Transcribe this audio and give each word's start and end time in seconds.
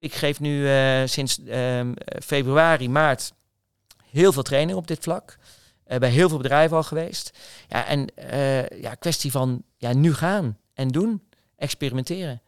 Ik 0.00 0.14
geef 0.14 0.40
nu 0.40 0.68
uh, 0.68 1.02
sinds 1.04 1.38
uh, 1.38 1.80
februari, 2.24 2.88
maart 2.88 3.32
heel 4.10 4.32
veel 4.32 4.42
training 4.42 4.78
op 4.78 4.86
dit 4.86 4.98
vlak. 5.00 5.38
Uh, 5.88 5.98
bij 5.98 6.10
heel 6.10 6.28
veel 6.28 6.38
bedrijven 6.38 6.76
al 6.76 6.82
geweest. 6.82 7.38
Ja, 7.68 7.86
en 7.86 8.06
ja, 8.80 8.94
kwestie 8.94 9.30
van 9.30 9.62
ja, 9.76 9.92
nu 9.92 10.14
gaan 10.14 10.58
en 10.74 10.88
doen. 10.88 11.22
Experimenteren. 11.56 12.42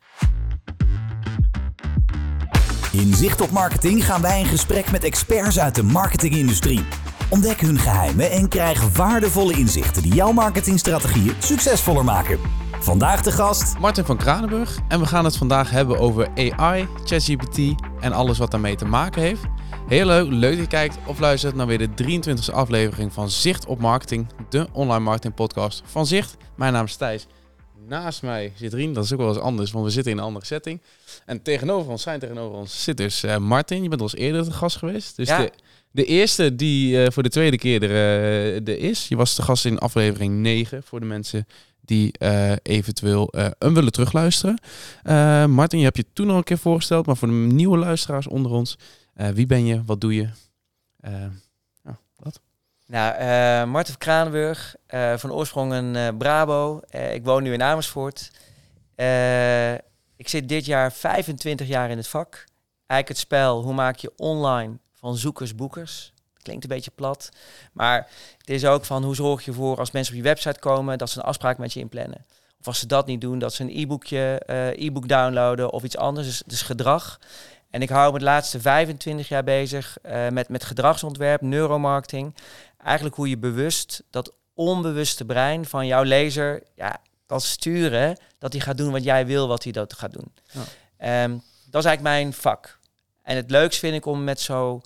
In 2.93 3.15
Zicht 3.15 3.41
op 3.41 3.51
Marketing 3.51 4.05
gaan 4.05 4.23
wij 4.23 4.41
in 4.41 4.47
gesprek 4.47 4.91
met 4.91 5.05
experts 5.05 5.59
uit 5.59 5.75
de 5.75 5.83
marketingindustrie. 5.83 6.85
Ontdek 7.31 7.61
hun 7.61 7.79
geheimen 7.79 8.31
en 8.31 8.49
krijg 8.49 8.97
waardevolle 8.97 9.53
inzichten 9.53 10.03
die 10.03 10.15
jouw 10.15 10.33
marketingstrategieën 10.33 11.35
succesvoller 11.39 12.05
maken. 12.05 12.39
Vandaag 12.83 13.23
de 13.23 13.33
gast 13.33 13.79
Martin 13.79 14.05
van 14.05 14.17
Kranenburg 14.17 14.79
en 14.89 15.01
we 15.01 15.07
gaan 15.07 15.25
het 15.25 15.37
vandaag 15.37 15.71
hebben 15.71 15.99
over 15.99 16.29
AI, 16.35 16.89
ChatGPT 17.05 17.59
en 18.01 18.13
alles 18.13 18.39
wat 18.39 18.51
daarmee 18.51 18.77
te 18.77 18.85
maken 18.85 19.23
heeft. 19.23 19.43
Heel 19.89 20.07
leuk, 20.07 20.27
leuk 20.31 20.51
dat 20.51 20.61
je 20.61 20.67
kijkt 20.67 20.99
of 21.07 21.19
luistert 21.19 21.55
naar 21.55 21.67
weer 21.67 21.79
de 21.79 22.21
23e 22.21 22.55
aflevering 22.55 23.13
van 23.13 23.31
Zicht 23.31 23.67
op 23.67 23.79
Marketing, 23.79 24.27
de 24.49 24.67
online 24.73 25.05
marketing 25.05 25.35
podcast 25.35 25.83
van 25.85 26.07
Zicht. 26.07 26.37
Mijn 26.57 26.73
naam 26.73 26.85
is 26.85 26.97
Thijs. 26.97 27.27
Naast 27.89 28.23
mij 28.23 28.53
zit 28.57 28.73
Rien, 28.73 28.93
dat 28.93 29.05
is 29.05 29.13
ook 29.13 29.19
wel 29.19 29.29
eens 29.29 29.39
anders, 29.39 29.71
want 29.71 29.85
we 29.85 29.91
zitten 29.91 30.13
in 30.13 30.19
een 30.19 30.25
andere 30.25 30.45
setting. 30.45 30.81
En 31.27 31.43
tegenover 31.43 31.91
ons, 31.91 32.03
zijn 32.03 32.19
tegenover 32.19 32.59
ons, 32.59 32.83
zit 32.83 32.97
dus 32.97 33.25
uh, 33.25 33.37
Martin. 33.37 33.83
Je 33.83 33.89
bent 33.89 34.01
al 34.01 34.07
eens 34.07 34.17
eerder 34.17 34.45
te 34.45 34.53
gast 34.53 34.77
geweest. 34.77 35.17
Dus 35.17 35.29
ja. 35.29 35.39
de, 35.39 35.53
de 35.91 36.05
eerste 36.05 36.57
die 36.57 36.97
uh, 36.97 37.07
voor 37.11 37.23
de 37.23 37.29
tweede 37.29 37.59
keer 37.59 37.83
er, 37.83 37.91
uh, 37.91 38.69
er 38.69 38.79
is. 38.79 39.09
Je 39.09 39.17
was 39.17 39.35
te 39.35 39.43
gast 39.43 39.65
in 39.65 39.79
aflevering 39.79 40.35
9 40.35 40.83
voor 40.83 41.01
de 41.01 41.07
mensen 41.07 41.47
die 41.93 42.15
uh, 42.19 42.53
eventueel 42.63 43.29
een 43.59 43.75
willen 43.75 43.93
terugluisteren. 43.93 44.59
Uh, 45.05 45.45
Martin, 45.45 45.79
je 45.79 45.85
hebt 45.85 45.97
je 45.97 46.13
toen 46.13 46.31
al 46.31 46.37
een 46.37 46.43
keer 46.43 46.59
voorgesteld, 46.59 47.07
maar 47.07 47.17
voor 47.17 47.29
de 47.29 47.35
nieuwe 47.35 47.79
luisteraars 47.79 48.27
onder 48.27 48.53
ons, 48.53 48.79
wie 49.15 49.47
ben 49.47 49.67
je, 49.67 49.85
wat 49.85 50.01
doe 50.01 50.15
je? 50.15 50.29
ja, 51.83 51.99
wat? 52.17 52.41
Nou, 52.87 53.67
Martin 53.67 53.93
van 53.93 53.99
Kranenburg, 53.99 54.75
van 55.17 55.33
oorsprong 55.33 55.73
een 55.73 56.17
Brabo. 56.17 56.81
ik 56.91 57.25
woon 57.25 57.43
nu 57.43 57.53
in 57.53 57.63
Amersfoort. 57.63 58.31
ik 60.17 60.29
zit 60.29 60.49
dit 60.49 60.65
jaar 60.65 60.93
25 60.93 61.67
jaar 61.67 61.91
in 61.91 61.97
het 61.97 62.09
vak. 62.09 62.45
Eigenlijk 62.87 63.09
het 63.09 63.19
spel, 63.19 63.63
hoe 63.63 63.75
maak 63.75 63.97
je 63.97 64.13
online 64.17 64.79
van 64.93 65.17
zoekers 65.17 65.55
boekers? 65.55 66.12
Klinkt 66.43 66.63
een 66.63 66.69
beetje 66.69 66.91
plat. 66.91 67.29
Maar 67.73 68.09
het 68.39 68.51
is 68.51 68.65
ook 68.65 68.85
van 68.85 69.05
hoe 69.05 69.15
zorg 69.15 69.45
je 69.45 69.53
voor 69.53 69.79
als 69.79 69.91
mensen 69.91 70.13
op 70.13 70.19
je 70.19 70.29
website 70.29 70.59
komen 70.59 70.99
dat 70.99 71.11
ze 71.11 71.19
een 71.19 71.25
afspraak 71.25 71.59
met 71.59 71.73
je 71.73 71.81
inplannen. 71.81 72.25
Of 72.61 72.67
als 72.67 72.79
ze 72.79 72.87
dat 72.87 73.07
niet 73.07 73.21
doen, 73.21 73.39
dat 73.39 73.55
ze 73.55 73.63
een 73.63 73.77
e-boekje, 73.77 74.43
uh, 74.47 74.87
e-book 74.87 75.09
downloaden 75.09 75.73
of 75.73 75.83
iets 75.83 75.97
anders. 75.97 76.27
Dus, 76.27 76.43
dus 76.47 76.63
gedrag. 76.63 77.19
En 77.71 77.83
ik 77.83 77.89
hou 77.89 78.13
me 78.13 78.19
de 78.19 78.25
laatste 78.25 78.61
25 78.61 79.29
jaar 79.29 79.45
bezig 79.45 79.97
uh, 80.07 80.29
met, 80.29 80.49
met 80.49 80.65
gedragsontwerp, 80.65 81.41
neuromarketing. 81.41 82.35
Eigenlijk 82.85 83.17
hoe 83.17 83.29
je 83.29 83.39
bewust 83.39 84.03
dat 84.11 84.33
onbewuste 84.55 85.25
brein 85.25 85.67
van 85.67 85.87
jouw 85.87 86.03
lezer 86.03 86.63
ja, 86.75 87.01
kan 87.27 87.41
sturen 87.41 88.17
dat 88.39 88.53
hij 88.53 88.63
gaat 88.63 88.77
doen 88.77 88.93
wat 88.93 89.05
jij 89.05 89.27
wil, 89.27 89.49
wat 89.49 89.63
hij 89.63 89.73
dat 89.73 89.93
gaat 89.93 90.13
doen. 90.13 90.33
Ja. 90.51 91.25
Um, 91.25 91.43
dat 91.71 91.83
is 91.83 91.89
eigenlijk 91.89 92.17
mijn 92.17 92.33
vak. 92.33 92.79
En 93.23 93.37
het 93.37 93.51
leukste 93.51 93.81
vind 93.81 93.95
ik 93.95 94.07
om 94.07 94.25
met 94.25 94.41
zo 94.41 94.81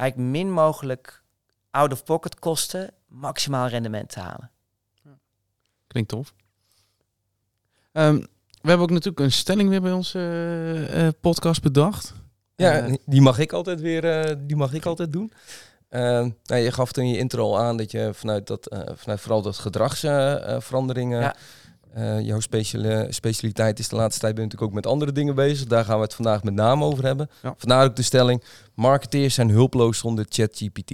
eigenlijk 0.00 0.30
min 0.30 0.52
mogelijk 0.52 1.22
out-of-pocket 1.70 2.38
kosten 2.38 2.90
maximaal 3.06 3.66
rendement 3.66 4.08
te 4.08 4.20
halen. 4.20 4.50
Klinkt 5.86 6.10
tof. 6.10 6.34
Um, 7.92 8.18
we 8.60 8.68
hebben 8.68 8.86
ook 8.86 8.90
natuurlijk 8.90 9.20
een 9.20 9.32
stelling 9.32 9.68
weer 9.68 9.80
bij 9.80 9.92
onze 9.92 10.18
uh, 10.18 11.04
uh, 11.04 11.08
podcast 11.20 11.62
bedacht. 11.62 12.14
Ja, 12.56 12.86
uh, 12.86 12.94
die 13.06 13.20
mag 13.20 13.38
ik 13.38 13.52
altijd 13.52 13.80
weer, 13.80 14.36
die 14.46 14.56
mag 14.56 14.72
ik 14.72 14.86
altijd 14.86 15.12
doen. 15.12 15.32
Ehm, 15.88 16.30
nou, 16.44 16.60
je 16.60 16.72
gaf 16.72 16.92
toen 16.92 17.08
je 17.08 17.18
intro 17.18 17.42
al 17.42 17.58
aan 17.58 17.76
dat 17.76 17.90
je 17.90 18.10
vanuit, 18.12 18.46
dat, 18.46 18.76
vanuit 18.94 19.20
vooral 19.20 19.42
dat 19.42 19.58
gedragsveranderingen 19.58 21.20
ja. 21.20 21.36
Uh, 21.96 22.20
jouw 22.20 22.40
speciale, 22.40 23.06
specialiteit 23.08 23.78
is 23.78 23.88
de 23.88 23.96
laatste 23.96 24.20
tijd 24.20 24.34
ben 24.34 24.42
je 24.42 24.48
natuurlijk 24.48 24.72
ook 24.76 24.82
met 24.84 24.92
andere 24.92 25.12
dingen 25.12 25.34
bezig. 25.34 25.66
Daar 25.66 25.84
gaan 25.84 25.96
we 25.96 26.02
het 26.02 26.14
vandaag 26.14 26.42
met 26.42 26.54
name 26.54 26.84
over 26.84 27.04
hebben. 27.04 27.30
Ja. 27.42 27.54
Vandaar 27.56 27.84
ook 27.84 27.96
de 27.96 28.02
stelling, 28.02 28.42
marketeers 28.74 29.34
zijn 29.34 29.50
hulpeloos 29.50 29.98
zonder 29.98 30.26
ChatGPT. 30.28 30.90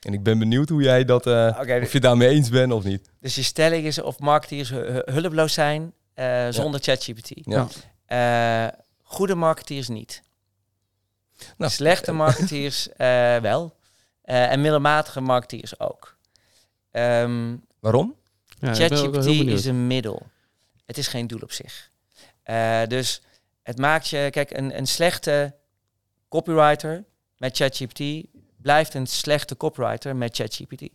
En 0.00 0.12
ik 0.12 0.22
ben 0.22 0.38
benieuwd 0.38 0.68
hoe 0.68 0.82
jij 0.82 1.04
dat, 1.04 1.26
uh, 1.26 1.56
okay, 1.60 1.80
of 1.80 1.92
je 1.92 2.00
daarmee 2.00 2.28
eens 2.28 2.48
bent 2.48 2.72
of 2.72 2.84
niet. 2.84 3.10
Dus 3.20 3.34
je 3.34 3.42
stelling 3.42 3.84
is 3.84 4.00
of 4.00 4.18
marketeers 4.18 4.70
hulpeloos 5.04 5.52
zijn 5.52 5.92
uh, 6.14 6.46
zonder 6.50 6.80
ja. 6.82 6.92
ChatGPT. 6.92 7.30
Ja. 8.06 8.74
goede 9.02 9.34
marketeers 9.34 9.88
niet. 9.88 10.22
Nou, 11.56 11.72
Slechte 11.72 12.12
marketeers 12.24 12.88
wel. 13.42 13.76
en 14.22 14.60
middelmatige 14.60 15.20
marketeers 15.20 15.80
ook. 15.80 16.16
Um, 16.92 17.64
Waarom? 17.80 18.14
Ja, 18.60 18.74
ChatGPT 18.74 19.26
is 19.26 19.64
een 19.64 19.86
middel. 19.86 20.26
Het 20.88 20.98
is 20.98 21.08
geen 21.08 21.26
doel 21.26 21.40
op 21.40 21.52
zich. 21.52 21.90
Uh, 22.44 22.82
dus 22.86 23.22
het 23.62 23.78
maakt 23.78 24.08
je, 24.08 24.28
kijk, 24.30 24.50
een, 24.50 24.78
een 24.78 24.86
slechte 24.86 25.54
copywriter 26.28 27.04
met 27.36 27.56
ChatGPT 27.56 28.26
blijft 28.56 28.94
een 28.94 29.06
slechte 29.06 29.56
copywriter 29.56 30.16
met 30.16 30.36
ChatGPT. 30.36 30.88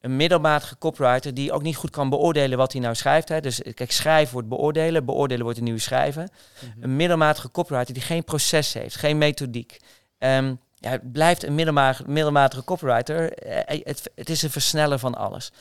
Een 0.00 0.16
middelmatige 0.16 0.78
copywriter 0.78 1.34
die 1.34 1.52
ook 1.52 1.62
niet 1.62 1.76
goed 1.76 1.90
kan 1.90 2.08
beoordelen 2.08 2.58
wat 2.58 2.72
hij 2.72 2.80
nou 2.80 2.94
schrijft. 2.94 3.28
Hè. 3.28 3.40
Dus 3.40 3.60
kijk, 3.74 3.92
schrijven 3.92 4.32
wordt 4.32 4.48
beoordelen, 4.48 5.04
beoordelen 5.04 5.42
wordt 5.42 5.58
een 5.58 5.64
nieuwe 5.64 5.80
schrijven. 5.80 6.30
Mm-hmm. 6.64 6.82
Een 6.82 6.96
middelmatige 6.96 7.50
copywriter 7.50 7.94
die 7.94 8.02
geen 8.02 8.24
proces 8.24 8.72
heeft, 8.72 8.96
geen 8.96 9.18
methodiek. 9.18 9.76
Um, 10.18 10.60
ja, 10.74 10.90
het 10.90 11.12
blijft 11.12 11.42
een 11.42 11.54
middelmatige, 11.54 12.04
middelmatige 12.06 12.64
copywriter. 12.64 13.46
Uh, 13.46 13.56
het, 13.66 14.10
het 14.14 14.28
is 14.28 14.42
een 14.42 14.50
versneller 14.50 14.98
van 14.98 15.14
alles. 15.14 15.52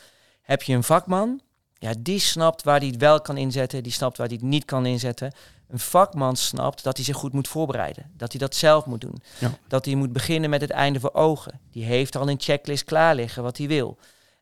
Heb 0.41 0.62
je 0.62 0.74
een 0.74 0.84
vakman 0.84 1.41
ja, 1.79 1.94
die 2.00 2.19
snapt 2.19 2.63
waar 2.63 2.79
hij 2.79 2.88
het 2.88 2.97
wel 2.97 3.22
kan 3.22 3.38
inzetten, 3.38 3.84
die 3.84 3.91
snapt 3.91 4.17
waar 4.17 4.28
hij 4.28 4.35
het 4.35 4.45
niet 4.45 4.66
kan 4.66 4.85
inzetten. 4.85 5.34
Een 5.67 5.79
vakman 5.79 6.35
snapt 6.35 6.84
dat 6.84 6.95
hij 6.95 7.06
zich 7.06 7.16
goed 7.16 7.34
moet 7.34 7.47
voorbereiden, 7.47 8.12
dat 8.17 8.31
hij 8.31 8.40
dat 8.40 8.56
zelf 8.56 8.85
moet 8.85 9.01
doen. 9.01 9.22
Ja. 9.40 9.51
Dat 9.67 9.85
hij 9.85 9.95
moet 9.95 10.13
beginnen 10.13 10.50
met 10.50 10.62
het 10.62 10.69
einde 10.69 11.00
voor 11.00 11.13
ogen. 11.13 11.59
Die 11.72 11.84
heeft 11.84 12.16
al 12.16 12.29
een 12.29 12.40
checklist 12.40 12.84
klaar 12.84 13.16
liggen 13.16 13.44
wat 13.44 13.57
hij 13.57 13.67
wil. 13.67 13.97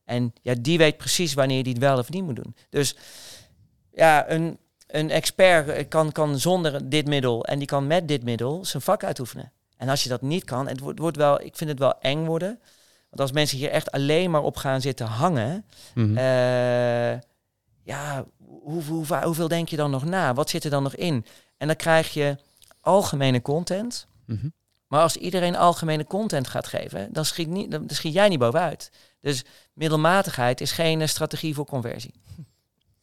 En 0.06 0.34
ja, 0.42 0.56
die 0.60 0.78
weet 0.78 0.98
precies 0.98 1.34
wanneer 1.34 1.62
hij 1.62 1.72
het 1.72 1.80
wel 1.80 1.98
of 1.98 2.10
niet 2.10 2.24
moet 2.24 2.36
doen. 2.36 2.56
Dus 2.70 2.96
ja, 3.94 4.30
een, 4.30 4.58
een 4.88 5.10
expert 5.10 5.88
kan, 5.88 6.12
kan 6.12 6.40
zonder 6.40 6.90
dit 6.90 7.08
middel 7.08 7.46
en 7.46 7.58
die 7.58 7.68
kan 7.68 7.88
met 7.88 8.08
dit 8.08 8.24
middel 8.24 8.66
zijn 8.66 8.84
vak 8.84 9.04
uitoefenen. 9.04 9.52
En 9.78 9.90
als 9.90 10.04
je 10.04 10.10
dat 10.10 10.22
niet 10.22 10.44
kan, 10.44 10.68
het 10.68 10.80
wordt, 10.80 11.00
wordt 11.00 11.18
wel, 11.18 11.42
ik 11.42 11.56
vind 11.56 11.70
het 11.70 11.80
wel 11.80 12.00
eng 12.00 12.26
worden. 12.26 12.60
Want 13.10 13.22
als 13.22 13.32
mensen 13.32 13.58
hier 13.58 13.70
echt 13.70 13.92
alleen 13.92 14.32
maar 14.32 14.44
op 14.44 14.56
gaan 14.56 14.82
zitten 14.82 15.06
hangen, 15.06 15.66
mm 15.94 16.06
-hmm. 16.06 16.18
uh, 16.18 17.20
ja, 17.84 18.26
hoe, 18.38 18.84
hoe, 18.84 19.06
hoeveel 19.24 19.48
denk 19.48 19.70
je 19.70 19.76
dan 19.76 19.92
nog 19.92 20.06
na? 20.06 20.34
Wat 20.34 20.50
zit 20.50 20.64
er 20.64 20.70
dan 20.70 20.84
nog 20.84 20.96
in? 20.96 21.26
En 21.58 21.68
dan 21.68 21.76
krijg 21.76 22.14
je 22.14 22.38
algemene 22.82 23.42
content. 23.42 24.08
Mm 24.26 24.38
-hmm. 24.42 24.54
Maar 24.88 25.02
als 25.02 25.16
iedereen 25.16 25.56
algemene 25.56 26.06
content 26.06 26.48
gaat 26.48 26.68
geven, 26.68 27.14
dan 27.14 27.26
schiet, 27.26 27.48
niet, 27.48 27.72
dan 27.72 27.84
schiet 27.88 28.14
jij 28.14 28.30
niet 28.30 28.40
bovenuit. 28.40 28.92
Dus 29.22 29.46
middelmatigheid 29.74 30.62
is 30.62 30.72
geen 30.72 31.00
uh, 31.00 31.08
strategie 31.08 31.54
voor 31.54 31.66
conversie. 31.66 32.14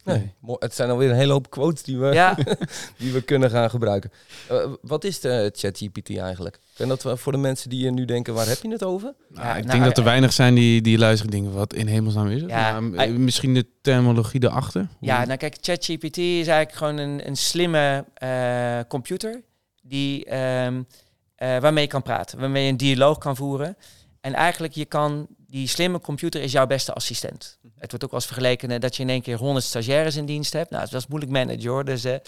Nee, 0.05 0.33
het 0.59 0.75
zijn 0.75 0.91
alweer 0.91 1.11
een 1.11 1.17
hele 1.17 1.33
hoop 1.33 1.51
quotes 1.51 1.83
die 1.83 1.99
we, 1.99 2.13
ja. 2.13 2.37
die 2.99 3.13
we 3.13 3.23
kunnen 3.23 3.51
gaan 3.51 3.71
gebruiken. 3.71 4.11
Uh, 4.51 4.67
wat 4.83 5.05
is 5.05 5.21
de 5.21 5.51
ChatGPT 5.55 6.19
eigenlijk? 6.19 6.59
En 6.77 6.89
dat 6.89 7.03
we 7.03 7.17
voor 7.17 7.33
de 7.33 7.39
mensen 7.39 7.71
die 7.71 7.91
nu 7.91 8.05
denken, 8.05 8.35
waar 8.35 8.49
heb 8.49 8.63
je 8.63 8.71
het 8.71 8.85
over? 8.85 9.15
Nou, 9.29 9.49
ik 9.49 9.65
nou, 9.65 9.67
denk 9.67 9.85
dat 9.85 9.99
er 9.99 10.05
weinig 10.05 10.33
zijn 10.33 10.55
die, 10.55 10.81
die 10.81 10.99
luisteren 10.99 11.31
dingen 11.33 11.53
wat 11.53 11.75
in 11.75 11.87
hemelsnaam 11.87 12.29
is 12.29 12.41
het? 12.41 12.51
Ja, 12.51 12.81
nou, 12.81 13.11
misschien 13.11 13.55
de 13.55 13.67
terminologie 13.81 14.45
erachter? 14.45 14.89
Ja, 15.01 15.25
nou 15.25 15.37
kijk, 15.37 15.57
ChatGPT 15.61 16.19
is 16.19 16.47
eigenlijk 16.47 16.73
gewoon 16.73 16.97
een, 16.97 17.27
een 17.27 17.37
slimme 17.37 18.05
uh, 18.23 18.79
computer 18.89 19.43
die, 19.83 20.35
um, 20.65 20.77
uh, 20.77 21.59
waarmee 21.59 21.85
je 21.85 21.91
kan 21.91 22.03
praten, 22.03 22.39
waarmee 22.39 22.65
je 22.65 22.71
een 22.71 22.77
dialoog 22.77 23.19
kan 23.19 23.37
voeren. 23.37 23.77
En 24.21 24.35
eigenlijk 24.35 24.73
je 24.75 24.85
kan, 24.85 25.27
die 25.55 25.69
slimme 25.69 26.01
computer 26.01 26.43
is 26.43 26.53
jouw 26.53 26.67
beste 26.67 26.93
assistent. 26.93 27.59
Het 27.79 27.91
wordt 27.91 28.05
ook 28.05 28.13
als 28.13 28.27
vergeleken 28.27 28.81
dat 28.81 28.97
je 28.97 29.03
in 29.03 29.09
één 29.09 29.23
keer 29.23 29.37
100 29.37 29.65
stagiaires 29.65 30.17
in 30.17 30.27
dienst 30.27 30.53
hebt. 30.53 30.71
Nou, 30.71 30.89
dat 30.91 31.01
is 31.01 31.07
moeilijk 31.07 31.33
managen 31.33 31.69
hoor. 31.69 31.85
Dus, 31.85 32.05
uh, 32.05 32.13
uh, 32.13 32.19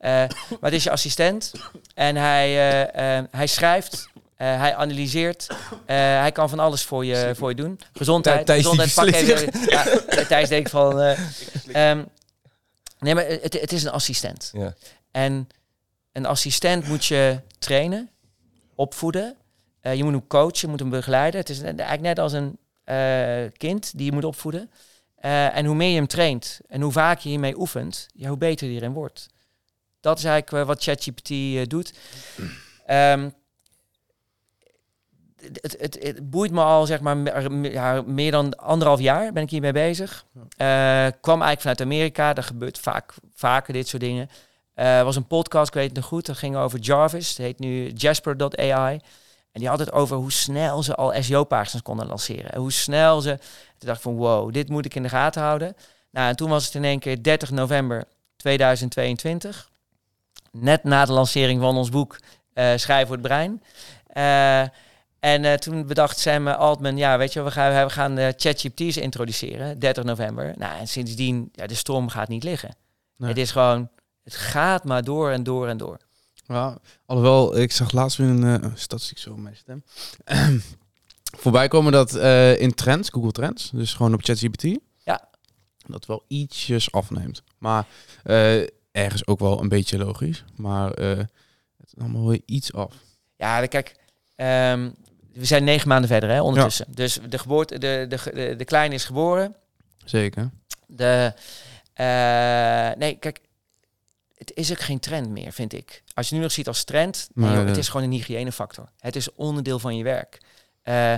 maar 0.00 0.58
het 0.60 0.72
is 0.72 0.84
je 0.84 0.90
assistent. 0.90 1.52
En 1.94 2.16
hij, 2.16 2.48
uh, 2.50 3.24
hij 3.30 3.46
schrijft, 3.46 4.08
hij 4.34 4.74
analyseert. 4.74 5.46
hij 5.86 6.32
kan 6.32 6.48
van 6.48 6.58
alles 6.58 6.82
voor 6.82 7.04
je, 7.04 7.32
voor 7.36 7.48
je 7.48 7.54
doen. 7.54 7.80
Gezondheid. 7.92 8.46
Thijs 8.46 8.66
gezondheid 8.66 8.94
pak 8.94 9.06
even. 9.06 9.60
Ja, 9.74 9.84
Thijs 10.24 10.48
denkt 10.48 10.70
van... 10.70 11.00
Um, 11.00 12.08
nee, 12.98 13.14
maar 13.14 13.26
het, 13.26 13.60
het 13.60 13.72
is 13.72 13.84
een 13.84 13.90
assistent. 13.90 14.50
Ja. 14.52 14.74
En 15.10 15.48
een 16.12 16.26
assistent 16.26 16.88
moet 16.88 17.04
je 17.04 17.40
trainen, 17.58 18.10
opvoeden. 18.74 19.36
je 19.82 20.04
moet 20.04 20.12
hem 20.12 20.26
coachen, 20.26 20.58
je 20.60 20.66
moet 20.66 20.80
hem 20.80 20.90
begeleiden. 20.90 21.40
Het 21.40 21.48
is 21.48 21.60
eigenlijk 21.60 22.00
net 22.00 22.18
als 22.18 22.32
een 22.32 22.58
kind 23.56 23.92
die 23.96 24.06
je 24.06 24.12
moet 24.12 24.24
opvoeden. 24.24 24.70
Uh, 25.24 25.56
en 25.56 25.64
hoe 25.64 25.74
meer 25.74 25.88
je 25.88 25.94
hem 25.94 26.06
traint 26.06 26.60
en 26.68 26.80
hoe 26.80 26.92
vaker 26.92 27.22
je 27.22 27.28
hiermee 27.28 27.58
oefent, 27.58 28.06
ja, 28.12 28.28
hoe 28.28 28.38
beter 28.38 28.66
hij 28.66 28.76
erin 28.76 28.92
wordt. 28.92 29.26
Dat 30.00 30.18
is 30.18 30.24
eigenlijk 30.24 30.62
uh, 30.62 30.68
wat 30.68 30.82
ChatGPT 30.82 31.30
doet. 31.70 31.92
Um, 32.90 33.32
het, 35.40 35.76
het, 35.78 35.98
het, 36.02 36.30
boeit 36.30 36.50
me 36.50 36.60
al 36.60 36.86
zeg 36.86 37.00
maar 37.00 37.16
ja, 37.72 38.02
meer 38.06 38.30
dan 38.30 38.56
anderhalf 38.56 39.00
jaar 39.00 39.32
ben 39.32 39.42
ik 39.42 39.50
hiermee 39.50 39.72
bezig. 39.72 40.24
Uh, 40.34 40.42
kwam 41.20 41.42
eigenlijk 41.42 41.60
vanuit 41.60 41.80
Amerika. 41.80 42.32
Daar 42.32 42.44
gebeurt 42.44 42.78
vaak 42.78 43.14
vaker 43.34 43.72
dit 43.72 43.88
soort 43.88 44.02
dingen. 44.02 44.28
Uh, 44.76 45.02
was 45.02 45.16
een 45.16 45.26
podcast, 45.26 45.68
ik 45.68 45.74
weet 45.74 45.86
het 45.86 45.96
nog 45.96 46.04
goed. 46.04 46.26
Dat 46.26 46.36
ging 46.36 46.56
over 46.56 46.78
Jarvis. 46.78 47.28
Het 47.28 47.38
heet 47.38 47.58
nu 47.58 47.90
Jasper.ai. 47.90 49.00
En 49.52 49.60
die 49.60 49.68
had 49.68 49.78
het 49.78 49.92
over 49.92 50.16
hoe 50.16 50.32
snel 50.32 50.82
ze 50.82 50.94
al 50.94 51.22
SEO-pagina's 51.22 51.82
konden 51.82 52.06
lanceren. 52.06 52.52
En 52.52 52.60
hoe 52.60 52.72
snel 52.72 53.20
ze... 53.20 53.36
Toen 53.78 53.88
dacht 53.88 53.96
ik 53.96 54.02
van 54.02 54.16
wow, 54.16 54.52
dit 54.52 54.68
moet 54.68 54.84
ik 54.84 54.94
in 54.94 55.02
de 55.02 55.08
gaten 55.08 55.42
houden. 55.42 55.76
Nou, 56.10 56.28
en 56.28 56.36
toen 56.36 56.50
was 56.50 56.64
het 56.64 56.74
in 56.74 56.84
één 56.84 56.98
keer 56.98 57.22
30 57.22 57.50
november 57.50 58.04
2022. 58.36 59.70
Net 60.52 60.84
na 60.84 61.04
de 61.04 61.12
lancering 61.12 61.60
van 61.60 61.76
ons 61.76 61.90
boek 61.90 62.18
uh, 62.54 62.72
Schrijven 62.76 63.06
voor 63.06 63.16
het 63.16 63.26
Brein. 63.26 63.62
Uh, 64.16 64.60
en 65.20 65.44
uh, 65.44 65.52
toen 65.52 65.86
bedacht 65.86 66.18
Sam 66.18 66.48
Altman, 66.48 66.96
ja, 66.96 67.18
weet 67.18 67.32
je, 67.32 67.42
we 67.42 67.50
gaan, 67.50 67.84
we 67.84 67.90
gaan 67.90 68.18
uh, 68.18 68.28
ChatGPT's 68.36 68.96
introduceren, 68.96 69.78
30 69.78 70.04
november. 70.04 70.54
Nou, 70.56 70.78
en 70.78 70.88
sindsdien, 70.88 71.48
ja, 71.52 71.66
de 71.66 71.74
storm 71.74 72.08
gaat 72.08 72.28
niet 72.28 72.42
liggen. 72.42 72.76
Het 73.18 73.38
is 73.38 73.50
gewoon, 73.50 73.90
het 74.24 74.34
gaat 74.34 74.84
maar 74.84 75.04
door 75.04 75.30
en 75.30 75.42
door 75.42 75.68
en 75.68 75.76
door. 75.76 75.98
Ja, 76.48 76.78
alhoewel, 77.06 77.58
ik 77.58 77.72
zag 77.72 77.92
laatst 77.92 78.16
weer 78.16 78.28
een 78.28 78.64
uh, 78.64 78.70
statistiek 78.74 79.18
zo 79.18 79.36
mijn 79.36 79.56
stem. 79.56 79.82
voorbij 81.42 81.68
komen 81.68 81.92
dat 81.92 82.14
in 82.58 82.74
trends, 82.74 83.10
Google 83.10 83.32
Trends, 83.32 83.70
dus 83.70 83.94
gewoon 83.94 84.14
op 84.14 84.22
ChatGPT. 84.22 84.78
Ja. 85.04 85.28
Dat 85.86 86.06
wel 86.06 86.24
ietsjes 86.28 86.92
afneemt. 86.92 87.42
Maar 87.58 87.86
ergens 88.92 89.26
ook 89.26 89.38
wel 89.38 89.60
een 89.60 89.68
beetje 89.68 89.98
logisch. 89.98 90.44
Maar 90.56 90.90
het 90.90 91.28
is 91.86 91.94
allemaal 91.98 92.28
weer 92.28 92.42
iets 92.44 92.72
af. 92.72 92.94
Ja, 93.36 93.66
kijk, 93.66 93.94
um, 94.36 94.94
we 95.32 95.44
zijn 95.44 95.64
negen 95.64 95.88
maanden 95.88 96.08
verder 96.08 96.30
hè, 96.30 96.42
ondertussen. 96.42 96.86
Dus 96.88 97.18
de, 97.28 97.38
geboorte, 97.38 97.78
de, 97.78 98.06
de, 98.08 98.30
de, 98.34 98.56
de 98.56 98.64
kleine 98.64 98.94
is 98.94 99.04
geboren. 99.04 99.54
Zeker. 100.04 100.50
De, 100.86 101.34
nee, 102.98 103.14
kijk, 103.18 103.40
het 104.34 104.52
is 104.54 104.70
ook 104.70 104.80
geen 104.80 105.00
trend 105.00 105.28
meer, 105.28 105.52
vind 105.52 105.72
ik. 105.72 106.02
Als 106.18 106.28
je 106.28 106.34
nu 106.34 106.40
nog 106.40 106.52
ziet 106.52 106.68
als 106.68 106.84
trend, 106.84 107.28
nee, 107.34 107.50
het 107.50 107.76
is 107.76 107.88
gewoon 107.88 108.06
een 108.06 108.12
hygiënefactor. 108.12 108.88
Het 108.98 109.16
is 109.16 109.34
onderdeel 109.34 109.78
van 109.78 109.96
je 109.96 110.04
werk. 110.04 110.40
Uh, 110.84 111.12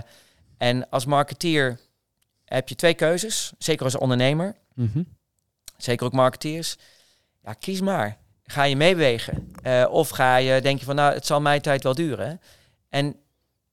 en 0.57 0.89
als 0.91 1.05
marketeer 1.05 1.81
heb 2.45 2.69
je 2.69 2.75
twee 2.75 2.95
keuzes, 2.95 3.53
zeker 3.59 3.85
als 3.85 3.97
ondernemer, 3.97 4.57
mm 4.75 4.91
-hmm. 4.93 5.07
zeker 5.77 6.07
ook 6.07 6.13
marketeers. 6.13 6.77
Ja, 7.43 7.53
kies 7.53 7.81
maar. 7.81 8.17
Ga 8.43 8.63
je 8.63 8.77
meebewegen? 8.77 9.53
Uh, 9.63 9.87
of 9.91 10.09
ga 10.09 10.37
je 10.37 10.61
denk 10.61 10.79
je 10.79 10.85
van, 10.85 10.95
nou, 10.95 11.15
het 11.15 11.27
zal 11.27 11.41
mijn 11.41 11.61
tijd 11.61 11.83
wel 11.83 11.95
duren. 11.95 12.41
En 12.89 13.17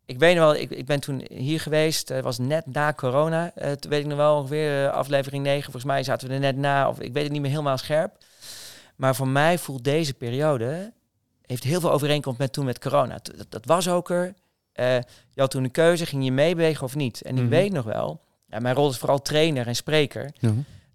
ik 0.05 0.19
weet 0.19 0.35
nog 0.35 0.43
wel, 0.43 0.55
ik, 0.55 0.69
ik 0.69 0.85
ben 0.85 0.99
toen 0.99 1.25
hier 1.29 1.59
geweest. 1.59 2.09
Het 2.09 2.23
was 2.23 2.37
net 2.37 2.65
na 2.65 2.93
corona. 2.93 3.51
Uh, 3.55 3.71
toen 3.71 3.91
weet 3.91 4.01
ik 4.01 4.07
nog 4.07 4.17
wel 4.17 4.37
ongeveer 4.37 4.89
aflevering 4.89 5.43
9. 5.43 5.63
Volgens 5.63 5.83
mij 5.83 6.03
zaten 6.03 6.27
we 6.27 6.33
er 6.33 6.39
net 6.39 6.57
na. 6.57 6.89
Of 6.89 6.99
ik 6.99 7.13
weet 7.13 7.23
het 7.23 7.31
niet 7.31 7.41
meer 7.41 7.51
helemaal 7.51 7.77
scherp. 7.77 8.17
Maar 8.95 9.15
voor 9.15 9.27
mij 9.27 9.57
voelt 9.57 9.83
deze 9.83 10.13
periode. 10.13 10.95
Heeft 11.47 11.63
heel 11.63 11.79
veel 11.79 11.91
overeenkomst 11.91 12.39
met 12.39 12.53
toen 12.53 12.65
met 12.65 12.79
corona. 12.79 13.19
Dat, 13.21 13.45
dat 13.49 13.65
was 13.65 13.89
ook 13.89 14.09
er. 14.09 14.33
Uh, 14.75 14.95
je 15.33 15.41
had 15.41 15.51
toen 15.51 15.63
een 15.63 15.71
keuze, 15.71 16.05
ging 16.05 16.23
je 16.23 16.31
meebewegen 16.31 16.83
of 16.83 16.95
niet? 16.95 17.21
En 17.21 17.37
ik 17.37 17.43
mm 17.43 17.49
weet 17.49 17.71
nog 17.71 17.85
wel, 17.85 18.21
ja, 18.45 18.59
mijn 18.59 18.75
rol 18.75 18.89
is 18.89 18.97
vooral 18.97 19.21
trainer 19.21 19.67
en 19.67 19.75
spreker. 19.75 20.31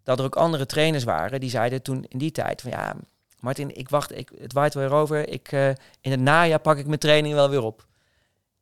Dat 0.02 0.18
er 0.18 0.24
ook 0.24 0.36
andere 0.36 0.66
trainers 0.66 1.04
waren 1.04 1.40
die 1.40 1.50
zeiden 1.50 1.82
toen 1.82 2.04
in 2.08 2.18
die 2.18 2.30
tijd 2.30 2.60
van 2.60 2.70
ja, 2.70 2.94
Martin, 3.40 3.76
ik 3.76 3.88
wacht, 3.88 4.16
ik, 4.18 4.30
het 4.38 4.52
waait 4.52 4.74
weer 4.74 4.92
over. 4.92 5.28
Ik, 5.28 5.52
in 6.00 6.10
het 6.10 6.20
najaar 6.20 6.60
pak 6.60 6.78
ik 6.78 6.86
mijn 6.86 6.98
training 6.98 7.34
wel 7.34 7.48
weer 7.50 7.62
op. 7.62 7.86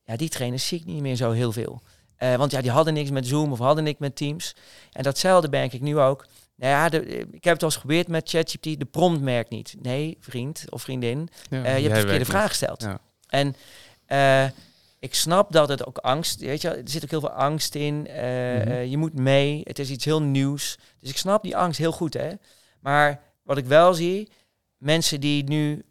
Ja, 0.05 0.17
die 0.17 0.29
trainers 0.29 0.67
zie 0.67 0.79
ik 0.79 0.87
niet 0.87 1.01
meer 1.01 1.17
zo 1.17 1.31
heel 1.31 1.53
veel. 1.53 1.83
Uh, 2.23 2.35
want 2.35 2.51
ja, 2.51 2.61
die 2.61 2.71
hadden 2.71 2.95
niks 2.95 3.11
met 3.11 3.27
Zoom 3.27 3.53
of 3.53 3.59
hadden 3.59 3.85
niks 3.85 3.99
met 3.99 4.17
Teams. 4.17 4.57
En 4.93 5.03
datzelfde 5.03 5.49
merk 5.49 5.73
ik 5.73 5.81
nu 5.81 5.99
ook. 5.99 6.27
Nou 6.61 6.73
ja, 6.73 6.89
de, 6.89 7.07
ik 7.33 7.45
heb 7.45 7.53
het 7.53 7.63
al 7.63 7.69
eens 7.69 7.75
geprobeerd 7.75 8.09
met 8.09 8.29
ChatGPT. 8.29 8.79
De 8.79 8.85
prompt 8.85 9.21
merkt 9.21 9.51
niet. 9.51 9.75
Nee, 9.83 10.17
vriend 10.21 10.65
of 10.69 10.83
vriendin. 10.83 11.29
Ja, 11.51 11.59
uh, 11.59 11.65
je 11.65 11.83
hebt 11.83 11.95
de 11.95 12.01
verkeerde 12.01 12.25
vraag 12.25 12.49
gesteld. 12.49 12.83
Ja. 12.83 13.01
En 13.27 13.57
uh, 14.09 14.51
ik 14.99 15.15
snap 15.15 15.53
dat 15.53 15.69
het 15.69 15.87
ook 15.87 15.99
angst... 15.99 16.41
Weet 16.41 16.63
je, 16.63 16.69
er 16.69 16.83
zit 16.85 17.05
ook 17.05 17.11
heel 17.11 17.21
veel 17.21 17.31
angst 17.31 17.75
in. 17.75 17.95
Mm 17.95 18.07
-hmm. 18.07 18.83
je 18.83 18.97
moet 18.97 19.19
mee. 19.19 19.61
Het 19.65 19.79
is 19.79 19.91
iets 19.91 20.05
heel 20.05 20.23
nieuws. 20.23 20.79
Dus 20.99 21.11
ik 21.11 21.17
snap 21.17 21.43
die 21.43 21.57
angst 21.57 21.79
heel 21.79 21.93
goed, 21.93 22.15
hè. 22.15 22.31
Maar 22.81 23.21
wat 23.43 23.59
ik 23.59 23.67
wel 23.67 23.95
zie... 23.95 24.29
Mensen 24.77 25.21
die 25.21 25.45
nu 25.45 25.85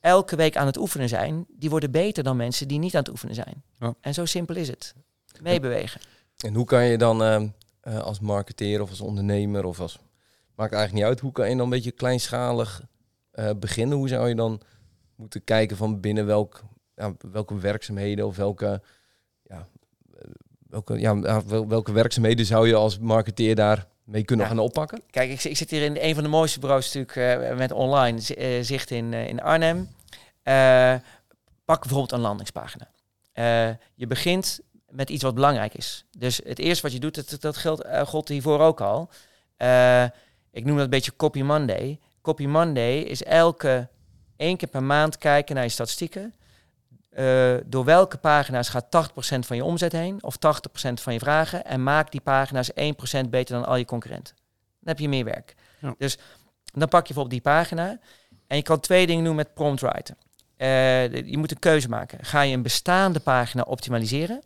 elke 0.00 0.36
week 0.36 0.56
aan 0.56 0.66
het 0.66 0.76
oefenen 0.76 1.08
zijn, 1.08 1.46
die 1.48 1.70
worden 1.70 1.90
beter 1.90 2.24
dan 2.24 2.36
mensen 2.36 2.68
die 2.68 2.78
niet 2.78 2.94
aan 2.94 3.00
het 3.00 3.10
oefenen 3.10 3.34
zijn. 3.34 3.62
En 4.00 4.14
zo 4.14 4.24
simpel 4.24 4.56
is 4.56 4.68
het. 4.68 4.94
Meebewegen. 5.42 6.00
En 6.38 6.54
hoe 6.54 6.64
kan 6.64 6.84
je 6.84 6.98
dan 6.98 7.22
uh, 7.22 7.98
als 7.98 8.20
marketeer 8.20 8.82
of 8.82 8.90
als 8.90 9.00
ondernemer 9.00 9.64
of 9.64 9.80
als... 9.80 9.98
Maakt 10.54 10.72
eigenlijk 10.72 10.92
niet 10.92 11.12
uit. 11.12 11.20
Hoe 11.20 11.32
kan 11.32 11.48
je 11.48 11.56
dan 11.56 11.64
een 11.64 11.70
beetje 11.70 11.90
kleinschalig 11.90 12.82
uh, 13.34 13.50
beginnen? 13.56 13.96
Hoe 13.96 14.08
zou 14.08 14.28
je 14.28 14.34
dan 14.34 14.60
moeten 15.14 15.44
kijken 15.44 15.76
van 15.76 16.00
binnen 16.00 16.26
welk, 16.26 16.62
ja, 16.94 17.14
welke 17.30 17.58
werkzaamheden 17.58 18.26
of 18.26 18.36
welke... 18.36 18.82
Ja, 19.42 19.66
welke, 20.68 21.00
ja, 21.00 21.42
welke 21.66 21.92
werkzaamheden 21.92 22.46
zou 22.46 22.68
je 22.68 22.74
als 22.74 22.98
marketeer 22.98 23.54
daar 23.54 23.86
mee 24.04 24.24
kunnen 24.24 24.46
gaan 24.46 24.58
oppakken? 24.58 25.02
Kijk, 25.10 25.30
ik, 25.30 25.44
ik, 25.44 25.56
zit 25.56 25.70
hier 25.70 25.82
in 25.82 25.96
een 26.00 26.14
van 26.14 26.22
de 26.22 26.28
mooiste 26.28 26.60
bureaus 26.60 26.92
natuurlijk 26.92 27.50
uh, 27.50 27.56
met 27.56 27.72
online 27.72 28.20
uh, 28.36 28.62
zicht 28.62 28.90
in, 28.90 29.12
in 29.12 29.42
Arnhem. 29.42 29.88
pak 31.64 31.80
bijvoorbeeld 31.80 32.12
een 32.12 32.20
landingspagina. 32.20 32.90
je 33.94 34.06
begint 34.06 34.60
met 34.88 35.10
iets 35.10 35.22
wat 35.22 35.34
belangrijk 35.34 35.74
is. 35.74 36.04
Dus 36.18 36.40
het 36.44 36.58
eerste 36.58 36.82
wat 36.82 36.92
je 36.92 37.00
doet, 37.00 37.30
dat, 37.30 37.40
dat 37.40 37.56
geldt 37.56 37.86
God 38.06 38.28
hiervoor 38.28 38.60
ook 38.60 38.80
al. 38.80 39.10
Ik 40.54 40.64
noem 40.64 40.74
dat 40.74 40.84
een 40.84 40.90
beetje 40.90 41.16
Copy 41.16 41.42
Monday. 41.42 42.00
Copy 42.22 42.46
Monday 42.46 42.98
is 42.98 43.22
elke 43.22 43.88
één 44.36 44.56
keer 44.56 44.68
per 44.68 44.82
maand 44.82 45.18
kijken 45.18 45.54
naar 45.54 45.64
je 45.64 45.70
statistieken. 45.70 46.34
Uh, 47.18 47.56
door 47.66 47.84
welke 47.84 48.16
pagina's 48.16 48.68
gaat 48.68 49.10
80% 49.10 49.38
van 49.38 49.56
je 49.56 49.64
omzet 49.64 49.92
heen 49.92 50.22
of 50.22 50.36
80% 50.36 50.38
van 50.94 51.12
je 51.12 51.18
vragen 51.18 51.64
en 51.64 51.82
maak 51.82 52.10
die 52.10 52.20
pagina's 52.20 52.70
1% 52.70 52.74
beter 53.28 53.54
dan 53.54 53.64
al 53.64 53.76
je 53.76 53.84
concurrenten. 53.84 54.34
Dan 54.80 54.88
heb 54.88 54.98
je 54.98 55.08
meer 55.08 55.24
werk. 55.24 55.54
Ja. 55.80 55.94
Dus 55.98 56.18
dan 56.72 56.88
pak 56.88 57.06
je 57.06 57.14
bijvoorbeeld 57.14 57.42
die 57.42 57.52
pagina 57.52 57.98
en 58.46 58.56
je 58.56 58.62
kan 58.62 58.80
twee 58.80 59.06
dingen 59.06 59.24
doen 59.24 59.34
met 59.34 59.54
prompt. 59.54 59.82
Uh, 59.82 59.88
je 61.12 61.38
moet 61.38 61.50
een 61.50 61.58
keuze 61.58 61.88
maken. 61.88 62.24
Ga 62.24 62.40
je 62.40 62.54
een 62.54 62.62
bestaande 62.62 63.20
pagina 63.20 63.62
optimaliseren 63.62 64.42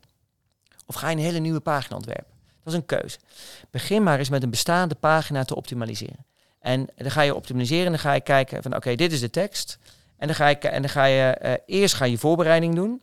of 0.86 0.94
ga 0.94 1.08
je 1.10 1.16
een 1.16 1.22
hele 1.22 1.38
nieuwe 1.38 1.60
pagina 1.60 1.96
ontwerpen? 1.96 2.37
Dat 2.68 2.76
is 2.76 2.82
een 2.88 2.98
keuze. 2.98 3.18
Begin 3.70 4.02
maar 4.02 4.18
eens 4.18 4.28
met 4.28 4.42
een 4.42 4.50
bestaande 4.50 4.94
pagina 4.94 5.44
te 5.44 5.56
optimaliseren. 5.56 6.26
En 6.60 6.88
dan 6.96 7.10
ga 7.10 7.22
je 7.22 7.34
optimaliseren 7.34 7.84
en 7.84 7.90
dan 7.90 8.00
ga 8.00 8.12
je 8.12 8.20
kijken 8.20 8.62
van 8.62 8.76
oké, 8.76 8.94
dit 8.94 9.12
is 9.12 9.20
de 9.20 9.30
tekst. 9.30 9.78
En 10.16 10.26
dan 10.26 10.36
ga, 10.36 10.48
ik, 10.48 10.64
en 10.64 10.82
dan 10.82 10.90
ga 10.90 11.04
je 11.04 11.38
uh, 11.42 11.52
eerst 11.66 11.94
ga 11.94 12.04
je 12.04 12.18
voorbereiding 12.18 12.74
doen. 12.74 13.02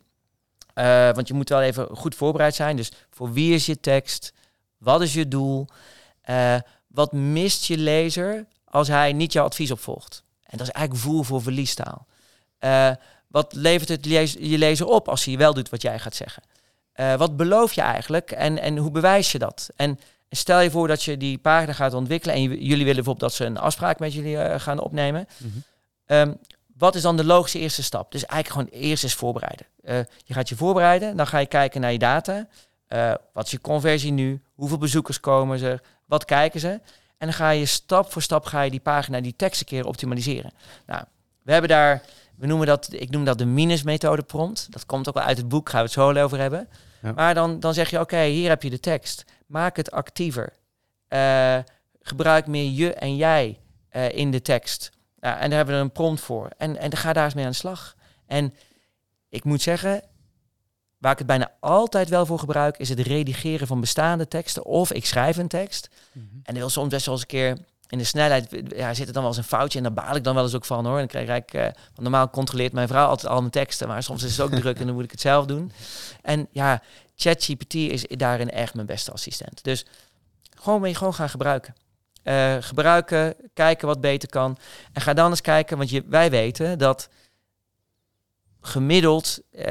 Uh, 0.74 1.12
want 1.12 1.28
je 1.28 1.34
moet 1.34 1.48
wel 1.48 1.62
even 1.62 1.88
goed 1.96 2.14
voorbereid 2.14 2.54
zijn. 2.54 2.76
Dus 2.76 2.92
voor 3.10 3.32
wie 3.32 3.54
is 3.54 3.66
je 3.66 3.80
tekst? 3.80 4.32
Wat 4.78 5.02
is 5.02 5.12
je 5.12 5.28
doel? 5.28 5.66
Uh, 6.30 6.56
wat 6.86 7.12
mist 7.12 7.64
je 7.64 7.78
lezer 7.78 8.46
als 8.64 8.88
hij 8.88 9.12
niet 9.12 9.32
jouw 9.32 9.44
advies 9.44 9.70
opvolgt? 9.70 10.22
En 10.42 10.58
dat 10.58 10.66
is 10.66 10.72
eigenlijk 10.72 11.06
voer 11.06 11.24
voor 11.24 11.42
verliestaal. 11.42 12.06
wat 13.26 13.54
levert 13.54 13.88
het 13.88 14.04
je 14.38 14.58
lezer 14.58 14.86
op 14.86 15.08
als 15.08 15.24
hij 15.24 15.36
wel 15.36 15.54
doet 15.54 15.68
wat 15.68 15.82
jij 15.82 15.98
gaat 15.98 16.14
zeggen? 16.14 16.42
Wat 17.16 17.36
beloof 17.36 17.72
je 17.72 17.80
eigenlijk 17.80 18.30
en, 18.30 18.58
en 18.58 18.76
hoe 18.76 18.90
bewijs 18.90 19.32
je 19.32 19.38
dat? 19.38 19.68
En 19.76 19.98
stel 20.30 20.60
je 20.60 20.70
voor 20.70 20.88
dat 20.88 21.02
je 21.02 21.16
die 21.16 21.38
pagina 21.38 21.72
gaat 21.72 21.94
ontwikkelen 21.94 22.34
en 22.34 22.42
jullie 22.42 22.68
willen 22.68 22.94
bijvoorbeeld 22.94 23.20
dat 23.20 23.34
ze 23.34 23.44
een 23.44 23.58
afspraak 23.58 23.98
met 23.98 24.12
jullie 24.12 24.58
gaan 24.58 24.80
opnemen. 24.80 25.28
Mm 25.36 25.52
-hmm. 25.52 26.18
um, 26.18 26.36
wat 26.78 26.94
is 26.94 27.02
dan 27.02 27.16
de 27.16 27.24
logische 27.24 27.58
eerste 27.58 27.82
stap? 27.82 28.12
Dus 28.12 28.26
eigenlijk 28.26 28.70
gewoon 28.70 28.82
eerst 28.82 29.02
eens 29.02 29.14
voorbereiden. 29.14 29.66
Uh, 29.84 29.98
je 30.24 30.34
gaat 30.34 30.48
je 30.48 30.56
voorbereiden, 30.56 31.16
dan 31.16 31.26
ga 31.26 31.38
je 31.38 31.46
kijken 31.46 31.80
naar 31.80 31.92
je 31.92 31.98
data. 31.98 32.46
Wat 33.32 33.44
is 33.44 33.50
je 33.50 33.60
conversie 33.60 34.12
nu? 34.12 34.42
Hoeveel 34.54 34.78
bezoekers 34.78 35.20
komen 35.20 35.62
er? 35.62 35.82
Wat 36.06 36.24
kijken 36.24 36.60
ze? 36.60 36.80
En 37.18 37.26
dan 37.26 37.32
ga 37.32 37.50
je 37.50 37.66
stap 37.66 38.12
voor 38.12 38.22
stap 38.22 38.44
ga 38.44 38.62
je 38.62 38.70
die 38.70 38.80
pagina, 38.80 39.20
die 39.20 39.34
tekst 39.36 39.60
een 39.60 39.66
keer 39.66 39.86
optimaliseren. 39.86 40.52
Nou, 40.86 41.02
we 41.42 41.52
hebben 41.52 41.70
daar, 41.70 42.02
we 42.36 42.46
noemen 42.46 42.66
dat, 42.66 42.88
ik 42.92 43.10
noem 43.10 43.24
dat 43.24 43.38
de 43.38 43.44
minus-methode 43.44 44.22
prompt. 44.22 44.72
Dat 44.72 44.86
komt 44.86 45.08
ook 45.08 45.14
wel 45.14 45.22
uit 45.22 45.36
het 45.36 45.48
boek, 45.48 45.68
gaan 45.68 45.78
we 45.78 45.84
het 45.84 45.94
zo 45.94 46.22
over 46.22 46.38
hebben. 46.38 46.68
Ja. 47.02 47.12
Maar 47.12 47.34
dan, 47.34 47.60
dan 47.60 47.74
zeg 47.74 47.90
je, 47.90 48.00
oké, 48.00 48.14
okay, 48.14 48.30
hier 48.30 48.48
heb 48.48 48.62
je 48.62 48.70
de 48.70 48.80
tekst. 48.80 49.24
Maak 49.46 49.76
het 49.76 49.90
actiever. 49.90 50.52
Uh, 51.08 51.58
gebruik 52.00 52.46
meer 52.46 52.70
je 52.70 52.94
en 52.94 53.16
jij 53.16 53.60
in 54.10 54.30
de 54.30 54.42
tekst. 54.42 54.90
Ja, 55.20 55.38
en 55.38 55.48
daar 55.48 55.58
hebben 55.58 55.76
we 55.76 55.80
een 55.80 55.92
prompt 55.92 56.20
voor. 56.20 56.50
En, 56.56 56.76
en 56.76 56.96
ga 56.96 57.12
daar 57.12 57.24
eens 57.24 57.34
mee 57.34 57.44
aan 57.44 57.50
de 57.50 57.56
slag. 57.56 57.96
En 58.26 58.54
ik 59.28 59.44
moet 59.44 59.62
zeggen, 59.62 60.02
waar 60.98 61.12
ik 61.12 61.18
het 61.18 61.26
bijna 61.26 61.52
altijd 61.60 62.08
wel 62.08 62.26
voor 62.26 62.38
gebruik, 62.38 62.76
is 62.76 62.88
het 62.88 63.00
redigeren 63.00 63.66
van 63.66 63.80
bestaande 63.80 64.28
teksten. 64.28 64.64
Of 64.64 64.92
ik 64.92 65.06
schrijf 65.06 65.36
een 65.36 65.48
tekst. 65.48 65.88
Mm 66.12 66.28
-hmm. 66.30 66.40
En 66.42 66.52
dat 66.52 66.56
wil 66.56 66.68
soms 66.68 66.88
best 66.88 67.06
wel 67.06 67.14
eens 67.14 67.22
een 67.22 67.28
keer 67.28 67.58
in 67.88 67.98
de 67.98 68.04
snelheid 68.04 68.62
ja, 68.68 68.94
zit 68.94 69.06
er 69.06 69.12
dan 69.12 69.22
wel 69.22 69.30
eens 69.30 69.40
een 69.40 69.48
foutje 69.48 69.78
en 69.78 69.84
daar 69.84 70.04
baal 70.04 70.16
ik 70.16 70.24
dan 70.24 70.34
wel 70.34 70.44
eens 70.44 70.54
ook 70.54 70.64
van 70.64 70.86
hoor. 70.86 70.98
En 70.98 71.06
dan 71.06 71.24
krijg 71.24 71.42
ik, 71.42 71.54
uh, 71.54 71.66
normaal 71.94 72.30
controleert 72.30 72.72
mijn 72.72 72.88
vrouw 72.88 73.06
altijd 73.08 73.32
al 73.32 73.40
mijn 73.40 73.50
teksten, 73.50 73.88
maar 73.88 74.02
soms 74.02 74.22
is 74.22 74.36
het 74.36 74.40
ook 74.40 74.58
druk 74.60 74.78
en 74.78 74.86
dan 74.86 74.94
moet 74.94 75.04
ik 75.04 75.10
het 75.10 75.20
zelf 75.20 75.46
doen. 75.46 75.72
En 76.22 76.48
ja, 76.50 76.82
ChatGPT 77.16 77.74
is 77.74 78.04
daarin 78.08 78.50
echt 78.50 78.74
mijn 78.74 78.86
beste 78.86 79.12
assistent. 79.12 79.64
Dus 79.64 79.86
gewoon 80.54 80.80
mee 80.80 80.94
gewoon 80.94 81.14
gaan 81.14 81.28
gebruiken. 81.28 81.74
Uh, 82.24 82.56
gebruiken, 82.60 83.34
kijken 83.54 83.86
wat 83.86 84.00
beter 84.00 84.28
kan. 84.28 84.56
En 84.92 85.02
ga 85.02 85.14
dan 85.14 85.30
eens 85.30 85.40
kijken, 85.40 85.76
want 85.76 85.90
je, 85.90 86.04
wij 86.06 86.30
weten 86.30 86.78
dat 86.78 87.08
gemiddeld 88.60 89.40
uh, 89.52 89.64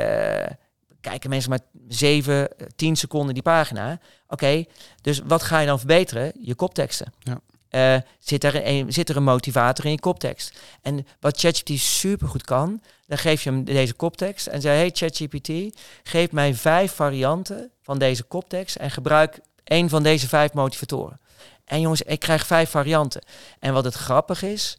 kijken 1.01 1.29
mensen 1.29 1.49
maar 1.49 1.59
7, 1.87 2.49
10 2.75 2.95
seconden 2.95 3.33
die 3.33 3.43
pagina. 3.43 3.99
Oké, 4.27 4.65
dus 5.01 5.21
wat 5.25 5.43
ga 5.43 5.59
je 5.59 5.67
dan 5.67 5.77
verbeteren? 5.77 6.31
Je 6.39 6.55
kopteksten. 6.55 7.13
Ja. 7.19 7.39
Uh, 7.75 7.95
zit, 8.19 8.43
er 8.43 8.67
een, 8.67 8.93
zit 8.93 9.09
er 9.09 9.15
een 9.15 9.23
motivator 9.23 9.85
in 9.85 9.91
je 9.91 9.99
koptekst? 9.99 10.59
En 10.81 11.07
wat 11.19 11.39
ChatGPT 11.39 11.79
super 11.79 12.27
goed 12.27 12.43
kan, 12.43 12.81
dan 13.07 13.17
geef 13.17 13.43
je 13.43 13.49
hem 13.49 13.63
deze 13.63 13.93
koptekst 13.93 14.47
en 14.47 14.61
zei: 14.61 14.77
Hey 14.77 14.89
ChatGPT, 14.93 15.79
geef 16.03 16.31
mij 16.31 16.53
vijf 16.53 16.93
varianten 16.93 17.71
van 17.81 17.99
deze 17.99 18.23
koptekst 18.23 18.75
en 18.75 18.91
gebruik 18.91 19.39
een 19.63 19.89
van 19.89 20.03
deze 20.03 20.27
vijf 20.27 20.53
motivatoren. 20.53 21.19
En 21.65 21.81
jongens, 21.81 22.01
ik 22.01 22.19
krijg 22.19 22.45
vijf 22.45 22.69
varianten. 22.69 23.21
En 23.59 23.73
wat 23.73 23.83
het 23.83 23.93
grappig 23.93 24.41
is, 24.41 24.77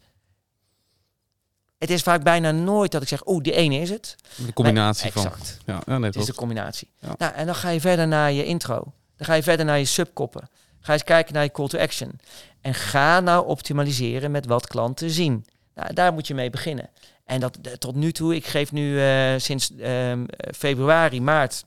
het 1.79 1.91
is 1.91 2.03
vaak 2.03 2.23
bijna 2.23 2.51
nooit 2.51 2.93
dat 2.93 3.03
ik 3.03 3.09
zeg, 3.09 3.23
oh, 3.23 3.43
die 3.43 3.53
ene 3.53 3.77
is 3.77 3.91
het. 3.91 4.17
De 4.37 4.53
combinatie 4.53 5.13
van. 5.13 5.25
Exact. 5.25 5.59
Ja, 5.65 5.83
ja 5.87 5.99
nee, 5.99 6.11
het 6.11 6.19
is 6.19 6.27
de 6.27 6.35
combinatie. 6.35 6.91
Ja. 7.01 7.15
Nou, 7.19 7.35
en 7.35 7.47
dan 7.47 7.55
ga 7.55 7.69
je 7.69 7.81
verder 7.81 8.09
naar 8.09 8.33
je 8.33 8.45
intro. 8.45 8.93
Dan 9.17 9.27
ga 9.27 9.35
je 9.35 9.43
verder 9.43 9.67
naar 9.67 9.79
je 9.79 9.85
subkoppen. 9.85 10.49
Ga 10.87 10.93
eens 10.93 11.05
kijken 11.05 11.35
naar 11.35 11.43
je 11.43 11.51
call 11.51 11.69
to 11.69 11.79
action. 11.79 12.21
En 12.61 12.75
ga 12.75 13.21
nou 13.21 13.47
optimaliseren 13.47 14.31
met 14.31 14.47
wat 14.47 14.67
klanten 14.67 15.11
zien. 15.11 15.47
Nou, 15.75 15.93
daar 15.93 16.13
moet 16.13 16.27
je 16.27 16.35
mee 16.35 16.51
beginnen. 16.51 16.91
En 17.25 17.41
dat 17.41 17.59
tot 17.79 17.95
nu 17.95 18.13
toe, 18.13 18.35
ik 18.35 18.47
geef 18.47 18.73
nu 18.73 19.01
uh, 19.01 19.35
sinds 19.39 19.71
uh, 19.71 20.13
februari, 20.55 21.21
maart 21.21 21.65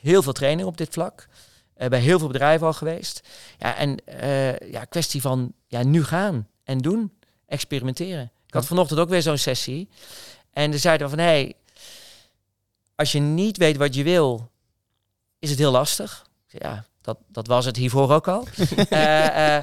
heel 0.00 0.22
veel 0.22 0.32
training 0.32 0.68
op 0.68 0.76
dit 0.76 0.92
vlak. 0.92 1.28
Uh, 1.76 1.88
bij 1.88 2.00
heel 2.00 2.18
veel 2.18 2.28
bedrijven 2.28 2.66
al 2.66 2.72
geweest. 2.72 3.28
Ja, 3.58 3.76
en 3.76 3.96
uh, 4.22 4.58
ja, 4.58 4.84
kwestie 4.84 5.20
van 5.20 5.52
ja, 5.66 5.82
nu 5.82 6.04
gaan 6.04 6.48
en 6.64 6.78
doen. 6.78 7.12
Experimenteren. 7.46 8.32
Ik 8.46 8.54
had 8.54 8.66
vanochtend 8.66 9.00
ook 9.00 9.08
weer 9.08 9.22
zo'n 9.22 9.38
sessie. 9.38 9.88
En 10.50 10.72
er 10.72 10.78
zeiden 10.78 11.10
van, 11.10 11.18
hé, 11.18 11.24
hey, 11.24 11.54
als 12.94 13.12
je 13.12 13.20
niet 13.20 13.56
weet 13.56 13.76
wat 13.76 13.94
je 13.94 14.02
wil, 14.02 14.50
is 15.38 15.50
het 15.50 15.58
heel 15.58 15.72
lastig. 15.72 16.26
Ja, 16.46 16.84
dat, 17.04 17.18
dat 17.28 17.46
was 17.46 17.64
het 17.64 17.76
hiervoor 17.76 18.10
ook 18.10 18.28
al. 18.28 18.46
uh, 18.90 19.56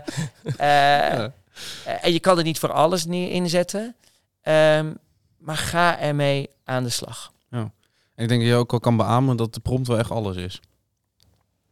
en 2.04 2.14
je 2.14 2.20
kan 2.20 2.38
er 2.38 2.44
niet 2.44 2.60
voor 2.60 2.72
alles 2.72 3.06
neer 3.06 3.32
inzetten. 3.32 3.96
Um, 4.44 4.98
maar 5.38 5.58
ga 5.58 6.00
ermee 6.00 6.50
aan 6.64 6.84
de 6.84 6.90
slag. 6.90 7.34
Ja. 7.50 7.72
En 8.16 8.24
ik 8.24 8.28
denk 8.28 8.42
dat 8.42 8.50
je 8.50 8.56
ook 8.56 8.74
al 8.74 8.80
kan 8.80 8.98
beamen 8.98 9.38
dat 9.38 9.54
de 9.54 9.60
prompt 9.60 9.88
wel 9.88 9.98
echt 9.98 10.12
alles 10.12 10.36
is. 10.36 10.60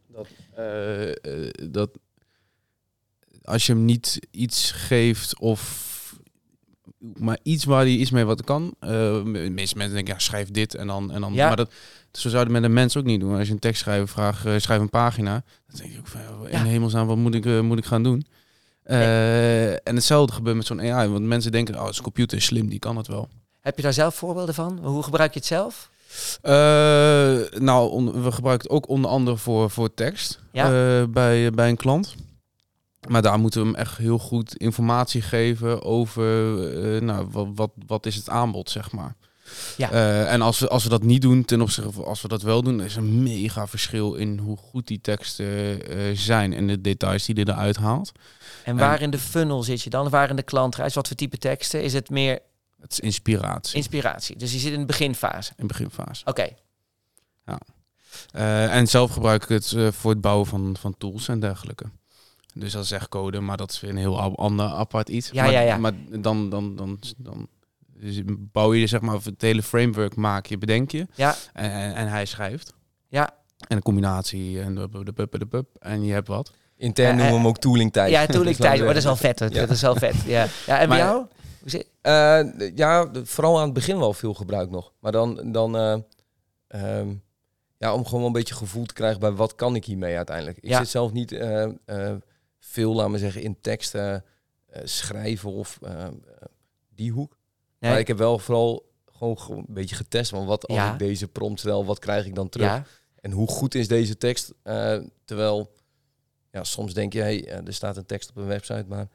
Dat, 0.07 0.27
dat 1.71 1.89
als 3.43 3.65
je 3.65 3.73
hem 3.73 3.85
niet 3.85 4.27
iets 4.31 4.71
geeft 4.71 5.39
of 5.39 5.87
maar 6.99 7.39
iets 7.43 7.63
waar 7.63 7.81
hij 7.81 7.91
iets 7.91 8.11
mee 8.11 8.25
wat 8.25 8.43
kan. 8.43 8.73
Uh, 8.81 9.21
meeste 9.23 9.77
mensen 9.77 9.95
denken, 9.95 10.13
ja, 10.13 10.19
schrijf 10.19 10.51
dit 10.51 10.75
en 10.75 10.87
dan. 10.87 11.11
En 11.11 11.21
dan 11.21 11.33
ja. 11.33 11.47
Maar 11.47 11.57
dat, 11.57 11.71
zo 12.11 12.29
zouden 12.29 12.53
met 12.53 12.63
een 12.63 12.73
mens 12.73 12.97
ook 12.97 13.03
niet 13.03 13.19
doen. 13.19 13.37
Als 13.37 13.47
je 13.47 13.53
een 13.53 13.59
tekst 13.59 13.81
schrijft, 13.81 14.11
vraag, 14.11 14.45
uh, 14.45 14.53
schrijf 14.57 14.81
een 14.81 14.89
pagina. 14.89 15.43
Dan 15.67 15.79
denk 15.79 15.91
je 15.91 15.99
ook 15.99 16.07
van, 16.07 16.21
in 16.47 16.57
ja. 16.57 16.63
hemelsnaam, 16.63 17.07
wat 17.07 17.17
moet 17.17 17.35
ik, 17.35 17.45
uh, 17.45 17.59
moet 17.59 17.77
ik 17.77 17.85
gaan 17.85 18.03
doen? 18.03 18.25
Nee. 18.85 19.79
En 19.81 19.95
hetzelfde 19.95 20.33
gebeurt 20.33 20.55
met 20.55 20.65
zo'n 20.65 20.81
AI. 20.81 21.09
Want 21.09 21.25
mensen 21.25 21.51
denken, 21.51 21.79
oh, 21.79 21.85
het 21.85 22.01
computer 22.01 22.37
is 22.37 22.45
slim, 22.45 22.69
die 22.69 22.79
kan 22.79 22.97
het 22.97 23.07
wel. 23.07 23.29
Heb 23.59 23.75
je 23.75 23.81
daar 23.81 23.93
zelf 23.93 24.15
voorbeelden 24.15 24.55
van? 24.55 24.79
Hoe 24.81 25.03
gebruik 25.03 25.33
je 25.33 25.39
het 25.39 25.47
zelf? 25.47 25.89
nou, 27.61 27.89
on, 27.89 28.23
we 28.23 28.31
gebruiken 28.31 28.67
het 28.67 28.77
ook 28.77 28.89
onder 28.89 29.11
andere 29.11 29.37
voor, 29.37 29.69
voor 29.69 29.93
tekst 29.93 30.39
ja. 30.51 31.07
bij, 31.07 31.51
bij 31.51 31.69
een 31.69 31.77
klant. 31.77 32.15
Maar 33.07 33.21
daar 33.21 33.39
moeten 33.39 33.61
we 33.61 33.67
hem 33.67 33.75
echt 33.75 33.97
heel 33.97 34.19
goed 34.19 34.55
informatie 34.55 35.21
geven 35.21 35.83
over 35.83 36.23
uh, 36.95 37.01
nou, 37.01 37.27
wat, 37.31 37.47
wat, 37.55 37.71
wat 37.87 38.05
is 38.05 38.15
het 38.15 38.29
aanbod, 38.29 38.69
zeg 38.69 38.91
maar. 38.91 39.15
Ja. 39.77 39.91
Uh, 39.91 40.33
en 40.33 40.41
als 40.41 40.59
we, 40.59 40.67
als 40.67 40.83
we 40.83 40.89
dat 40.89 41.03
niet 41.03 41.21
doen, 41.21 41.45
ten 41.45 41.61
opzichte 41.61 41.91
van 41.91 42.05
als 42.05 42.21
we 42.21 42.27
dat 42.27 42.41
wel 42.41 42.63
doen, 42.63 42.81
is 42.81 42.95
er 42.95 43.01
een 43.01 43.23
mega 43.23 43.67
verschil 43.67 44.13
in 44.13 44.37
hoe 44.37 44.57
goed 44.57 44.87
die 44.87 45.01
teksten 45.01 45.45
uh, 45.45 46.17
zijn 46.17 46.53
en 46.53 46.67
de 46.67 46.81
details 46.81 47.25
die 47.25 47.35
hij 47.35 47.53
eruit 47.53 47.77
haalt. 47.77 48.11
En 48.63 48.77
waar 48.77 49.01
in 49.01 49.09
de 49.09 49.19
funnel 49.19 49.63
zit 49.63 49.81
je 49.81 49.89
dan? 49.89 50.09
Waar 50.09 50.29
in 50.29 50.35
de 50.35 50.43
klantreis? 50.43 50.93
Wat 50.93 51.07
voor 51.07 51.15
type 51.15 51.37
teksten? 51.37 51.83
Is 51.83 51.93
het 51.93 52.09
meer... 52.09 52.39
Het 52.81 52.91
is 52.91 52.99
inspiratie. 52.99 53.75
Inspiratie. 53.75 54.37
Dus 54.37 54.51
je 54.51 54.59
zit 54.59 54.73
in 54.73 54.79
de 54.79 54.85
beginfase. 54.85 55.51
In 55.57 55.67
de 55.67 55.73
beginfase. 55.73 56.25
Oké. 56.25 56.47
Ja. 57.45 57.59
en 58.67 58.87
zelf 58.87 59.11
gebruik 59.11 59.43
ik 59.43 59.49
het 59.49 59.75
voor 59.95 60.11
het 60.11 60.21
bouwen 60.21 60.47
van, 60.47 60.75
van 60.79 60.97
tools 60.97 61.27
en 61.27 61.39
dergelijke. 61.39 61.85
Dus 62.53 62.71
dat 62.71 62.83
is 62.83 62.91
echt 62.91 63.09
code, 63.09 63.39
maar 63.39 63.57
dat 63.57 63.71
is 63.71 63.79
weer 63.79 63.89
een 63.89 63.97
heel 63.97 64.37
ander 64.37 64.65
apart 64.65 65.09
iets. 65.09 65.29
Ja, 65.31 65.43
maar, 65.43 65.51
ja, 65.51 65.59
ja. 65.59 65.77
Maar 65.77 65.93
dan, 66.09 66.49
dan, 66.49 66.75
dan, 66.75 66.99
dan 67.17 67.47
dus 67.99 68.21
bouw 68.25 68.73
je 68.73 68.87
zeg 68.87 69.01
maar 69.01 69.19
het 69.23 69.41
hele 69.41 69.63
framework 69.63 70.15
maak 70.15 70.45
je, 70.45 70.57
bedenk 70.57 70.91
je. 70.91 71.07
Ja. 71.13 71.35
En, 71.53 71.95
en 71.95 72.07
hij 72.07 72.25
schrijft. 72.25 72.73
Ja. 73.07 73.29
En 73.67 73.75
een 73.75 73.83
combinatie 73.83 74.61
en 74.61 74.75
de, 74.75 75.03
de 75.03 75.13
pup 75.13 75.39
de 75.39 75.45
pup 75.45 75.67
en 75.79 76.03
je 76.03 76.13
hebt 76.13 76.27
wat. 76.27 76.51
Intern 76.77 77.09
noemen 77.15 77.31
we 77.31 77.37
hem 77.37 77.47
ook 77.47 77.57
tooling 77.57 77.91
tijd. 77.91 78.11
Ja, 78.11 78.25
tooling 78.25 78.55
tijd. 78.67 78.79
Oh, 78.81 78.87
dat 78.87 78.95
is 78.95 79.03
wel 79.03 79.15
vet. 79.15 79.39
Ja. 79.39 79.49
Dat 79.49 79.69
is 79.69 79.81
wel 79.81 79.95
vet. 79.95 80.15
Ja. 80.25 80.47
Ja. 80.65 80.79
En 80.79 80.89
bij 80.89 80.97
jou? 80.97 81.25
Uh, 82.01 82.75
ja, 82.75 83.09
vooral 83.23 83.57
aan 83.57 83.63
het 83.63 83.73
begin 83.73 83.97
wel 83.97 84.13
veel 84.13 84.33
gebruik 84.33 84.69
nog. 84.69 84.93
Maar 84.99 85.11
dan, 85.11 85.51
dan 85.51 85.75
uh, 85.75 85.97
um, 86.97 87.23
ja, 87.77 87.93
om 87.93 88.05
gewoon 88.05 88.25
een 88.25 88.31
beetje 88.31 88.55
gevoel 88.55 88.85
te 88.85 88.93
krijgen 88.93 89.19
bij 89.19 89.31
wat 89.31 89.55
kan 89.55 89.75
ik 89.75 89.85
hiermee 89.85 90.15
uiteindelijk. 90.15 90.57
Ik 90.57 90.73
zit 90.73 90.87
zelf 90.87 91.11
niet 91.11 91.31
uh, 91.31 91.67
veel, 92.59 92.95
laten 92.95 93.11
we 93.11 93.17
zeggen, 93.17 93.41
in 93.41 93.61
teksten 93.61 94.23
uh, 94.75 94.81
schrijven 94.83 95.51
of 95.51 95.79
uh, 95.83 96.07
die 96.95 97.11
hoek. 97.11 97.37
Nee. 97.79 97.91
Maar 97.91 97.99
ik 97.99 98.07
heb 98.07 98.17
wel 98.17 98.39
vooral 98.39 98.87
gewoon, 99.05 99.57
een 99.57 99.73
beetje 99.73 99.95
getest 99.95 100.29
van 100.29 100.45
wat 100.45 100.67
als 100.67 100.77
ja. 100.77 100.93
ik 100.93 100.99
deze 100.99 101.27
prompt 101.27 101.59
stel, 101.59 101.85
wat 101.85 101.99
krijg 101.99 102.25
ik 102.25 102.35
dan 102.35 102.49
terug? 102.49 102.67
Ja. 102.67 102.85
En 103.21 103.31
hoe 103.31 103.47
goed 103.47 103.75
is 103.75 103.87
deze 103.87 104.17
tekst? 104.17 104.53
Uh, 104.63 104.97
terwijl, 105.25 105.75
ja, 106.51 106.63
soms 106.63 106.93
denk 106.93 107.13
je, 107.13 107.19
hey, 107.19 107.47
er 107.47 107.73
staat 107.73 107.97
een 107.97 108.05
tekst 108.05 108.29
op 108.29 108.35
een 108.35 108.47
website, 108.47 108.85
maar 108.87 109.07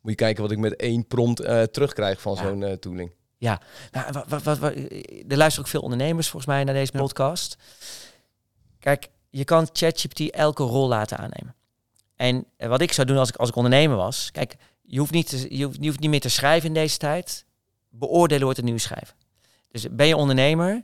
moet 0.00 0.10
je 0.10 0.14
kijken 0.14 0.42
wat 0.42 0.52
ik 0.52 0.58
met 0.58 0.76
één 0.76 1.06
prompt 1.06 1.36
terugkrijg 1.72 2.20
van 2.20 2.34
ja. 2.34 2.42
zo'n 2.42 2.78
tooling. 2.78 3.12
Ja, 3.36 3.60
nou, 3.90 4.24
wat, 4.28 4.42
wat, 4.42 4.58
wat, 4.58 4.72
er 4.74 5.36
luisteren 5.36 5.64
ook 5.64 5.70
veel 5.70 5.80
ondernemers 5.80 6.28
volgens 6.28 6.52
mij 6.52 6.64
naar 6.64 6.74
deze 6.74 6.92
podcast. 6.92 7.56
Kijk, 8.78 9.08
je 9.30 9.44
kan 9.44 9.68
ChatGPT 9.72 10.30
elke 10.30 10.62
rol 10.62 10.88
laten 10.88 11.18
aannemen. 11.18 11.54
En 12.16 12.44
eh, 12.56 12.68
wat 12.68 12.80
ik 12.80 12.92
zou 12.92 13.06
doen 13.06 13.16
als 13.16 13.28
ik, 13.28 13.36
als 13.36 13.48
ik 13.48 13.56
ondernemer 13.56 13.96
was, 13.96 14.30
kijk, 14.30 14.56
je 14.82 14.98
hoeft, 14.98 15.10
niet 15.10 15.28
te, 15.28 15.56
je, 15.56 15.64
hoeft, 15.64 15.76
je 15.80 15.86
hoeft 15.86 16.00
niet 16.00 16.10
meer 16.10 16.20
te 16.20 16.28
schrijven 16.28 16.68
in 16.68 16.74
deze 16.74 16.96
tijd. 16.96 17.44
Beoordelen 17.90 18.42
wordt 18.42 18.56
het 18.56 18.66
nieuw 18.66 18.78
schrijven. 18.78 19.14
Dus 19.68 19.86
ben 19.90 20.06
je 20.06 20.16
ondernemer, 20.16 20.82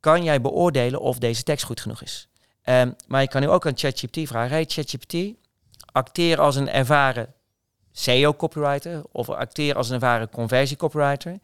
kan 0.00 0.24
jij 0.24 0.40
beoordelen 0.40 1.00
of 1.00 1.18
deze 1.18 1.42
tekst 1.42 1.64
goed 1.64 1.80
genoeg 1.80 2.02
is. 2.02 2.28
Um, 2.64 2.96
maar 3.06 3.22
je 3.22 3.28
kan 3.28 3.40
nu 3.40 3.48
ook 3.48 3.66
aan 3.66 3.76
ChatGPT 3.76 4.28
vragen, 4.28 4.50
hey 4.50 4.64
ChatGPT, 4.68 5.16
acteer 5.92 6.40
als 6.40 6.56
een 6.56 6.68
ervaren 6.68 7.34
SEO-copywriter 7.92 9.02
of 9.12 9.30
acteer 9.30 9.76
als 9.76 9.88
een 9.88 9.94
ervaren 9.94 10.30
conversie-copywriter. 10.30 11.38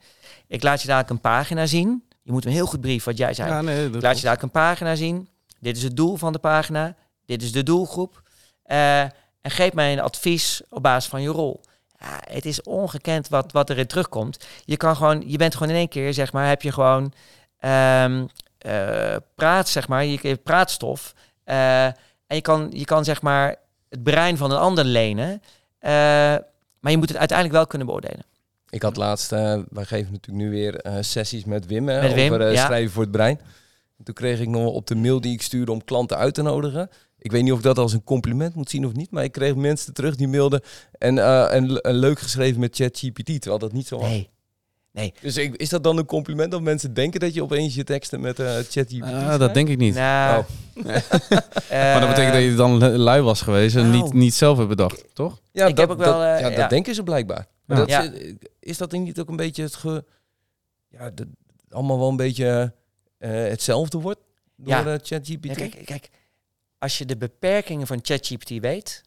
Ik 0.47 0.63
laat 0.63 0.81
je 0.81 0.87
dadelijk 0.87 1.09
een 1.09 1.21
pagina 1.21 1.65
zien. 1.65 2.03
Je 2.21 2.31
moet 2.31 2.45
een 2.45 2.51
heel 2.51 2.65
goed 2.65 2.81
brief, 2.81 3.03
wat 3.03 3.17
jij 3.17 3.33
zei. 3.33 3.49
Ja, 3.49 3.61
nee, 3.61 3.85
ik 3.85 4.01
laat 4.01 4.15
je 4.15 4.23
dadelijk 4.23 4.41
een 4.41 4.61
pagina 4.61 4.95
zien. 4.95 5.29
Dit 5.59 5.77
is 5.77 5.83
het 5.83 5.95
doel 5.95 6.15
van 6.15 6.33
de 6.33 6.39
pagina. 6.39 6.95
Dit 7.25 7.41
is 7.41 7.51
de 7.51 7.63
doelgroep. 7.63 8.21
Uh, 8.65 9.01
en 9.01 9.11
geef 9.51 9.73
mij 9.73 9.93
een 9.93 9.99
advies 9.99 10.61
op 10.69 10.83
basis 10.83 11.09
van 11.09 11.21
je 11.21 11.29
rol. 11.29 11.61
Ja, 12.03 12.19
het 12.33 12.45
is 12.45 12.61
ongekend 12.61 13.27
wat, 13.27 13.51
wat 13.51 13.69
erin 13.69 13.87
terugkomt. 13.87 14.45
Je 14.65 14.77
kan 14.77 14.95
gewoon, 14.95 15.23
je 15.25 15.37
bent 15.37 15.53
gewoon 15.53 15.69
in 15.69 15.75
één 15.75 15.87
keer, 15.87 16.13
zeg 16.13 16.31
maar, 16.31 16.47
heb 16.47 16.61
je 16.61 16.71
gewoon 16.71 17.13
um, 17.59 18.27
uh, 18.65 19.15
praat, 19.35 19.69
zeg 19.69 19.87
maar, 19.87 20.05
je 20.05 20.39
praatstof. 20.43 21.13
Uh, 21.45 21.85
en 21.85 21.95
je 22.27 22.41
kan, 22.41 22.69
je 22.71 22.85
kan, 22.85 23.03
zeg 23.03 23.21
maar, 23.21 23.55
het 23.89 24.03
brein 24.03 24.37
van 24.37 24.51
een 24.51 24.57
ander 24.57 24.85
lenen. 24.85 25.41
maar 26.79 26.91
je 26.91 26.97
moet 26.97 27.09
het 27.09 27.17
uiteindelijk 27.17 27.57
wel 27.57 27.67
kunnen 27.67 27.87
beoordelen. 27.87 28.25
Ik 28.69 28.81
had 28.81 28.97
laatst, 28.97 29.29
wij 29.29 29.85
geven 29.85 30.11
natuurlijk 30.11 30.43
nu 30.43 30.49
weer 30.49 30.85
sessies 30.99 31.45
met 31.45 31.65
Wim, 31.65 31.83
met 31.83 32.13
Wim 32.13 32.33
over 32.33 32.51
ja. 32.51 32.65
schrijven 32.65 32.91
voor 32.91 33.03
het 33.03 33.11
brein. 33.11 33.39
Toen 34.03 34.13
kreeg 34.13 34.39
ik 34.39 34.47
nog 34.47 34.73
op 34.73 34.87
de 34.87 34.95
mail 34.95 35.21
die 35.21 35.33
ik 35.33 35.41
stuurde 35.41 35.71
om 35.71 35.83
klanten 35.83 36.17
uit 36.17 36.33
te 36.33 36.41
nodigen 36.41 36.89
ik 37.23 37.31
weet 37.31 37.43
niet 37.43 37.51
of 37.51 37.57
ik 37.57 37.63
dat 37.63 37.77
als 37.77 37.93
een 37.93 38.03
compliment 38.03 38.55
moet 38.55 38.69
zien 38.69 38.85
of 38.85 38.93
niet, 38.93 39.11
maar 39.11 39.23
ik 39.23 39.31
kreeg 39.31 39.55
mensen 39.55 39.93
terug 39.93 40.15
die 40.15 40.27
mailden 40.27 40.61
en, 40.97 41.15
uh, 41.15 41.53
en, 41.53 41.81
en 41.81 41.95
leuk 41.95 42.19
geschreven 42.19 42.59
met 42.59 42.75
ChatGPT, 42.75 43.25
terwijl 43.25 43.59
dat 43.59 43.71
niet 43.73 43.87
zo 43.87 43.97
was. 43.97 44.07
Nee. 44.07 44.29
Nee. 44.91 45.13
Dus 45.21 45.37
ik, 45.37 45.55
is 45.55 45.69
dat 45.69 45.83
dan 45.83 45.97
een 45.97 46.05
compliment 46.05 46.51
dat 46.51 46.61
mensen 46.61 46.93
denken 46.93 47.19
dat 47.19 47.33
je 47.33 47.43
opeens 47.43 47.75
je 47.75 47.83
teksten 47.83 48.21
met 48.21 48.39
uh, 48.39 48.47
ChatGPT 48.47 49.03
uh, 49.03 49.37
Dat 49.37 49.53
denk 49.53 49.69
ik 49.69 49.77
niet. 49.77 49.95
Nou, 49.95 50.43
oh. 50.75 50.83
maar 51.69 51.99
dat 51.99 52.09
betekent 52.09 52.33
dat 52.33 52.43
je 52.43 52.55
dan 52.55 52.97
lui 52.97 53.21
was 53.21 53.41
geweest 53.41 53.75
en 53.75 53.89
niet, 53.89 54.13
niet 54.13 54.33
zelf 54.33 54.57
hebt 54.57 54.69
bedacht, 54.69 55.05
toch? 55.13 55.41
Ja, 55.51 55.65
ik 55.65 55.75
dat, 55.75 55.87
heb 55.87 55.97
ook 55.97 56.05
wel, 56.05 56.19
dat, 56.19 56.21
ja, 56.21 56.49
ja, 56.49 56.55
dat 56.55 56.69
denken 56.69 56.95
ze 56.95 57.03
blijkbaar. 57.03 57.47
Ja. 57.67 57.75
Dat, 57.75 57.89
Ja. 57.89 58.01
is, 58.01 58.33
is 58.59 58.77
dat 58.77 58.91
niet 58.91 59.19
ook 59.19 59.29
een 59.29 59.35
beetje 59.35 59.63
het 59.63 59.75
ge... 59.75 60.03
Ja, 60.89 61.09
dat 61.09 61.27
allemaal 61.69 61.99
wel 61.99 62.09
een 62.09 62.15
beetje 62.15 62.49
eh, 62.49 62.67
hetzelfde 63.29 63.97
wordt 63.99 64.19
door 64.55 64.67
Ja. 64.73 64.79
eh, 64.85 64.99
ChatGPT? 65.03 65.45
Ja, 65.45 65.53
kijk, 65.53 65.85
kijk, 65.85 66.09
als 66.77 66.97
je 66.97 67.05
de 67.05 67.17
beperkingen 67.17 67.87
van 67.87 67.99
ChatGPT 68.01 68.49
weet, 68.49 69.01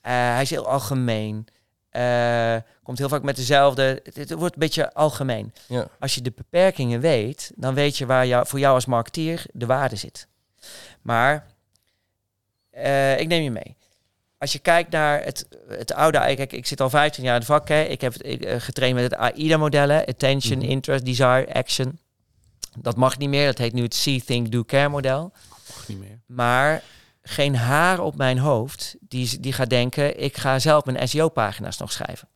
eh, 0.00 0.12
hij 0.12 0.42
is 0.42 0.50
heel 0.50 0.66
algemeen, 0.68 1.46
eh, 1.90 2.56
komt 2.82 2.98
heel 2.98 3.08
vaak 3.08 3.22
met 3.22 3.36
dezelfde, 3.36 4.00
het, 4.04 4.16
het 4.16 4.32
wordt 4.32 4.54
een 4.54 4.60
beetje 4.60 4.92
algemeen. 4.94 5.52
Ja. 5.68 5.88
Als 6.00 6.14
je 6.14 6.22
de 6.22 6.32
beperkingen 6.36 7.00
weet, 7.00 7.52
dan 7.56 7.74
weet 7.74 7.96
je 7.98 8.06
waar 8.06 8.26
jou, 8.26 8.46
voor 8.46 8.58
jou 8.58 8.74
als 8.74 8.86
marketeer 8.86 9.44
de 9.52 9.66
waarde 9.66 9.96
zit. 9.96 10.26
Maar 11.02 11.46
eh, 12.70 13.18
ik 13.20 13.26
neem 13.28 13.42
je 13.42 13.50
mee. 13.50 13.76
Als 14.38 14.52
je 14.52 14.58
kijkt 14.58 14.90
naar 14.90 15.24
het, 15.24 15.46
het 15.68 15.92
oude, 15.92 16.18
kijk, 16.18 16.52
ik 16.52 16.66
zit 16.66 16.80
al 16.80 16.90
15 16.90 17.22
jaar 17.24 17.32
in 17.34 17.38
het 17.38 17.48
vak. 17.48 17.68
Hè. 17.68 17.82
Ik 17.82 18.00
heb 18.00 18.14
ik, 18.14 18.42
eh, 18.44 18.60
getraind 18.60 18.94
met 18.94 19.04
het 19.04 19.14
AIDA-modellen, 19.14 20.04
Attention, 20.06 20.58
Mhm. 20.58 20.68
Interest, 20.68 21.04
Desire, 21.04 21.54
Action. 21.54 21.98
Dat 22.78 22.96
mag 22.96 23.18
niet 23.18 23.28
meer. 23.28 23.46
Dat 23.46 23.58
heet 23.58 23.72
nu 23.72 23.82
het 23.82 23.94
See, 23.94 24.22
Think, 24.24 24.50
Do, 24.50 24.64
Care 24.64 24.88
model. 24.88 25.32
Mag 25.68 25.88
niet 25.88 25.98
meer. 25.98 26.20
Maar 26.26 26.82
geen 27.22 27.56
haar 27.56 28.00
op 28.00 28.16
mijn 28.16 28.38
hoofd 28.38 28.96
die, 29.00 29.40
die 29.40 29.52
gaat 29.52 29.70
denken, 29.70 30.22
ik 30.22 30.36
ga 30.36 30.58
zelf 30.58 30.84
mijn 30.84 31.08
SEO-pagina's 31.08 31.78
nog 31.78 31.92
schrijven. 31.92 32.28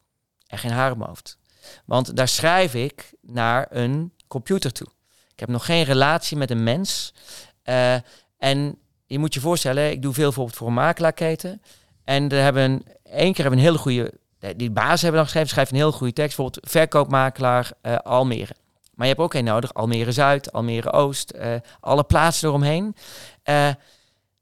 En 0.47 0.59
geen 0.59 0.71
haar 0.71 0.91
op 0.91 0.97
mijn 0.97 1.09
hoofd. 1.09 1.39
Want 1.85 2.17
daar 2.17 2.29
schrijf 2.29 2.75
ik 2.75 3.13
naar 3.21 3.67
een 3.71 4.13
computer 4.27 4.73
toe. 4.73 4.87
Ik 5.33 5.41
heb 5.41 5.49
nog 5.49 5.65
geen 5.65 5.85
relatie 5.85 6.37
met 6.37 6.51
een 6.51 6.63
mens. 6.63 7.15
Eh, 7.63 7.95
en 8.39 8.79
je 9.07 9.19
moet 9.19 9.35
je 9.35 9.41
voorstellen, 9.41 9.91
ik 9.91 10.03
doe 10.03 10.15
veel 10.15 10.25
bijvoorbeeld 10.25 10.57
voor 10.57 10.67
een 10.67 10.75
makelaarketen. 10.75 11.63
En 12.05 12.29
er 12.29 12.43
hebben 12.43 12.83
één 13.03 13.33
keer 13.33 13.45
hebben 13.45 13.51
we 13.51 13.67
een 13.67 13.73
hele 13.73 13.79
goede, 13.79 14.13
die 14.57 14.71
baas 14.71 15.01
hebben 15.01 15.17
dan 15.17 15.25
geschreven, 15.25 15.49
schrijft 15.49 15.71
een 15.71 15.77
heel 15.77 15.93
goede 15.93 16.13
tekst. 16.13 16.37
Bijvoorbeeld 16.37 16.71
verkoopmakelaar 16.71 17.73
eh, 17.81 17.97
Almere. 17.97 18.55
Maar 18.97 19.07
je 19.07 19.13
hebt 19.13 19.25
ook 19.25 19.35
één 19.35 19.45
nodig, 19.45 19.75
Almere 19.75 20.13
Zuid, 20.13 20.53
Almere 20.53 20.93
Oost, 20.93 21.31
eh, 21.31 21.55
alle 21.81 22.05
plaatsen 22.05 22.49
eromheen. 22.49 22.97
Eh 23.43 23.69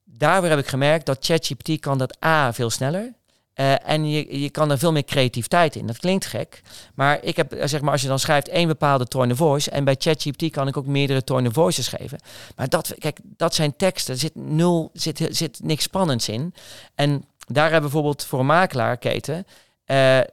daardoor 0.05 0.51
heb 0.51 0.59
ik 0.59 0.67
gemerkt 0.67 1.07
dat 1.07 1.25
ChatGPT 1.25 1.81
kan 1.81 1.99
dat 1.99 2.25
A 2.25 2.53
veel 2.53 2.71
sneller. 2.71 3.13
eh, 3.55 3.89
en 3.89 4.11
je, 4.11 4.41
je 4.41 4.51
kan 4.51 4.71
er 4.71 4.79
veel 4.79 4.93
meer 4.93 5.05
creativiteit 5.05 5.77
in. 5.77 5.87
Dat 5.87 5.99
klinkt 5.99 6.27
gek. 6.27 6.63
Maar 6.95 7.23
ik 7.23 7.37
heb, 7.37 7.55
zeg 7.65 7.81
maar, 7.81 7.93
als 7.93 8.03
je 8.03 8.09
dan 8.09 8.19
schrijft 8.19 8.49
één 8.49 8.69
bepaalde 8.69 9.07
tone 9.07 9.33
of 9.33 9.39
voice. 9.39 9.71
En 9.71 9.85
bij 9.85 9.97
ChatGPT 9.99 10.51
kan 10.51 10.69
ik 10.69 10.77
ook 10.77 10.87
meerdere 10.87 11.25
tone 11.25 11.49
of 11.49 11.55
voices 11.55 11.89
geven. 11.89 12.19
Maar 12.57 12.69
dat, 12.69 12.95
kijk, 12.99 13.19
dat 13.23 13.55
zijn 13.55 13.77
teksten. 13.77 14.15
Er 14.15 14.21
zit 14.21 14.35
nul, 14.35 14.91
zit, 14.93 15.29
zit 15.31 15.59
niks 15.63 15.83
spannends 15.85 16.29
in. 16.29 16.55
En 16.95 17.25
daar 17.47 17.65
hebben 17.71 17.81
bijvoorbeeld 17.91 18.25
voor 18.25 18.41
een 18.41 18.47
makelaarketen. 18.47 19.47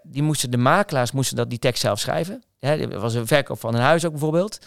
die 0.04 0.24
moesten, 0.24 0.52
de 0.52 0.58
makelaars 0.58 1.12
moesten 1.12 1.38
dat, 1.38 1.50
die 1.50 1.60
tekst 1.60 1.82
zelf 1.82 2.00
schrijven. 2.00 2.44
Hè, 2.62 2.88
dat 2.88 3.02
was 3.02 3.14
een 3.14 3.28
verkoop 3.28 3.60
van 3.60 3.76
een 3.76 3.82
huis 3.82 4.06
ook 4.06 4.12
bijvoorbeeld. 4.12 4.58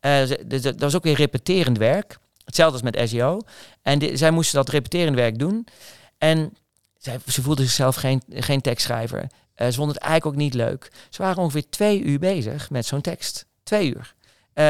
Eh, 0.00 0.20
dat 0.46 0.80
was 0.80 0.96
ook 0.96 1.02
weer 1.02 1.14
repeterend 1.16 1.78
werk. 1.78 2.18
Hetzelfde 2.44 2.82
als 2.82 2.90
met 2.96 3.08
SEO. 3.08 3.40
En 3.82 3.98
di- 3.98 4.16
zij 4.16 4.30
moesten 4.30 4.56
dat 4.56 4.68
repeterend 4.68 5.16
werk 5.16 5.38
doen. 5.38 5.66
En 6.18 6.56
zij, 6.98 7.18
ze 7.26 7.42
voelden 7.42 7.64
zichzelf 7.64 7.96
geen, 7.96 8.22
geen 8.30 8.60
tekstschrijver. 8.60 9.26
Eh, 9.54 9.66
ze 9.66 9.72
vonden 9.72 9.94
het 9.94 10.04
eigenlijk 10.04 10.34
ook 10.34 10.42
niet 10.42 10.54
leuk. 10.54 10.90
Ze 11.10 11.22
waren 11.22 11.42
ongeveer 11.42 11.68
twee 11.70 12.02
uur 12.02 12.18
bezig 12.18 12.70
met 12.70 12.86
zo'n 12.86 13.00
tekst. 13.00 13.46
Twee 13.62 13.88
uur. 13.94 14.14
Eh, 14.52 14.64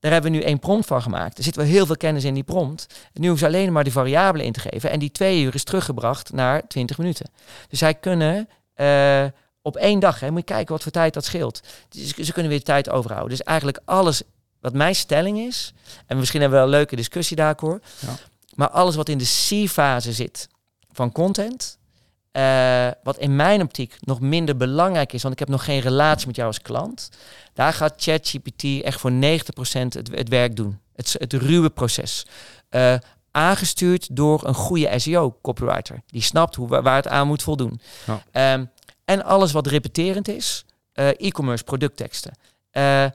daar 0.00 0.12
hebben 0.12 0.30
we 0.30 0.36
nu 0.36 0.42
één 0.42 0.58
prompt 0.58 0.86
van 0.86 1.02
gemaakt. 1.02 1.38
Er 1.38 1.44
zit 1.44 1.56
wel 1.56 1.64
heel 1.64 1.86
veel 1.86 1.96
kennis 1.96 2.24
in 2.24 2.34
die 2.34 2.42
prompt. 2.42 2.86
Nu 3.12 3.28
hoeven 3.28 3.48
ze 3.50 3.54
alleen 3.56 3.72
maar 3.72 3.84
de 3.84 3.90
variabelen 3.90 4.46
in 4.46 4.52
te 4.52 4.60
geven. 4.60 4.90
En 4.90 4.98
die 4.98 5.10
twee 5.10 5.42
uur 5.42 5.54
is 5.54 5.64
teruggebracht 5.64 6.32
naar 6.32 6.66
20 6.66 6.98
minuten. 6.98 7.30
Dus 7.68 7.78
zij 7.78 7.94
kunnen 7.94 8.48
op 9.64 9.76
één 9.76 9.98
dag, 10.00 10.20
hè, 10.20 10.30
moet 10.30 10.38
je 10.48 10.54
kijken 10.54 10.72
wat 10.72 10.82
voor 10.82 10.92
tijd 10.92 11.14
dat 11.14 11.24
scheelt. 11.24 11.60
Dus 11.88 12.14
ze 12.14 12.32
kunnen 12.32 12.50
weer 12.50 12.62
tijd 12.62 12.90
overhouden. 12.90 13.30
Dus 13.36 13.46
eigenlijk 13.46 13.80
alles 13.84 14.22
wat 14.60 14.72
mijn 14.72 14.94
stelling 14.94 15.38
is, 15.38 15.72
en 16.06 16.18
misschien 16.18 16.40
hebben 16.40 16.58
we 16.58 16.64
wel 16.64 16.72
een 16.74 16.78
leuke 16.80 16.96
discussie 16.96 17.36
daarvoor, 17.36 17.80
Ja. 17.98 18.16
maar 18.54 18.68
alles 18.68 18.94
wat 18.94 19.08
in 19.08 19.18
de 19.18 19.24
C-fase 19.64 20.12
zit 20.12 20.48
van 20.92 21.12
content, 21.12 21.78
eh, 22.32 22.88
wat 23.02 23.18
in 23.18 23.36
mijn 23.36 23.62
optiek 23.62 23.96
nog 24.00 24.20
minder 24.20 24.56
belangrijk 24.56 25.12
is, 25.12 25.22
want 25.22 25.34
ik 25.34 25.40
heb 25.40 25.48
nog 25.48 25.64
geen 25.64 25.80
relatie 25.80 26.26
met 26.26 26.36
jou 26.36 26.48
als 26.48 26.62
klant, 26.62 27.08
daar 27.54 27.72
gaat 27.72 27.94
ChatGPT 27.96 28.64
echt 28.82 29.00
voor 29.00 29.12
90% 29.12 29.94
het, 29.94 30.08
het 30.10 30.28
werk 30.28 30.56
doen. 30.56 30.78
Het, 30.94 31.14
het 31.18 31.32
ruwe 31.32 31.70
proces. 31.70 32.26
Eh, 32.68 32.94
aangestuurd 33.30 34.16
door 34.16 34.46
een 34.46 34.54
goede 34.54 34.98
SEO-copywriter. 34.98 36.02
Die 36.06 36.22
snapt 36.22 36.54
hoe, 36.54 36.68
waar 36.68 36.96
het 36.96 37.08
aan 37.08 37.26
moet 37.26 37.42
voldoen. 37.42 37.80
Ja. 38.06 38.22
Ehm, 38.30 38.64
en 39.04 39.24
alles 39.24 39.52
wat 39.52 39.66
repeterend 39.66 40.28
is, 40.28 40.64
eh, 40.92 41.08
e-commerce 41.08 41.64
productteksten, 41.64 42.32
eh, 42.70 43.04
eh, 43.04 43.10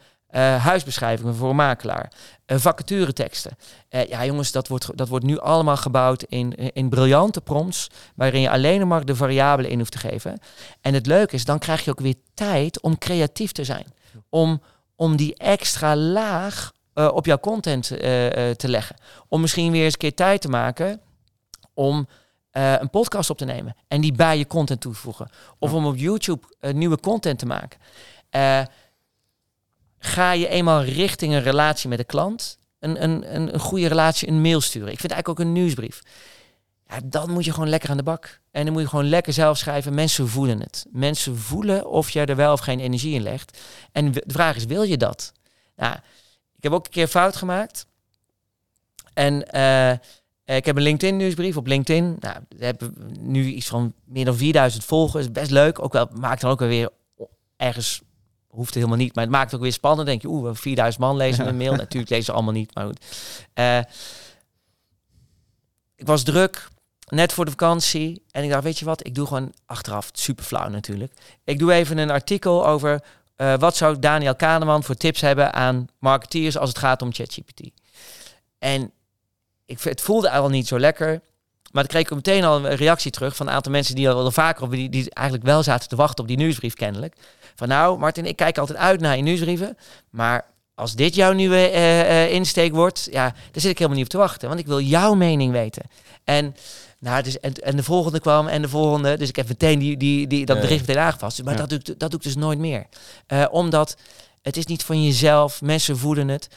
huisbeschrijvingen 0.65 1.35
voor 1.35 1.55
makelaar, 1.55 2.11
eh, 2.45 2.57
vacatureteksten. 2.57 3.57
Ja, 3.89 4.25
jongens, 4.25 4.51
dat 4.51 4.67
wordt, 4.67 4.97
dat 4.97 5.07
wordt 5.07 5.25
nu 5.25 5.39
allemaal 5.39 5.77
gebouwd 5.77 6.23
in, 6.23 6.55
in 6.55 6.89
briljante 6.89 7.41
prompts, 7.41 7.87
waarin 8.15 8.41
je 8.41 8.49
alleen 8.49 8.87
maar 8.87 9.05
de 9.05 9.15
variabelen 9.15 9.71
in 9.71 9.77
hoeft 9.77 9.91
te 9.91 9.97
geven. 9.97 10.39
En 10.81 10.93
het 10.93 11.05
leuke 11.05 11.35
is, 11.35 11.45
dan 11.45 11.59
krijg 11.59 11.85
je 11.85 11.91
ook 11.91 11.99
weer 11.99 12.15
tijd 12.33 12.81
om 12.81 12.97
creatief 12.97 13.51
te 13.51 13.63
zijn. 13.63 13.85
Om, 14.29 14.61
om 14.95 15.15
die 15.15 15.35
extra 15.35 15.95
laag 15.95 16.71
op 16.93 17.25
jouw 17.25 17.39
content 17.39 17.87
te 18.57 18.67
leggen. 18.67 18.95
Om 19.27 19.41
misschien 19.41 19.71
weer 19.71 19.83
eens 19.83 19.93
een 19.93 19.99
keer 19.99 20.15
tijd 20.15 20.41
te 20.41 20.49
maken 20.49 21.01
om 21.73 22.07
eh, 22.59 22.73
een 22.79 22.89
podcast 22.89 23.29
op 23.29 23.37
te 23.37 23.45
nemen 23.45 23.75
en 23.87 24.01
die 24.01 24.11
bij 24.11 24.37
je 24.37 24.47
content 24.47 24.81
toe 24.81 24.93
te 24.93 24.99
voegen. 24.99 25.29
Of 25.59 25.73
om 25.73 25.85
op 25.85 25.97
YouTube 25.97 26.47
eh, 26.59 26.73
nieuwe 26.73 26.99
content 26.99 27.39
te 27.39 27.45
maken. 27.45 27.79
Eh, 28.29 28.61
ga 29.99 30.31
je 30.31 30.47
eenmaal 30.47 30.83
richting 30.83 31.33
een 31.33 31.41
relatie 31.41 31.89
met 31.89 31.97
de 31.97 32.03
klant, 32.03 32.57
een, 32.79 33.03
een, 33.03 33.35
een, 33.35 33.53
een 33.53 33.59
goede 33.59 33.87
relatie, 33.87 34.27
een 34.27 34.41
mail 34.41 34.61
sturen. 34.61 34.91
Ik 34.91 34.99
vind 34.99 35.11
eigenlijk 35.11 35.39
ook 35.39 35.45
een 35.45 35.53
nieuwsbrief. 35.53 36.01
Ja, 36.87 36.99
dan 37.03 37.31
moet 37.31 37.45
je 37.45 37.53
gewoon 37.53 37.69
lekker 37.69 37.89
aan 37.89 37.97
de 37.97 38.03
bak. 38.03 38.39
En 38.51 38.63
dan 38.63 38.73
moet 38.73 38.81
je 38.81 38.89
gewoon 38.89 39.09
lekker 39.09 39.33
zelf 39.33 39.57
schrijven. 39.57 39.93
Mensen 39.93 40.27
voelen 40.27 40.59
het. 40.59 40.85
Mensen 40.91 41.37
voelen 41.37 41.87
of 41.87 42.09
jij 42.09 42.25
er 42.25 42.35
wel 42.35 42.53
of 42.53 42.59
geen 42.59 42.79
energie 42.79 43.13
in 43.13 43.23
legt. 43.23 43.59
En 43.91 44.11
de 44.11 44.23
vraag 44.27 44.55
is, 44.55 44.65
wil 44.65 44.83
je 44.83 44.97
dat? 44.97 45.31
Nou, 45.75 45.95
ik 46.55 46.63
heb 46.63 46.71
ook 46.71 46.85
een 46.85 46.91
keer 46.91 47.07
fout 47.07 47.35
gemaakt. 47.35 47.85
En 49.13 49.43
ik 50.55 50.65
heb 50.65 50.75
een 50.75 50.81
LinkedIn 50.81 51.17
nieuwsbrief 51.17 51.57
op 51.57 51.67
LinkedIn. 51.67 52.17
Nou, 52.19 52.35
we 52.49 52.65
hebben 52.65 52.95
nu 53.19 53.45
iets 53.45 53.67
van 53.67 53.93
meer 54.05 54.25
dan 54.25 54.35
4000 54.35 54.85
volgers. 54.85 55.31
Best 55.31 55.51
leuk. 55.51 55.83
Ook 55.83 55.93
wel, 55.93 56.09
maakt 56.13 56.41
dan 56.41 56.51
ook 56.51 56.59
wel 56.59 56.67
weer 56.67 56.89
ergens, 57.57 58.01
hoeft 58.47 58.65
het 58.65 58.75
helemaal 58.75 58.97
niet. 58.97 59.15
Maar 59.15 59.23
het 59.23 59.33
maakt 59.33 59.45
het 59.45 59.55
ook 59.55 59.61
weer 59.61 59.73
spannend. 59.73 60.07
Denk 60.07 60.21
je, 60.21 60.27
oeh, 60.27 60.49
4000 60.53 61.03
man 61.03 61.17
lezen 61.17 61.47
een 61.47 61.57
mail. 61.57 61.75
Natuurlijk 61.85 62.11
lezen 62.11 62.25
ze 62.25 62.31
allemaal 62.31 62.53
niet, 62.53 62.75
maar 62.75 62.85
goed. 62.85 63.05
Eh, 63.53 63.79
ik 65.95 66.05
was 66.05 66.23
druk, 66.23 66.67
net 67.07 67.33
voor 67.33 67.45
de 67.45 67.51
vakantie. 67.51 68.23
En 68.31 68.43
ik 68.43 68.49
dacht, 68.49 68.63
weet 68.63 68.79
je 68.79 68.85
wat, 68.85 69.05
ik 69.05 69.15
doe 69.15 69.27
gewoon 69.27 69.53
achteraf, 69.65 70.09
super 70.13 70.45
flauw 70.45 70.69
natuurlijk. 70.69 71.13
Ik 71.43 71.59
doe 71.59 71.73
even 71.73 71.97
een 71.97 72.11
artikel 72.11 72.67
over 72.67 73.03
eh, 73.35 73.57
wat 73.57 73.75
zou 73.75 73.99
Daniel 73.99 74.35
Kahneman 74.35 74.83
voor 74.83 74.95
tips 74.95 75.21
hebben 75.21 75.53
aan 75.53 75.87
marketeers 75.99 76.57
als 76.57 76.69
het 76.69 76.77
gaat 76.77 77.01
om 77.01 77.13
ChatGPT. 77.13 77.61
En 78.57 78.91
ik, 79.69 79.81
het 79.81 80.01
voelde 80.01 80.29
al 80.31 80.49
niet 80.49 80.67
zo 80.67 80.79
lekker. 80.79 81.21
Maar 81.71 81.83
dan 81.83 81.91
kreeg 81.91 82.01
ik 82.01 82.15
meteen 82.15 82.43
al 82.43 82.65
een 82.65 82.75
reactie 82.75 83.11
terug 83.11 83.35
van 83.35 83.47
een 83.47 83.53
aantal 83.53 83.71
mensen 83.71 83.95
die 83.95 84.09
al 84.09 84.31
vaker 84.31 84.63
op 84.63 84.71
die, 84.71 84.89
die 84.89 85.09
eigenlijk 85.13 85.47
wel 85.47 85.63
zaten 85.63 85.89
te 85.89 85.95
wachten 85.95 86.23
op 86.23 86.27
die 86.27 86.37
nieuwsbrief 86.37 86.73
kennelijk. 86.73 87.15
Van 87.55 87.67
nou, 87.67 87.99
Martin, 87.99 88.25
ik 88.25 88.35
kijk 88.35 88.57
altijd 88.57 88.77
uit 88.77 88.99
naar 88.99 89.15
je 89.15 89.21
nieuwsbrieven. 89.23 89.77
Maar 90.09 90.45
als 90.75 90.95
dit 90.95 91.15
jouw 91.15 91.31
nieuwe 91.33 91.55
eh, 91.69 92.23
eh, 92.23 92.31
insteek 92.31 92.73
wordt, 92.73 93.07
ja, 93.11 93.23
daar 93.29 93.61
zit 93.61 93.71
ik 93.71 93.77
helemaal 93.77 93.97
niet 93.97 94.05
op 94.05 94.11
te 94.11 94.17
wachten. 94.17 94.47
Want 94.47 94.59
ik 94.59 94.67
wil 94.67 94.79
jouw 94.79 95.13
mening 95.13 95.51
weten. 95.51 95.83
En, 96.23 96.55
nou, 96.99 97.23
dus, 97.23 97.39
en, 97.39 97.53
en 97.53 97.75
de 97.75 97.83
volgende 97.83 98.19
kwam 98.19 98.47
en 98.47 98.61
de 98.61 98.69
volgende. 98.69 99.17
Dus 99.17 99.29
ik 99.29 99.35
heb 99.35 99.47
meteen 99.47 99.79
die, 99.79 99.97
die, 99.97 100.27
die, 100.27 100.45
dat 100.45 100.61
bericht 100.61 100.87
meteen 100.87 101.03
aangepast. 101.03 101.43
Maar 101.43 101.53
Ja. 101.53 101.59
dat, 101.59 101.69
doe 101.69 101.79
ik, 101.79 101.99
dat 101.99 102.11
doe 102.11 102.19
ik 102.19 102.25
dus 102.25 102.35
nooit 102.35 102.59
meer. 102.59 102.85
Eh, 103.27 103.45
omdat 103.51 103.95
het 104.41 104.57
is 104.57 104.65
niet 104.65 104.83
van 104.83 105.03
jezelf. 105.03 105.61
Mensen 105.61 105.97
voelen 105.97 106.27
het. 106.27 106.47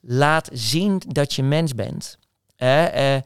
Laat 0.00 0.48
zien 0.52 1.02
dat 1.08 1.34
je 1.34 1.42
mens 1.42 1.74
bent. 1.74 2.18
Eh, 2.62 3.14
eh, 3.14 3.22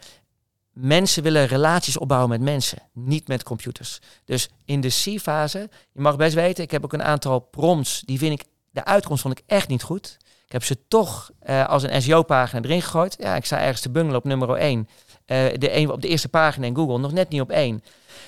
mensen 0.73 1.23
willen 1.23 1.47
relaties 1.47 1.97
opbouwen 1.97 2.31
met 2.31 2.41
mensen, 2.41 2.79
niet 2.93 3.29
met 3.29 3.43
computers. 3.43 3.99
Dus 4.25 4.49
in 4.65 4.81
de 4.81 4.89
C-fase, 4.89 5.69
je 5.93 6.01
mag 6.01 6.17
best 6.17 6.35
weten, 6.35 6.65
ik 6.65 6.71
heb 6.71 6.85
ook 6.85 6.93
een 6.93 7.03
aantal 7.03 7.39
prompts, 7.39 8.03
die 8.05 8.19
vind 8.19 8.41
ik, 8.41 8.47
de 8.71 8.85
uitkomst 8.85 9.23
vond 9.23 9.39
ik 9.39 9.45
echt 9.47 9.69
niet 9.69 9.83
goed. 9.83 10.17
Ik 10.47 10.53
heb 10.53 10.65
ze 10.65 10.79
toch 10.89 11.31
eh, 11.39 11.69
als 11.69 11.83
een 11.83 12.03
SEO-pagina 12.03 12.63
erin 12.63 12.83
gegooid. 12.83 13.17
Ja, 13.19 13.37
ik 13.37 13.45
sta 13.45 13.61
ergens 13.61 13.81
te 13.81 13.91
bungelen 13.91 14.17
op 14.17 14.25
nummer 14.25 14.57
1. 14.57 14.89
de 15.27 15.77
een, 15.77 15.91
op 15.91 16.03
de 16.03 16.09
eerste 16.09 16.29
pagina 16.29 16.67
in 16.67 16.77
Google, 16.77 16.99
nog 16.99 17.13
net 17.13 17.29
niet 17.29 17.41
op 17.41 17.51
één. 17.51 17.83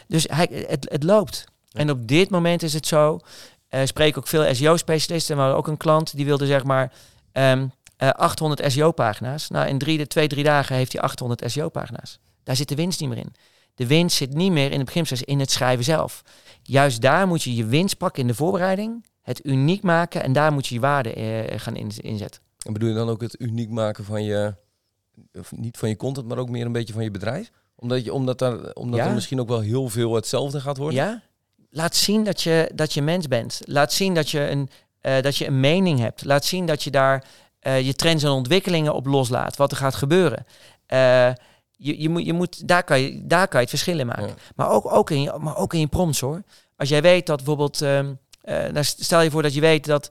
Dus 0.07 0.27
hij, 0.31 0.64
het, 0.68 0.88
het 0.90 1.03
loopt. 1.03 1.44
En 1.73 1.90
op 1.90 2.09
dit 2.09 2.31
moment 2.31 2.62
is 2.62 2.73
het 2.73 2.87
zo, 2.87 3.21
uh, 3.71 3.81
spreek 3.85 4.18
ook 4.18 4.27
veel 4.27 4.55
SEO-specialisten, 4.55 5.37
maar 5.37 5.55
ook 5.55 5.66
een 5.66 5.77
klant 5.77 6.16
die 6.16 6.25
wilde 6.25 6.47
zeg 6.47 6.64
maar 6.64 6.92
um, 7.33 7.73
uh, 7.98 8.08
800 8.11 8.72
SEO-pagina's. 8.72 9.48
Nou, 9.48 9.68
in 9.68 9.78
drie, 9.78 10.06
twee, 10.06 10.28
drie 10.28 10.44
dagen 10.44 10.76
heeft 10.76 10.92
hij 10.92 11.02
800 11.02 11.50
SEO-pagina's. 11.50 12.18
Daar 12.42 12.56
zit 12.56 12.68
de 12.68 12.74
winst 12.74 13.00
niet 13.00 13.08
meer 13.08 13.18
in. 13.18 13.32
De 13.74 13.87
winst 13.87 14.16
zit 14.16 14.34
niet 14.34 14.52
meer 14.52 14.70
in 14.70 14.76
het 14.76 14.84
beginproces, 14.84 15.26
in 15.26 15.40
het 15.40 15.50
schrijven 15.50 15.84
zelf. 15.84 16.22
Juist 16.62 17.00
daar 17.00 17.26
moet 17.26 17.42
je 17.42 17.54
je 17.54 17.64
winst 17.64 17.96
pakken 17.96 18.22
in 18.22 18.28
de 18.28 18.34
voorbereiding, 18.34 19.06
het 19.22 19.46
uniek 19.46 19.82
maken 19.82 20.22
en 20.22 20.32
daar 20.32 20.52
moet 20.52 20.66
je 20.66 20.74
je 20.74 20.80
waarde 20.80 21.16
uh, 21.16 21.58
gaan 21.58 21.76
inzetten. 21.76 22.42
En 22.66 22.72
bedoel 22.72 22.88
je 22.88 22.94
dan 22.94 23.08
ook 23.08 23.20
het 23.20 23.40
uniek 23.40 23.70
maken 23.70 24.04
van 24.04 24.24
je, 24.24 24.54
of 25.32 25.52
niet 25.52 25.76
van 25.76 25.88
je 25.88 25.96
content, 25.96 26.28
maar 26.28 26.38
ook 26.38 26.48
meer 26.48 26.66
een 26.66 26.72
beetje 26.72 26.92
van 26.92 27.02
je 27.02 27.11
bedrijf? 27.11 27.50
Omdat, 27.74 28.04
je, 28.04 28.12
omdat, 28.12 28.38
daar, 28.38 28.72
omdat 28.72 29.00
er 29.00 29.14
misschien 29.14 29.40
ook 29.40 29.48
wel 29.48 29.61
heel 29.61 29.88
veel 29.88 30.14
hetzelfde 30.14 30.61
gaat 30.61 30.76
worden? 30.76 30.98
Ja, 30.98 31.22
laat 31.70 31.96
zien 31.96 32.24
dat 32.24 32.42
je, 32.42 32.70
dat 32.74 32.92
je 32.92 33.02
mens 33.02 33.28
bent. 33.28 33.61
Laat 33.64 33.92
zien 33.92 34.14
dat 34.14 34.30
je 34.30 34.48
een, 34.48 34.68
uh, 35.02 35.20
dat 35.20 35.37
je 35.37 35.46
een 35.46 35.61
mening 35.61 35.98
hebt. 35.98 36.24
Laat 36.24 36.44
zien 36.44 36.66
dat 36.66 36.82
je 36.82 36.90
daar 36.90 37.24
uh, 37.62 37.81
je 37.81 37.94
trends 37.94 38.25
en 38.25 38.31
ontwikkelingen 38.31 38.94
op 38.94 39.07
loslaat. 39.07 39.57
Wat 39.57 39.71
er 39.71 39.77
gaat 39.77 39.94
gebeuren. 39.94 40.47
Uh, 40.92 40.99
je, 41.77 42.01
je 42.01 42.09
moet, 42.09 42.25
je 42.25 42.33
moet, 42.33 42.68
daar, 42.68 42.85
kan 42.85 43.01
je, 43.01 43.27
daar 43.27 43.49
kan 43.49 43.61
je 43.61 43.66
het 43.66 43.68
verschil 43.68 43.99
in 43.99 44.07
maken. 44.07 44.35
Maar, 44.57 44.71
ook, 44.71 44.92
ook 44.92 45.11
in 45.11 45.23
je, 45.23 45.35
maar 45.38 45.57
ook 45.57 45.75
in 45.75 45.81
je 45.81 45.87
prompts 45.87 46.21
hoor. 46.21 46.42
Als 46.77 46.88
jij 46.88 47.03
weet 47.03 47.27
dat 47.27 47.37
bijvoorbeeld... 47.37 47.81
Um, 47.81 48.18
nou 48.42 48.85
stel 48.85 49.21
je 49.21 49.31
voor 49.31 49.42
dat 49.42 49.55
je 49.55 49.61
weet 49.61 49.87
dat 49.87 50.11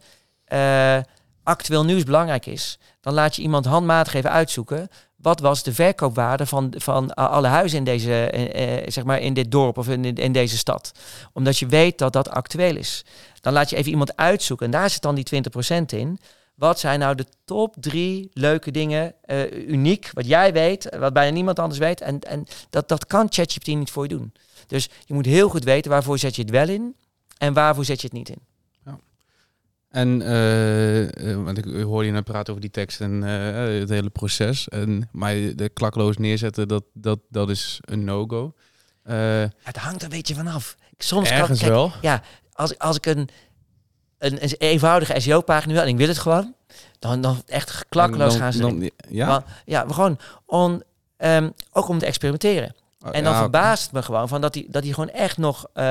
actueel 1.43 1.85
nieuws 1.85 2.03
belangrijk 2.03 2.45
is. 2.45 2.79
Dan 3.01 3.13
laat 3.13 3.35
je 3.35 3.41
iemand 3.41 3.65
handmatig 3.65 4.13
even 4.13 4.31
uitzoeken 4.31 4.89
wat 5.17 5.39
was 5.39 5.63
de 5.63 5.73
verkoopwaarde 5.73 6.45
van, 6.45 6.73
van 6.77 7.13
alle 7.13 7.47
huizen 7.47 7.77
in, 7.77 7.83
deze, 7.83 8.29
eh, 8.29 8.91
zeg 8.91 9.03
maar 9.03 9.19
in 9.19 9.33
dit 9.33 9.51
dorp 9.51 9.77
of 9.77 9.87
in, 9.87 10.15
in 10.15 10.31
deze 10.31 10.57
stad. 10.57 10.91
Omdat 11.33 11.57
je 11.57 11.65
weet 11.65 11.97
dat 11.97 12.13
dat 12.13 12.29
actueel 12.29 12.75
is. 12.75 13.05
Dan 13.41 13.53
laat 13.53 13.69
je 13.69 13.75
even 13.75 13.91
iemand 13.91 14.15
uitzoeken 14.15 14.65
en 14.65 14.71
daar 14.71 14.89
zit 14.89 15.01
dan 15.01 15.15
die 15.15 15.23
20% 15.23 15.93
in. 15.93 16.19
Wat 16.57 16.79
zijn 16.79 16.99
nou 16.99 17.15
de 17.15 17.25
top 17.45 17.75
drie 17.79 18.29
leuke 18.33 18.71
dingen, 18.71 19.13
uh, 19.25 19.67
uniek, 19.67 20.09
wat 20.13 20.25
jij 20.25 20.53
weet, 20.53 20.95
wat 20.99 21.13
bijna 21.13 21.33
niemand 21.33 21.59
anders 21.59 21.79
weet. 21.79 22.01
En, 22.01 22.19
en 22.19 22.45
dat, 22.69 22.87
dat 22.87 23.05
kan 23.05 23.27
ChatGPT 23.29 23.67
niet 23.67 23.91
voor 23.91 24.03
je 24.03 24.09
doen. 24.09 24.33
Dus 24.67 24.89
je 25.05 25.13
moet 25.13 25.25
heel 25.25 25.49
goed 25.49 25.63
weten 25.63 25.91
waarvoor 25.91 26.19
zet 26.19 26.35
je 26.35 26.41
het 26.41 26.51
wel 26.51 26.69
in 26.69 26.95
en 27.37 27.53
waarvoor 27.53 27.85
zet 27.85 28.01
je 28.01 28.07
het 28.07 28.15
niet 28.15 28.29
in. 28.29 28.41
En 29.89 30.21
uh, 30.21 31.43
want 31.43 31.57
ik 31.57 31.65
hoor 31.65 32.05
je 32.05 32.11
net 32.11 32.23
praten 32.23 32.49
over 32.49 32.61
die 32.61 32.71
tekst 32.71 33.01
en 33.01 33.21
uh, 33.23 33.79
het 33.79 33.89
hele 33.89 34.09
proces. 34.09 34.67
En, 34.67 35.09
maar 35.11 35.33
de 35.33 35.69
klakloos 35.73 36.17
neerzetten, 36.17 36.67
dat, 36.67 36.83
dat, 36.93 37.19
dat 37.29 37.49
is 37.49 37.79
een 37.81 38.03
no-go. 38.03 38.53
het 39.63 39.77
hangt 39.77 40.03
een 40.03 40.09
beetje 40.09 40.35
vanaf. 40.35 40.75
Soms 40.97 41.29
Ergens 41.29 41.59
kan, 41.59 41.69
wel. 41.69 41.91
Ja, 42.01 42.21
als, 42.53 42.77
als 42.77 42.95
ik 42.95 43.05
een, 43.05 43.29
een, 44.19 44.43
een 44.43 44.55
eenvoudige 44.57 45.19
SEO-pagina 45.19 45.81
en 45.81 45.87
ik 45.87 45.97
wil 45.97 46.07
het 46.07 46.17
gewoon, 46.17 46.53
dan, 46.99 47.21
dan 47.21 47.41
echt 47.45 47.85
klakloos 47.89 48.35
gaan 48.35 48.53
ze. 48.53 48.59
Dan, 48.59 48.89
ja? 49.09 49.43
Ja, 49.65 49.87
we 49.87 49.93
gewoon 49.93 50.19
on, 50.45 50.83
um, 51.17 51.53
ook 51.71 51.87
om 51.87 51.99
te 51.99 52.05
experimenteren. 52.05 52.75
Oh, 53.05 53.09
en 53.11 53.23
dan 53.23 53.35
verbaast 53.35 53.83
het 53.83 53.91
me 53.91 54.01
gewoon 54.01 54.27
van 54.27 54.41
dat 54.41 54.53
die, 54.53 54.67
dat 54.69 54.83
die 54.83 54.93
gewoon 54.93 55.09
echt 55.09 55.37
nog 55.37 55.65
uh, 55.73 55.83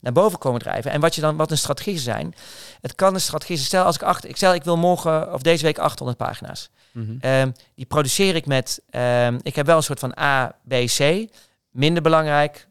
naar 0.00 0.12
boven 0.12 0.38
komen 0.38 0.60
drijven. 0.60 0.90
En 0.90 1.00
wat 1.00 1.14
je 1.14 1.20
dan, 1.20 1.36
wat 1.36 1.50
een 1.50 1.58
strategie 1.58 1.98
zijn. 1.98 2.34
Het 2.80 2.94
kan 2.94 3.14
een 3.14 3.20
strategie 3.20 3.56
zijn. 3.56 3.68
Stel 3.68 3.84
als 3.84 3.94
ik 3.94 4.02
acht, 4.02 4.28
ik 4.28 4.36
stel 4.36 4.54
ik 4.54 4.64
wil 4.64 4.76
morgen 4.76 5.32
of 5.32 5.42
deze 5.42 5.64
week 5.64 5.78
800 5.78 6.18
pagina's. 6.18 6.70
Mm 6.92 7.18
-hmm. 7.20 7.52
die 7.74 7.86
produceer 7.86 8.34
ik 8.34 8.46
met, 8.46 8.82
um, 8.90 9.38
ik 9.42 9.56
heb 9.56 9.66
wel 9.66 9.76
een 9.76 9.82
soort 9.82 9.98
van 9.98 10.18
A, 10.18 10.56
B, 10.68 10.74
C. 10.74 11.28
Minder 11.70 12.02
belangrijk, 12.02 12.68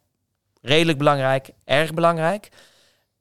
redelijk 0.61 0.97
belangrijk, 0.97 1.49
erg 1.63 1.93
belangrijk 1.93 2.49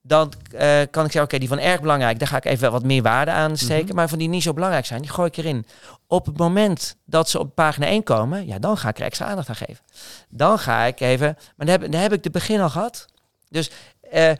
dan 0.06 0.32
uh, 0.52 0.60
kan 0.90 1.04
ik 1.04 1.12
zeggen, 1.12 1.22
oké, 1.22 1.38
die 1.38 1.48
van 1.48 1.58
erg 1.58 1.80
belangrijk, 1.80 2.18
daar 2.18 2.28
ga 2.28 2.36
ik 2.36 2.44
even 2.44 2.72
wat 2.72 2.82
meer 2.82 3.02
waarde 3.02 3.30
aan 3.30 3.56
steken. 3.56 3.86
Mhm. 3.86 3.94
Maar 3.94 4.08
van 4.08 4.18
die 4.18 4.28
niet 4.28 4.42
zo 4.42 4.52
belangrijk 4.52 4.86
zijn, 4.86 5.02
die 5.02 5.10
gooi 5.10 5.28
ik 5.28 5.36
erin. 5.36 5.66
Op 6.06 6.26
het 6.26 6.36
moment 6.36 6.96
dat 7.04 7.28
ze 7.28 7.38
op 7.38 7.54
pagina 7.54 7.86
1 7.86 8.02
komen, 8.02 8.46
ja, 8.46 8.58
dan 8.58 8.76
ga 8.76 8.88
ik 8.88 8.98
er 8.98 9.04
extra 9.04 9.26
aandacht 9.26 9.48
aan 9.48 9.56
geven. 9.56 9.84
Dan 10.28 10.58
ga 10.58 10.82
ik 10.82 11.00
even, 11.00 11.36
maar 11.56 11.66
dan 11.66 11.68
heb, 11.68 11.92
dan 11.92 12.00
heb 12.00 12.12
ik 12.12 12.22
de 12.22 12.30
begin 12.30 12.60
al 12.60 12.70
gehad. 12.70 13.06
Dus 13.48 13.70
uh, 14.12 14.30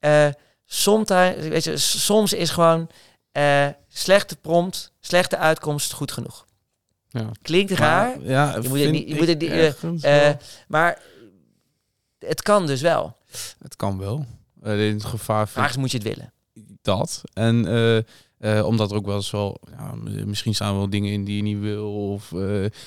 uh, 0.00 0.28
soms, 0.64 1.08
weet 1.08 1.64
je, 1.64 1.76
soms 1.76 2.32
is 2.32 2.50
gewoon 2.50 2.90
slechte 3.88 4.36
prompt, 4.36 4.92
slechte 5.00 5.36
uitkomst 5.36 5.92
goed 5.92 6.12
genoeg. 6.12 6.46
Ja. 7.08 7.30
Klinkt 7.42 7.72
raar. 7.72 8.20
ja, 8.20 8.56
je 8.60 8.68
moet 8.68 8.80
het 8.80 8.90
niet, 8.90 9.08
je 9.08 9.14
moet 9.14 9.26
het, 10.02 10.42
maar 10.68 10.98
het 12.18 12.42
kan 12.42 12.66
dus 12.66 12.80
wel. 12.80 13.16
Het 13.62 13.76
kan 13.76 13.98
wel. 13.98 14.26
Uh, 14.66 14.88
in 14.88 14.94
het 14.94 15.04
gevaar. 15.04 15.48
Vraag 15.48 15.76
moet 15.76 15.90
je 15.90 15.98
het 15.98 16.06
willen. 16.06 16.32
Dat. 16.82 17.22
En 17.32 17.66
uh, 17.66 17.96
uh, 18.56 18.66
omdat 18.66 18.90
er 18.90 18.96
ook 18.96 19.06
wel 19.06 19.16
eens 19.16 19.30
wel, 19.30 19.60
ja, 19.78 19.94
misschien 20.24 20.54
staan 20.54 20.72
er 20.72 20.76
wel 20.76 20.90
dingen 20.90 21.12
in 21.12 21.24
die 21.24 21.36
je 21.36 21.42
niet 21.42 21.58
wil. 21.58 22.10
Of 22.12 22.32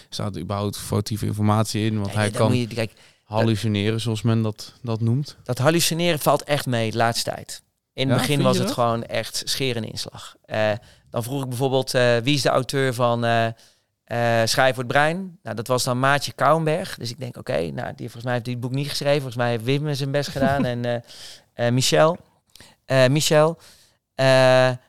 staat 0.09 0.35
er 0.35 0.41
überhaupt 0.41 0.77
foutieve 0.77 1.25
informatie 1.25 1.85
in. 1.85 1.99
Want 1.99 2.13
hij 2.13 2.29
kan 2.29 2.57
je, 2.57 2.67
kijk, 2.67 2.91
hallucineren, 3.23 4.01
zoals 4.01 4.21
men 4.21 4.41
dat, 4.41 4.73
dat 4.81 5.01
noemt. 5.01 5.37
Dat 5.43 5.57
hallucineren 5.57 6.19
valt 6.19 6.43
echt 6.43 6.65
mee 6.65 6.91
de 6.91 6.97
laatste 6.97 7.31
tijd. 7.31 7.61
In 7.93 8.09
het 8.09 8.17
begin 8.17 8.41
was 8.41 8.57
het 8.57 8.71
gewoon 8.71 9.03
echt 9.03 9.41
scheren 9.45 9.83
inslag. 9.83 10.35
dan 11.09 11.23
vroeg 11.23 11.41
ik 11.41 11.49
bijvoorbeeld, 11.49 11.91
wie 12.23 12.35
is 12.35 12.41
de 12.41 12.49
auteur 12.49 12.93
van... 12.93 13.53
Schrijf 14.45 14.75
voor 14.75 14.83
het 14.83 14.87
brein. 14.87 15.39
Nou, 15.43 15.55
dat 15.55 15.67
was 15.67 15.83
dan 15.83 15.99
Maatje 15.99 16.31
Kouwenberg. 16.31 16.97
Dus 16.97 17.09
ik 17.09 17.19
denk, 17.19 17.37
oké, 17.37 17.71
nou, 17.71 17.93
die 17.95 18.09
volgens 18.09 18.23
mij 18.23 18.33
heeft 18.33 18.45
die 18.45 18.57
boek 18.57 18.71
niet 18.71 18.89
geschreven. 18.89 19.21
Volgens 19.21 19.41
mij 19.41 19.49
heeft 19.49 19.63
Wim 19.63 19.93
zijn 19.93 20.11
best 20.11 20.29
gedaan. 20.29 20.65
en 20.85 21.03
Michel. 21.71 22.17
Michel. 23.09 23.57
en 24.15 24.79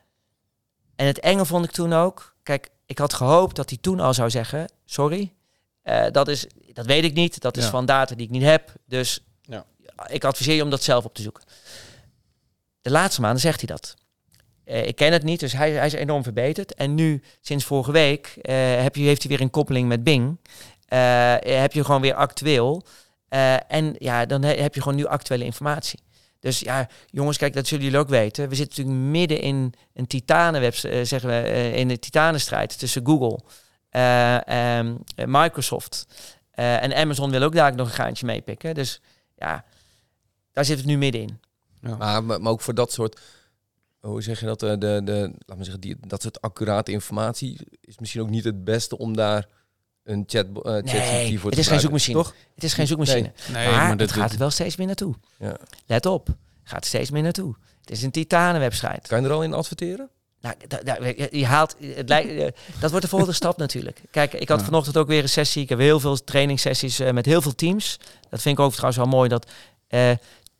het 0.95 1.19
enge 1.19 1.45
vond 1.45 1.65
ik 1.65 1.71
toen 1.71 1.93
ook. 1.93 2.35
Kijk, 2.43 2.69
ik 2.85 2.97
had 2.97 3.13
gehoopt 3.13 3.55
dat 3.55 3.69
hij 3.69 3.77
toen 3.81 3.99
al 3.99 4.13
zou 4.13 4.29
zeggen, 4.29 4.71
sorry. 4.85 5.33
dat, 6.11 6.27
is, 6.27 6.47
dat 6.73 6.85
weet 6.85 7.03
ik 7.03 7.13
niet. 7.13 7.41
Dat 7.41 7.57
is 7.57 7.65
van 7.65 7.85
data 7.85 8.15
die 8.15 8.25
ik 8.25 8.31
niet 8.31 8.43
heb. 8.43 8.73
Dus 8.85 9.23
ja. 9.41 9.65
ik 10.07 10.23
adviseer 10.23 10.55
je 10.55 10.63
om 10.63 10.69
dat 10.69 10.83
zelf 10.83 11.05
op 11.05 11.13
te 11.13 11.21
zoeken. 11.21 11.43
De 12.81 12.91
laatste 12.91 13.21
maanden 13.21 13.41
zegt 13.41 13.59
hij 13.59 13.67
dat. 13.67 13.95
Uh, 14.65 14.85
ik 14.87 14.95
ken 14.95 15.11
het 15.11 15.23
niet, 15.23 15.39
dus 15.39 15.53
hij, 15.53 15.71
hij, 15.71 15.85
is 15.85 15.93
enorm 15.93 16.23
verbeterd. 16.23 16.73
En 16.73 16.95
nu, 16.95 17.23
sinds 17.41 17.65
vorige 17.65 17.91
week, 17.91 18.33
uh, 18.35 18.55
heb 18.81 18.95
je, 18.95 19.03
heeft 19.03 19.21
hij 19.21 19.31
weer 19.31 19.41
een 19.41 19.49
koppeling 19.49 19.87
met 19.87 20.03
Bing. 20.03 20.37
Uh, 20.93 21.35
heb 21.39 21.73
je 21.73 21.83
gewoon 21.83 22.01
weer 22.01 22.13
actueel. 22.13 22.83
en 23.67 23.95
ja, 23.97 24.25
dan 24.25 24.43
heb 24.43 24.75
je 24.75 24.81
gewoon 24.81 24.97
nu 24.97 25.05
actuele 25.05 25.43
informatie. 25.43 25.99
Dus 26.41 26.59
ja, 26.59 26.89
jongens, 27.05 27.37
kijk, 27.37 27.53
dat 27.53 27.67
zullen 27.67 27.83
jullie 27.83 27.99
ook 27.99 28.09
weten. 28.09 28.49
We 28.49 28.55
zitten 28.55 28.77
natuurlijk 28.77 29.11
midden 29.11 29.41
in 29.41 29.73
een 29.93 30.07
titanenweb, 30.07 30.75
zeggen 30.75 31.29
we, 31.29 31.71
in 31.75 31.87
de 31.87 31.99
titanenstrijd 31.99 32.79
tussen 32.79 33.05
Google, 33.05 33.39
um, 34.77 35.03
Microsoft 35.15 36.05
en 36.51 36.93
Amazon 36.95 37.31
wil 37.31 37.43
ook 37.43 37.55
daar 37.55 37.75
nog 37.75 37.87
een 37.87 37.93
gaantje 37.93 38.25
meepikken. 38.25 38.73
Dus 38.73 39.01
ja, 39.35 39.65
daar 40.51 40.65
zitten 40.65 40.85
we 40.85 40.91
nu 40.91 40.97
middenin. 40.97 41.39
Ja. 41.81 41.95
Maar, 41.95 42.23
maar 42.23 42.51
ook 42.51 42.61
voor 42.61 42.73
dat 42.73 42.91
soort 42.91 43.19
hoe 43.99 44.21
zeg 44.21 44.39
je 44.39 44.45
dat, 44.45 44.59
de, 44.59 44.77
de, 44.77 45.01
de 45.03 45.33
laat 45.45 45.57
me 45.57 45.63
zeggen, 45.63 45.81
die, 45.81 45.97
dat 46.07 46.21
soort 46.21 46.41
accurate 46.41 46.91
informatie 46.91 47.57
is 47.81 47.97
misschien 47.97 48.21
ook 48.21 48.29
niet 48.29 48.43
het 48.43 48.63
beste 48.63 48.97
om 48.97 49.15
daar 49.15 49.47
een 50.03 50.23
chat, 50.27 50.45
uh, 50.45 50.61
chat 50.63 50.83
nee, 50.83 51.39
voor 51.39 51.49
het 51.49 51.59
is 51.59 51.67
geen 51.67 51.79
zoekmachine. 51.79 52.17
Toch? 52.17 52.35
Het 52.55 52.63
is 52.63 52.73
geen 52.73 52.87
zoekmachine. 52.87 53.31
Nee, 53.51 53.67
maar, 53.67 53.87
maar 53.87 53.97
het 53.97 54.11
gaat 54.11 54.31
er 54.31 54.37
wel 54.37 54.49
steeds 54.49 54.75
meer 54.75 54.87
naartoe. 54.87 55.15
Ja. 55.39 55.57
Let 55.85 56.05
op, 56.05 56.29
gaat 56.63 56.85
steeds 56.85 57.09
meer 57.11 57.23
naartoe. 57.23 57.55
Het 57.81 57.91
is 57.91 58.03
een 58.03 58.11
titanenwebsite. 58.11 59.07
Kan 59.07 59.21
je 59.21 59.27
er 59.27 59.33
al 59.33 59.43
in 59.43 59.53
adverteren? 59.53 60.09
Nou, 60.41 60.55
je 61.31 61.45
haalt, 61.45 61.75
het 61.95 62.09
lijkt, 62.09 62.29
eh, 62.29 62.47
dat 62.79 62.89
wordt 62.89 63.05
de 63.05 63.11
volgende 63.11 63.33
stap 63.33 63.57
natuurlijk. 63.65 64.01
Kijk, 64.11 64.33
ik 64.33 64.49
had 64.49 64.63
vanochtend 64.63 64.97
ook 64.97 65.07
weer 65.07 65.21
een 65.21 65.29
sessie. 65.29 65.61
Ik 65.61 65.69
heb 65.69 65.79
heel 65.79 65.99
veel 65.99 66.23
trainingssessies 66.23 66.99
uh, 66.99 67.11
met 67.11 67.25
heel 67.25 67.41
veel 67.41 67.55
teams. 67.55 67.99
Dat 68.29 68.41
vind 68.41 68.57
ik 68.57 68.63
ook 68.63 68.71
trouwens 68.71 68.97
wel 68.97 69.07
mooi. 69.07 69.29
Dat 69.29 69.51
uh, 69.89 70.11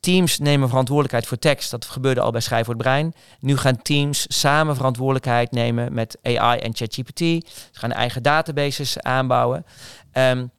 Teams 0.02 0.38
nemen 0.38 0.68
verantwoordelijkheid 0.68 1.26
voor 1.26 1.38
tekst. 1.38 1.70
Dat 1.70 1.84
gebeurde 1.84 2.20
al 2.20 2.30
bij 2.30 2.40
Schrijf 2.40 2.64
voor 2.64 2.74
het 2.74 2.82
Brein. 2.82 3.14
Nu 3.40 3.56
gaan 3.56 3.82
teams 3.82 4.24
samen 4.28 4.76
verantwoordelijkheid 4.76 5.50
nemen 5.50 5.94
met 5.94 6.18
AI 6.22 6.58
en 6.58 6.74
ChatGPT. 6.74 7.18
Ze 7.18 7.42
gaan 7.72 7.92
eigen 7.92 8.22
databases 8.22 9.00
aanbouwen. 9.00 9.66
Um, 10.12 10.50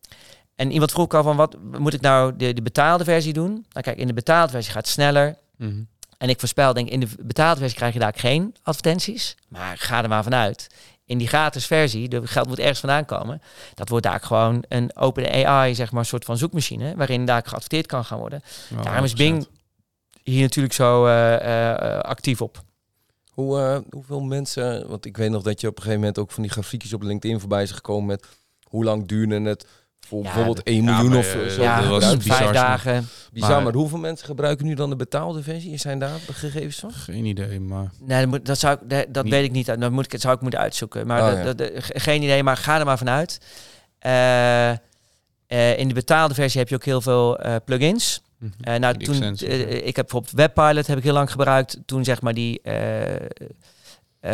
en 0.56 0.72
iemand 0.72 0.92
vroeg 0.92 1.10
al 1.10 1.24
van 1.24 1.36
wat 1.36 1.58
moet 1.78 1.94
ik 1.94 2.02
nou 2.02 2.36
de, 2.36 2.54
de 2.54 2.62
betaalde 2.62 3.04
versie 3.04 3.34
doen? 3.34 3.52
Nou 3.52 3.86
kijk, 3.86 3.98
in 3.98 4.08
de 4.08 4.14
betaalde 4.14 4.52
versie 4.52 4.72
gaat 4.72 4.84
het 4.84 4.92
sneller. 4.92 5.38
Mhm. 5.58 5.84
En 6.18 6.30
ik 6.30 6.40
voorspel, 6.40 6.74
denk 6.74 6.90
in 6.90 7.00
de 7.00 7.08
betaalde 7.20 7.60
versie 7.60 7.78
krijg 7.78 7.94
je 7.94 8.00
daar 8.00 8.14
geen 8.16 8.56
advertenties. 8.62 9.36
Maar 9.48 9.78
ga 9.78 10.04
er 10.04 10.10
maar 10.10 10.24
vanuit 10.24 10.68
in 11.06 11.18
die 11.18 11.28
gratis 11.28 11.66
versie, 11.66 12.10
de 12.10 12.28
geld 12.28 12.48
moet 12.48 12.60
ergens 12.60 12.80
vandaan 12.80 13.06
komen. 13.06 13.42
Dat 13.74 13.90
wordt 13.90 14.06
daar 14.06 14.20
gewoon 14.20 14.64
een 14.68 14.96
open 14.96 15.46
AI, 15.46 15.76
zeg 15.76 15.92
maar, 15.92 16.06
soort 16.06 16.26
van 16.26 16.38
zoekmachine, 16.38 16.96
waarin 16.96 17.26
daar 17.26 17.44
geadverteerd 17.46 17.86
kan 17.86 18.06
gaan 18.06 18.20
worden. 18.20 18.44
Daarom 18.84 19.04
is 19.04 19.14
Bing 19.14 19.48
hier 20.24 20.42
natuurlijk 20.42 20.74
zo 20.74 21.08
uh, 21.08 21.32
uh, 21.32 22.00
actief 22.00 22.42
op. 22.42 22.64
Hoe, 23.32 23.60
uh, 23.60 23.78
hoeveel 23.90 24.22
mensen, 24.22 24.88
want 24.88 25.06
ik 25.06 25.18
weet 25.18 25.30
nog 25.30 25.44
dat 25.44 25.62
je 25.62 25.68
op 25.68 25.76
een 25.76 25.82
gegeven 25.82 26.02
moment 26.02 26.20
ook 26.20 26.32
van 26.32 26.44
die 26.44 26.52
grafiekjes 26.52 26.94
op 26.94 27.02
LinkedIn 27.02 27.40
voorbij 27.40 27.64
is 27.64 27.72
gekomen 27.72 28.06
met 28.06 28.28
hoe 28.64 28.84
lang 28.84 29.08
duurde 29.08 29.42
het 29.42 29.68
voor 30.08 30.22
bijvoorbeeld 30.22 30.64
1 30.64 30.84
miljoen 30.84 31.18
of 31.18 31.26
zo. 31.26 31.62
Ja, 31.62 31.82
dat 31.82 31.90
was 31.90 32.16
vijf 32.20 32.52
dagen. 32.52 33.08
Bizar, 33.32 33.50
maar, 33.50 33.64
maar, 33.64 33.74
hoeveel 33.74 33.98
mensen 33.98 34.26
gebruiken 34.26 34.66
nu 34.66 34.74
dan 34.74 34.90
de 34.90 34.96
betaalde 34.96 35.44
versie? 35.44 35.78
Zijn 35.78 36.00
daar 36.00 36.20
gegevens 36.32 36.80
van? 36.80 36.92
Geen 36.92 37.26
idee, 37.26 37.60
maar... 37.60 37.92
Nee, 38.00 38.28
dat, 38.28 38.46
dat 38.46 38.60
zou 38.60 38.78
ik, 38.88 39.14
dat 39.14 39.28
weet 39.28 39.44
ik 39.44 39.52
niet. 39.52 39.66
Dat 39.66 39.92
moet 39.92 40.14
ik, 40.14 40.22
zou 40.22 40.36
ik 40.36 40.42
moeten 40.42 40.60
uitzoeken. 40.60 41.08
Maar 41.08 41.34
oh, 41.34 41.44
dat, 41.44 41.70
geen 41.78 42.22
idee, 42.22 42.44
maar 42.44 42.58
ga 42.58 42.80
er 42.80 42.86
maar 42.86 42.98
vanuit. 42.98 43.40
Uh, 44.06 44.70
uh, 45.48 45.80
in 45.80 45.88
de 45.88 45.94
betaalde 45.94 46.34
versie 46.34 46.60
heb 46.60 46.70
je 46.70 46.76
ook 46.76 46.86
heel 46.86 47.02
veel 47.02 47.46
uh, 47.46 47.56
plugins. 47.66 48.22
Mm 48.38 48.54
-hmm. 48.62 48.80
nou, 48.80 48.98
toen, 48.98 49.24
ik 49.84 49.96
heb 49.96 50.06
bijvoorbeeld 50.10 50.32
Webpilot 50.32 50.88
heb 50.88 50.98
ik 50.98 51.04
heel 51.04 51.14
lang 51.14 51.32
gebruikt. 51.32 51.78
Toen 51.86 52.04
zeg 52.04 52.22
maar 52.22 52.34
die 52.34 52.62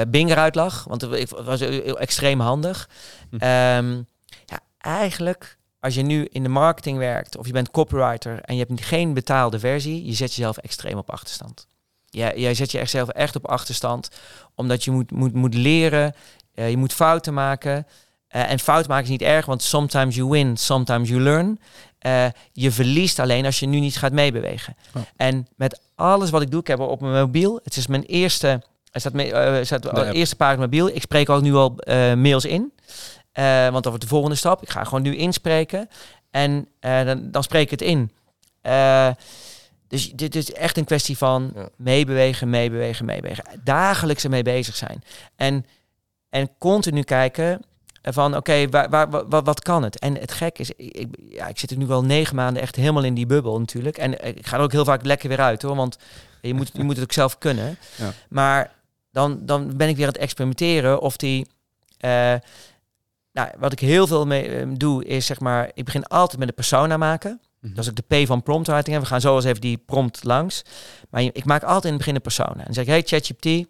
Bing 0.08 0.30
eruit 0.30 0.56
lag. 0.56 0.84
Want 0.84 1.02
het 1.02 1.30
was 1.30 1.62
extreem 1.96 2.40
handig. 2.40 2.90
Mm 3.30 3.40
-hmm. 3.40 4.08
ja, 4.46 4.60
eigenlijk 4.78 5.58
als 5.80 5.96
je 5.96 6.02
nu 6.02 6.28
in 6.32 6.44
de 6.44 6.50
marketing 6.50 6.98
werkt 6.98 7.38
of 7.38 7.46
je 7.46 7.52
bent 7.52 7.72
copywriter 7.72 8.42
en 8.42 8.56
je 8.56 8.66
hebt 8.68 8.86
geen 8.86 9.14
betaalde 9.14 9.60
versie, 9.60 10.06
je 10.06 10.14
zet 10.14 10.34
jezelf 10.34 10.58
extreem 10.58 10.98
op 10.98 11.10
achterstand. 11.12 11.68
Ja, 12.10 12.36
jij 12.36 12.54
zet 12.54 12.72
je 12.72 12.80
echt 12.80 12.90
zelf 12.90 13.10
echt 13.10 13.36
op 13.36 13.48
achterstand, 13.48 14.10
omdat 14.56 14.84
je 14.84 14.92
moet, 14.92 15.12
moet, 15.12 15.34
moet 15.34 15.54
leren, 15.54 16.14
uh, 16.56 16.70
je 16.70 16.78
moet 16.78 16.94
fouten 16.94 17.34
maken. 17.34 17.88
Uh, 18.36 18.52
en 18.52 18.60
fout 18.60 18.88
maken 18.88 19.04
is 19.04 19.10
niet 19.10 19.22
erg, 19.22 19.46
want 19.46 19.64
sometimes 19.64 20.16
you 20.16 20.30
win, 20.30 20.58
sometimes 20.58 21.10
you 21.10 21.22
learn. 21.22 21.60
Uh, 22.06 22.26
je 22.54 22.72
verliest 22.72 23.20
alleen 23.20 23.46
als 23.46 23.60
je 23.60 23.66
nu 23.66 23.80
niet 23.80 23.98
gaat 23.98 24.12
meebewegen. 24.12 24.76
Oh. 24.96 25.02
En 25.16 25.48
met 25.56 25.82
alles 25.96 26.30
wat 26.30 26.42
ik 26.42 26.52
doe, 26.52 26.60
ik 26.60 26.68
heb 26.68 26.80
op 26.80 27.02
mijn 27.02 27.14
mobiel, 27.14 27.60
het 27.64 27.76
is 27.76 27.88
mijn 27.88 28.04
eerste, 28.04 28.48
het 28.92 29.02
staat, 29.02 29.16
uh, 29.16 29.58
staat 29.62 29.84
de 29.84 30.12
eerste 30.12 30.36
pagina 30.36 30.62
mobiel. 30.62 30.88
Ik 30.88 31.02
spreek 31.02 31.30
al 31.30 31.42
nu 31.42 31.54
al 31.54 31.78
mails 32.16 32.46
in. 32.46 32.74
Uh, 33.34 33.62
want 33.62 33.74
dat 33.74 33.86
wordt 33.86 34.02
de 34.02 34.08
volgende 34.08 34.36
stap. 34.36 34.62
Ik 34.62 34.70
ga 34.70 34.84
gewoon 34.84 35.02
nu 35.02 35.16
inspreken. 35.16 35.90
En 36.32 36.68
uh, 36.82 37.04
dan, 37.04 37.32
dan, 37.32 37.44
spreek 37.44 37.64
ik 37.64 37.70
het 37.70 37.82
in. 37.82 38.12
Uh, 38.64 39.10
dus 39.88 40.12
dit 40.12 40.36
is 40.36 40.54
echt 40.54 40.78
een 40.78 40.86
kwestie 40.86 41.18
van 41.18 41.52
ja. 41.56 41.70
meebewegen, 41.76 42.50
meebewegen, 42.50 43.06
meebewegen. 43.06 43.44
Dagelijks 43.64 44.24
ermee 44.24 44.44
bezig 44.44 44.76
zijn. 44.76 45.04
En, 45.36 45.66
en 46.30 46.50
continu 46.58 47.04
kijken 47.04 47.62
van 48.02 48.36
oké, 48.36 48.68
okay, 48.68 48.90
waar, 48.90 49.30
wat 49.44 49.62
kan 49.62 49.84
het? 49.84 50.00
En 50.00 50.18
het 50.18 50.32
gek 50.32 50.60
is, 50.60 50.72
ik, 50.72 51.08
ja, 51.30 51.48
ik 51.48 51.60
zit 51.60 51.72
er 51.72 51.78
nu 51.78 51.86
wel 51.86 52.04
negen 52.04 52.36
maanden 52.36 52.62
echt 52.62 52.76
helemaal 52.76 53.04
in 53.04 53.14
die 53.14 53.26
bubbel 53.26 53.60
natuurlijk. 53.60 53.98
En 53.98 54.36
ik 54.38 54.48
ga 54.48 54.58
er 54.58 54.64
ook 54.64 54.72
heel 54.72 54.86
vaak 54.86 55.06
lekker 55.06 55.30
weer 55.30 55.42
uit 55.42 55.62
hoor, 55.62 55.76
want 55.76 55.98
je 56.42 56.54
moet, 56.54 56.70
je 56.74 56.84
moet 56.84 56.96
het 56.96 57.04
ook 57.04 57.12
zelf 57.12 57.38
kunnen. 57.38 57.78
Ja. 57.96 58.14
Maar 58.30 58.72
dan, 59.12 59.46
dan 59.46 59.78
ben 59.78 59.90
ik 59.90 59.96
weer 59.96 60.06
aan 60.06 60.12
het 60.12 60.22
experimenteren 60.22 61.02
of 61.02 61.18
die... 61.18 61.48
Uh, 62.06 62.34
nou, 63.40 63.52
wat 63.60 63.72
ik 63.72 63.80
heel 63.80 64.08
veel 64.08 64.26
mee 64.26 64.60
um, 64.60 64.78
doe, 64.78 65.06
is 65.06 65.26
zeg 65.26 65.40
maar, 65.40 65.72
ik 65.74 65.86
begin 65.86 66.06
altijd 66.06 66.40
met 66.40 66.48
de 66.48 66.54
persona 66.54 66.98
maken. 66.98 67.42
-hmm. 67.62 67.74
Dat 67.74 67.84
is 67.84 67.90
ook 67.90 68.08
de 68.08 68.24
P 68.24 68.28
van 68.28 68.44
prompt 68.44 68.68
writing. 68.68 69.00
We 69.00 69.06
gaan 69.06 69.22
zo 69.22 69.36
eens 69.36 69.46
even 69.46 69.62
die 69.62 69.78
prompt 69.78 70.24
langs. 70.24 70.62
Maar 71.10 71.22
ik 71.22 71.46
maak 71.46 71.64
altijd 71.64 71.84
in 71.84 71.90
het 71.90 71.98
begin 71.98 72.16
een 72.16 72.22
persona. 72.22 72.56
En 72.56 72.64
dan 72.64 72.74
zeg 72.74 72.84
ik, 72.84 72.90
hey 72.90 73.02
ChatGPT, 73.02 73.68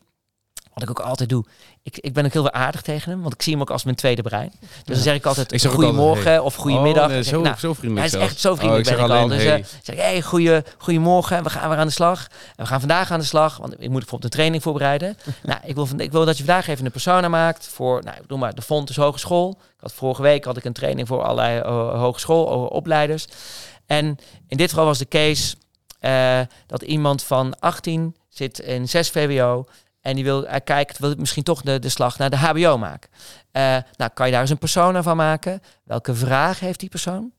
wat 0.80 0.90
ik 0.90 1.00
ook 1.00 1.06
altijd 1.06 1.30
doe. 1.30 1.46
Ik, 1.84 1.98
ik 1.98 2.14
ben 2.14 2.26
ook 2.26 2.34
heel 2.34 2.42
veel 2.42 2.52
aardig 2.52 2.82
tegen 2.82 3.12
hem, 3.12 3.22
want 3.22 3.34
ik 3.34 3.42
zie 3.42 3.54
hem 3.54 3.62
ook 3.62 3.70
als 3.70 3.84
mijn 3.84 3.96
tweede 3.96 4.22
brein. 4.22 4.52
Dus 4.60 4.96
dan 4.96 4.96
zeg 4.96 5.16
ik 5.16 5.26
altijd 5.26 5.52
ik 5.52 5.62
goedemorgen 5.62 6.32
hey. 6.32 6.40
of 6.40 6.56
goedemiddag. 6.56 7.06
Oh, 7.06 7.10
nee, 7.10 7.24
zo, 7.24 7.42
nou, 7.42 7.58
zo 7.58 7.74
vriendelijk. 7.74 8.12
Hij 8.12 8.22
is 8.22 8.28
echt 8.28 8.40
zo 8.40 8.56
vriendelijk 8.56 8.88
oh, 8.90 8.96
ben 8.96 9.06
ik 9.06 9.12
al. 9.12 9.28
Dus 9.28 9.44
hey. 9.44 9.60
Uh, 9.60 9.66
zeg 9.84 9.96
ik, 9.96 10.02
hey, 10.02 10.22
goeie, 10.22 10.62
goedemorgen, 10.78 11.44
we 11.44 11.50
gaan 11.50 11.70
weer 11.70 11.78
aan 11.78 11.88
de 11.88 11.94
slag. 11.94 12.28
En 12.28 12.64
we 12.64 12.66
gaan 12.66 12.80
vandaag 12.80 13.12
aan 13.12 13.20
de 13.20 13.26
slag, 13.26 13.58
want 13.58 13.74
ik 13.74 13.80
moet 13.80 13.90
bijvoorbeeld 13.90 14.24
een 14.24 14.30
training 14.30 14.64
voorbereiden. 14.64 15.18
nou, 15.44 15.60
ik 15.64 15.76
wil, 15.76 15.88
ik 15.98 16.12
wil 16.12 16.26
dat 16.26 16.38
je 16.38 16.44
vandaag 16.46 16.68
even 16.68 16.86
een 16.86 16.92
persona 16.92 17.28
maakt 17.28 17.68
voor, 17.68 18.04
nou, 18.04 18.18
doe 18.28 18.38
maar, 18.38 18.56
de 18.56 18.62
Fontes 18.62 18.96
Hogeschool. 18.96 19.50
Ik 19.52 19.86
had 19.86 19.94
vorige 19.94 20.22
week 20.22 20.46
had 20.46 20.58
ik 20.58 20.66
een 20.66 20.74
training 20.74 21.08
voor 21.08 21.24
allerlei 21.24 21.60
uh, 21.60 22.00
hogeschoolopleiders. 22.00 23.28
En 23.86 24.18
in 24.48 24.58
dit 24.58 24.70
geval 24.70 24.86
was 24.86 24.98
de 24.98 25.08
case 25.08 25.56
uh, 26.02 26.40
dat 26.68 26.82
iemand 26.82 27.24
van 27.24 27.60
18 27.60 28.16
zit 28.30 28.60
in 28.60 28.90
6 28.90 29.10
VWO 29.10 29.66
en 30.02 30.16
die 30.16 30.24
wil, 30.24 30.44
hij 30.44 30.62
kijkt, 30.62 31.00
wil 31.00 31.16
misschien 31.18 31.44
toch 31.44 31.62
de, 31.62 31.80
de 31.80 31.90
slag 31.90 32.18
naar 32.18 32.30
de 32.30 32.38
HBO 32.38 32.78
maken. 32.78 33.10
Uh, 33.52 33.78
nou, 33.96 34.12
kan 34.14 34.26
je 34.26 34.32
daar 34.32 34.42
eens 34.42 34.50
een 34.50 34.58
persona 34.58 35.04
van 35.04 35.18
maken? 35.18 35.62
Welke 35.84 36.16
vraag 36.16 36.60
heeft 36.60 36.80
die 36.80 36.90
persoon? 36.90 37.32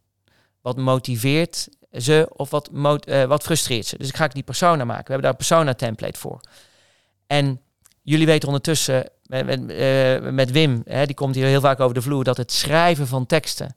Wat 0.61 0.77
motiveert 0.77 1.68
ze 1.92 2.29
of 2.33 2.51
wat, 2.51 2.70
uh, 2.73 3.25
wat 3.25 3.42
frustreert 3.42 3.87
ze? 3.87 3.99
Dus 3.99 4.09
ik 4.09 4.16
ga 4.16 4.25
ik 4.25 4.35
die 4.35 4.42
persona 4.42 4.85
maken. 4.85 5.05
We 5.05 5.12
hebben 5.12 5.23
daar 5.23 5.31
een 5.31 5.46
persona 5.46 5.75
template 5.75 6.18
voor. 6.18 6.40
En 7.27 7.61
jullie 8.03 8.27
weten 8.27 8.49
ondertussen 8.49 9.11
met, 9.23 9.46
met, 9.46 9.61
met 10.33 10.51
Wim, 10.51 10.83
hè, 10.85 11.07
die 11.07 11.14
komt 11.14 11.35
hier 11.35 11.46
heel 11.46 11.61
vaak 11.61 11.81
over 11.81 11.94
de 11.94 12.03
vloer, 12.03 12.25
dat 12.25 12.37
het 12.37 12.53
schrijven 12.53 13.07
van 13.07 13.27
teksten 13.27 13.77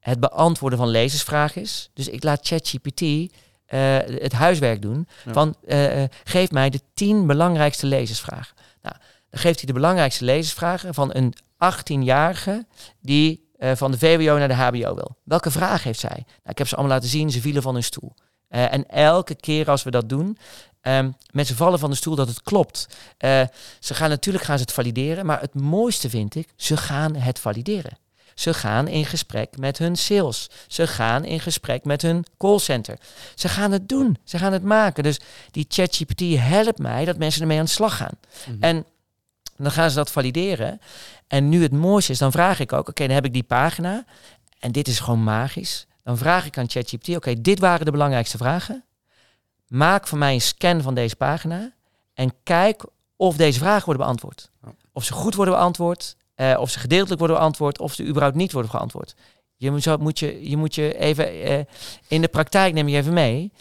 het 0.00 0.20
beantwoorden 0.20 0.78
van 0.78 0.88
lezersvragen 0.88 1.62
is. 1.62 1.90
Dus 1.94 2.08
ik 2.08 2.22
laat 2.22 2.46
ChatGPT 2.46 3.32
uh, 3.74 3.96
het 4.22 4.32
huiswerk 4.32 4.82
doen. 4.82 5.08
Ja. 5.24 5.32
Van 5.32 5.54
uh, 5.64 6.04
geef 6.24 6.50
mij 6.50 6.70
de 6.70 6.80
tien 6.94 7.26
belangrijkste 7.26 7.86
lezersvragen. 7.86 8.56
Nou, 8.82 8.96
dan 9.30 9.40
geeft 9.40 9.58
hij 9.58 9.66
de 9.66 9.72
belangrijkste 9.72 10.24
lezersvragen 10.24 10.94
van 10.94 11.14
een 11.14 11.34
18-jarige 11.64 12.66
die 13.00 13.46
uh, 13.58 13.70
van 13.74 13.90
de 13.90 13.98
VWO 13.98 14.38
naar 14.38 14.48
de 14.48 14.54
HBO 14.54 14.94
wil. 14.94 15.16
Welke 15.24 15.50
vraag 15.50 15.82
heeft 15.82 16.00
zij? 16.00 16.24
Nou, 16.26 16.50
ik 16.50 16.58
heb 16.58 16.68
ze 16.68 16.76
allemaal 16.76 16.94
laten 16.94 17.10
zien, 17.10 17.30
ze 17.30 17.40
vielen 17.40 17.62
van 17.62 17.74
hun 17.74 17.82
stoel. 17.82 18.14
en 18.48 18.86
elke 18.88 19.34
keer 19.34 19.70
als 19.70 19.82
we 19.82 19.90
dat 19.90 20.08
doen, 20.08 20.38
um, 20.82 21.16
met 21.30 21.46
ze 21.46 21.56
vallen 21.56 21.78
van 21.78 21.90
de 21.90 21.96
stoel 21.96 22.14
dat 22.14 22.28
het 22.28 22.42
klopt. 22.42 22.86
ze 23.80 23.94
gaan 23.94 24.08
natuurlijk 24.08 24.44
gaan 24.44 24.56
ze 24.58 24.62
het 24.62 24.72
valideren, 24.72 25.26
maar 25.26 25.40
het 25.40 25.54
mooiste 25.54 26.10
vind 26.10 26.34
ik, 26.34 26.48
ze 26.56 26.76
gaan 26.76 27.14
het 27.14 27.38
valideren. 27.38 27.98
Ze 28.38 28.54
gaan 28.54 28.88
in 28.88 29.04
gesprek 29.04 29.56
met 29.56 29.78
hun 29.78 29.96
sales. 29.96 30.50
Ze 30.66 30.86
gaan 30.86 31.24
in 31.24 31.40
gesprek 31.40 31.84
met 31.84 32.02
hun 32.02 32.24
callcenter. 32.36 32.98
Ze 33.34 33.48
gaan 33.48 33.72
het 33.72 33.88
doen. 33.88 34.18
Ze 34.24 34.38
gaan 34.38 34.52
het 34.52 34.62
maken. 34.62 35.02
Dus 35.02 35.20
die 35.50 35.66
ChatGPT 35.68 36.20
helpt 36.20 36.78
mij 36.78 37.04
dat 37.04 37.18
mensen 37.18 37.40
ermee 37.40 37.58
aan 37.58 37.64
de 37.64 37.70
slag 37.70 37.96
gaan. 37.96 38.18
Mm 38.46 38.52
-hmm. 38.52 38.62
En 38.62 38.84
dan 39.56 39.70
gaan 39.70 39.90
ze 39.90 39.96
dat 39.96 40.10
valideren. 40.10 40.80
En 41.26 41.48
nu 41.48 41.62
het 41.62 41.72
mooiste 41.72 42.12
is, 42.12 42.18
dan 42.18 42.32
vraag 42.32 42.60
ik 42.60 42.72
ook, 42.72 42.80
oké, 42.80 42.90
okay, 42.90 43.06
dan 43.06 43.14
heb 43.16 43.24
ik 43.24 43.32
die 43.32 43.42
pagina. 43.42 44.04
En 44.58 44.72
dit 44.72 44.88
is 44.88 45.00
gewoon 45.00 45.24
magisch. 45.24 45.86
Dan 46.02 46.18
vraag 46.18 46.46
ik 46.46 46.58
aan 46.58 46.70
ChatGPT, 46.70 47.08
oké, 47.08 47.16
okay, 47.16 47.40
dit 47.40 47.58
waren 47.58 47.84
de 47.84 47.90
belangrijkste 47.90 48.36
vragen. 48.36 48.84
Maak 49.66 50.06
voor 50.06 50.18
mij 50.18 50.34
een 50.34 50.40
scan 50.40 50.82
van 50.82 50.94
deze 50.94 51.16
pagina. 51.16 51.72
En 52.14 52.34
kijk 52.42 52.84
of 53.16 53.36
deze 53.36 53.58
vragen 53.58 53.84
worden 53.84 54.02
beantwoord. 54.02 54.50
Of 54.92 55.04
ze 55.04 55.12
goed 55.12 55.34
worden 55.34 55.54
beantwoord. 55.54 56.16
Uh, 56.40 56.56
of 56.58 56.70
ze 56.70 56.78
gedeeltelijk 56.78 57.18
worden 57.18 57.36
beantwoord, 57.36 57.78
of 57.78 57.94
ze 57.94 58.04
überhaupt 58.04 58.36
niet 58.36 58.52
worden 58.52 58.70
geantwoord. 58.70 59.14
Je 59.56 59.70
moet, 59.70 59.82
zo, 59.82 59.96
moet, 59.96 60.18
je, 60.18 60.48
je, 60.50 60.56
moet 60.56 60.74
je 60.74 60.98
even 60.98 61.50
uh, 61.50 61.58
in 62.08 62.20
de 62.20 62.28
praktijk 62.28 62.74
neem 62.74 62.88
je 62.88 62.96
even 62.96 63.12
mee. 63.12 63.52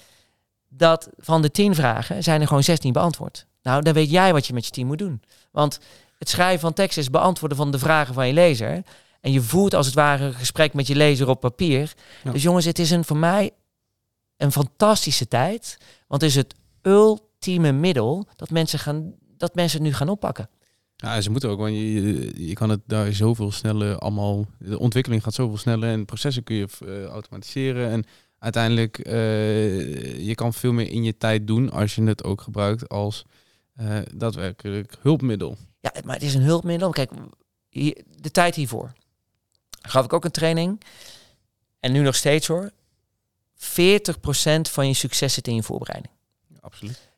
Dat 0.70 1.10
van 1.18 1.42
de 1.42 1.52
tien 1.52 1.76
vragen 1.76 2.24
zijn 2.24 2.42
er 2.42 2.48
gewoon 2.48 2.64
16 2.64 2.94
beantwoord. 2.94 3.46
Nou, 3.62 3.82
dan 3.82 3.94
weet 3.94 4.10
jij 4.10 4.34
wat 4.34 4.48
je 4.48 4.54
met 4.54 4.66
je 4.66 4.72
team 4.72 4.88
moet 4.88 4.98
doen. 4.98 5.22
Want 5.52 5.80
het 6.18 6.30
schrijven 6.30 6.60
van 6.60 6.74
tekst 6.74 6.98
is 6.98 7.10
beantwoorden 7.10 7.58
van 7.58 7.72
de 7.72 7.80
vragen 7.80 8.14
van 8.14 8.28
je 8.28 8.34
lezer. 8.34 8.84
En 9.22 9.32
je 9.32 9.42
voert 9.42 9.74
als 9.74 9.86
het 9.86 9.96
ware 9.96 10.26
een 10.26 10.34
gesprek 10.34 10.74
met 10.74 10.88
je 10.88 10.96
lezer 10.96 11.30
op 11.30 11.40
papier. 11.40 11.94
Ja. 12.24 12.32
Dus 12.32 12.44
jongens, 12.44 12.66
het 12.66 12.80
is 12.80 12.92
een, 12.92 13.06
voor 13.06 13.18
mij 13.18 13.52
een 14.38 14.52
fantastische 14.52 15.28
tijd. 15.28 15.78
Want 16.08 16.22
het 16.22 16.30
is 16.30 16.36
het 16.36 16.56
ultieme 16.82 17.72
middel 17.72 18.28
dat 18.36 18.50
mensen, 18.50 18.80
gaan, 18.80 19.14
dat 19.38 19.56
mensen 19.56 19.80
het 19.80 19.88
nu 19.88 19.94
gaan 19.94 20.10
oppakken. 20.10 20.50
Ja, 21.00 21.22
ze 21.22 21.32
moeten 21.32 21.50
ook, 21.50 21.60
want 21.60 21.74
je, 21.74 22.46
je 22.48 22.54
kan 22.54 22.70
het 22.70 22.82
daar 22.86 23.14
zoveel 23.14 23.52
sneller 23.52 23.98
allemaal, 23.98 24.46
de 24.60 24.80
ontwikkeling 24.80 25.24
gaat 25.24 25.34
zoveel 25.34 25.58
sneller 25.58 25.90
en 25.90 26.06
processen 26.06 26.44
kun 26.44 26.56
je 26.56 26.68
uh, 26.86 27.04
automatiseren 27.04 27.90
en 27.90 28.06
uiteindelijk 28.40 29.08
uh, 29.08 30.26
je 30.28 30.36
kan 30.36 30.54
veel 30.54 30.74
meer 30.74 30.90
in 30.90 31.04
je 31.04 31.18
tijd 31.18 31.48
doen 31.48 31.72
als 31.72 31.96
je 31.96 32.04
het 32.04 32.24
ook 32.24 32.42
gebruikt 32.42 32.90
als 32.90 33.26
uh, 33.82 34.00
daadwerkelijk 34.16 34.96
hulpmiddel. 35.00 35.58
Ja, 35.80 35.92
maar 36.04 36.16
het 36.16 36.24
is 36.24 36.34
een 36.34 36.42
hulpmiddel. 36.42 36.90
Kijk, 36.90 37.12
hier, 37.70 38.04
de 38.22 38.32
tijd 38.32 38.56
hiervoor 38.56 38.94
gaf 39.82 40.06
ik 40.06 40.14
ook 40.14 40.26
een 40.26 40.32
training 40.32 40.82
en 41.80 41.92
nu 41.92 42.00
nog 42.00 42.16
steeds 42.16 42.48
hoor. 42.48 42.72
40% 43.56 43.60
van 44.62 44.88
je 44.88 44.94
succes 44.94 45.34
zit 45.34 45.48
in 45.48 45.56
je 45.56 45.64
voorbereiding. 45.64 46.14
Ja, 46.48 46.58
absoluut. 46.62 47.10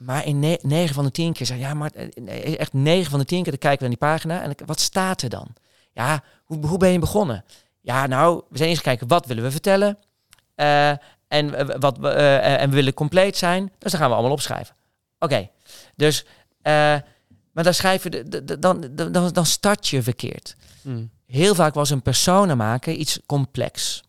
Maar 0.00 0.26
in 0.26 0.58
9 0.62 0.94
van 0.94 1.04
de 1.04 1.10
10 1.10 1.32
keer 1.32 1.46
zeg 1.46 1.58
ja, 1.58 1.74
maar 1.74 1.90
echt 2.56 2.72
9 2.72 3.10
van 3.10 3.18
de 3.18 3.24
10 3.24 3.42
keer 3.42 3.52
dan 3.52 3.60
kijken 3.60 3.78
we 3.78 3.88
naar 3.88 3.98
die 3.98 4.08
pagina 4.08 4.42
en 4.42 4.66
wat 4.66 4.80
staat 4.80 5.22
er 5.22 5.28
dan? 5.28 5.48
Ja, 5.92 6.22
hoe, 6.44 6.66
hoe 6.66 6.78
ben 6.78 6.90
je 6.90 6.98
begonnen? 6.98 7.44
Ja, 7.80 8.06
nou, 8.06 8.42
we 8.48 8.56
zijn 8.56 8.68
eens 8.68 8.80
kijken, 8.80 9.08
wat 9.08 9.26
willen 9.26 9.42
we 9.42 9.50
vertellen? 9.50 9.98
Uh, 10.56 10.90
en, 11.28 11.80
wat, 11.80 11.98
uh, 11.98 12.60
en 12.60 12.68
we 12.68 12.74
willen 12.74 12.94
compleet 12.94 13.36
zijn, 13.36 13.72
dus 13.78 13.90
dan 13.90 14.00
gaan 14.00 14.08
we 14.08 14.14
allemaal 14.14 14.32
opschrijven. 14.32 14.74
Oké, 15.18 15.34
okay. 15.34 15.50
dus, 15.96 16.24
uh, 16.24 16.72
maar 17.52 17.64
dan 17.64 17.74
schrijven 17.74 18.30
dan, 18.60 18.88
dan, 18.92 19.28
dan 19.32 19.46
start 19.46 19.88
je 19.88 20.02
verkeerd. 20.02 20.56
Hmm. 20.82 21.10
Heel 21.26 21.54
vaak 21.54 21.74
was 21.74 21.90
een 21.90 22.02
persona 22.02 22.54
maken 22.54 23.00
iets 23.00 23.20
complex. 23.26 24.02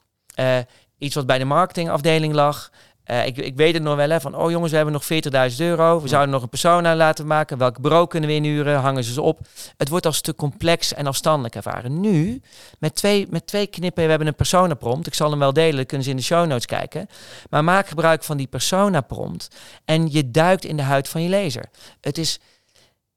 iets 0.98 1.16
wat 1.16 1.26
bij 1.26 1.38
de 1.38 1.46
marketingafdeling 1.46 2.34
lag, 2.34 2.72
Uh, 3.12 3.26
ik, 3.26 3.38
ik 3.38 3.56
weet 3.56 3.74
het 3.74 3.84
nog 3.84 3.96
wel, 3.96 4.10
hè, 4.10 4.22
van 4.22 4.36
oh 4.36 4.52
jongens, 4.52 4.72
we 4.72 4.76
hebben 4.78 4.94
nog 4.94 5.52
40.000 5.52 5.58
euro. 5.58 6.02
We 6.02 6.08
zouden 6.08 6.32
nog 6.32 6.42
een 6.42 6.50
persona 6.50 6.96
laten 6.96 7.28
maken. 7.28 7.58
Welk 7.58 7.82
bureau 7.82 8.08
kunnen 8.08 8.30
we 8.30 8.36
inhuren? 8.36 8.80
Hangen 8.80 9.04
ze 9.04 9.14
ze 9.14 9.22
op? 9.22 9.40
Het 9.78 9.90
wordt 9.90 10.06
als 10.06 10.22
te 10.22 10.36
complex 10.36 10.94
en 10.94 11.08
afstandelijk 11.08 11.56
ervaren. 11.56 12.00
Nu, 12.00 12.42
met 12.80 12.96
twee, 12.96 13.28
met 13.30 13.48
twee 13.48 13.68
knippen, 13.68 14.04
we 14.04 14.10
hebben 14.10 14.28
een 14.28 14.36
persona 14.36 14.74
prompt. 14.74 15.08
Ik 15.08 15.14
zal 15.14 15.30
hem 15.30 15.40
wel 15.40 15.54
delen, 15.54 15.86
kunnen 15.86 16.06
ze 16.06 16.12
in 16.12 16.18
de 16.18 16.24
show 16.24 16.48
notes 16.48 16.66
kijken. 16.66 17.08
Maar 17.50 17.64
maak 17.64 17.88
gebruik 17.88 18.24
van 18.24 18.38
die 18.38 18.48
persona 18.48 19.02
prompt 19.02 19.48
en 19.86 20.12
je 20.12 20.32
duikt 20.32 20.66
in 20.66 20.78
de 20.78 20.84
huid 20.84 21.10
van 21.10 21.24
je 21.24 21.30
lezer. 21.30 21.66
Het 22.02 22.18
is, 22.18 22.40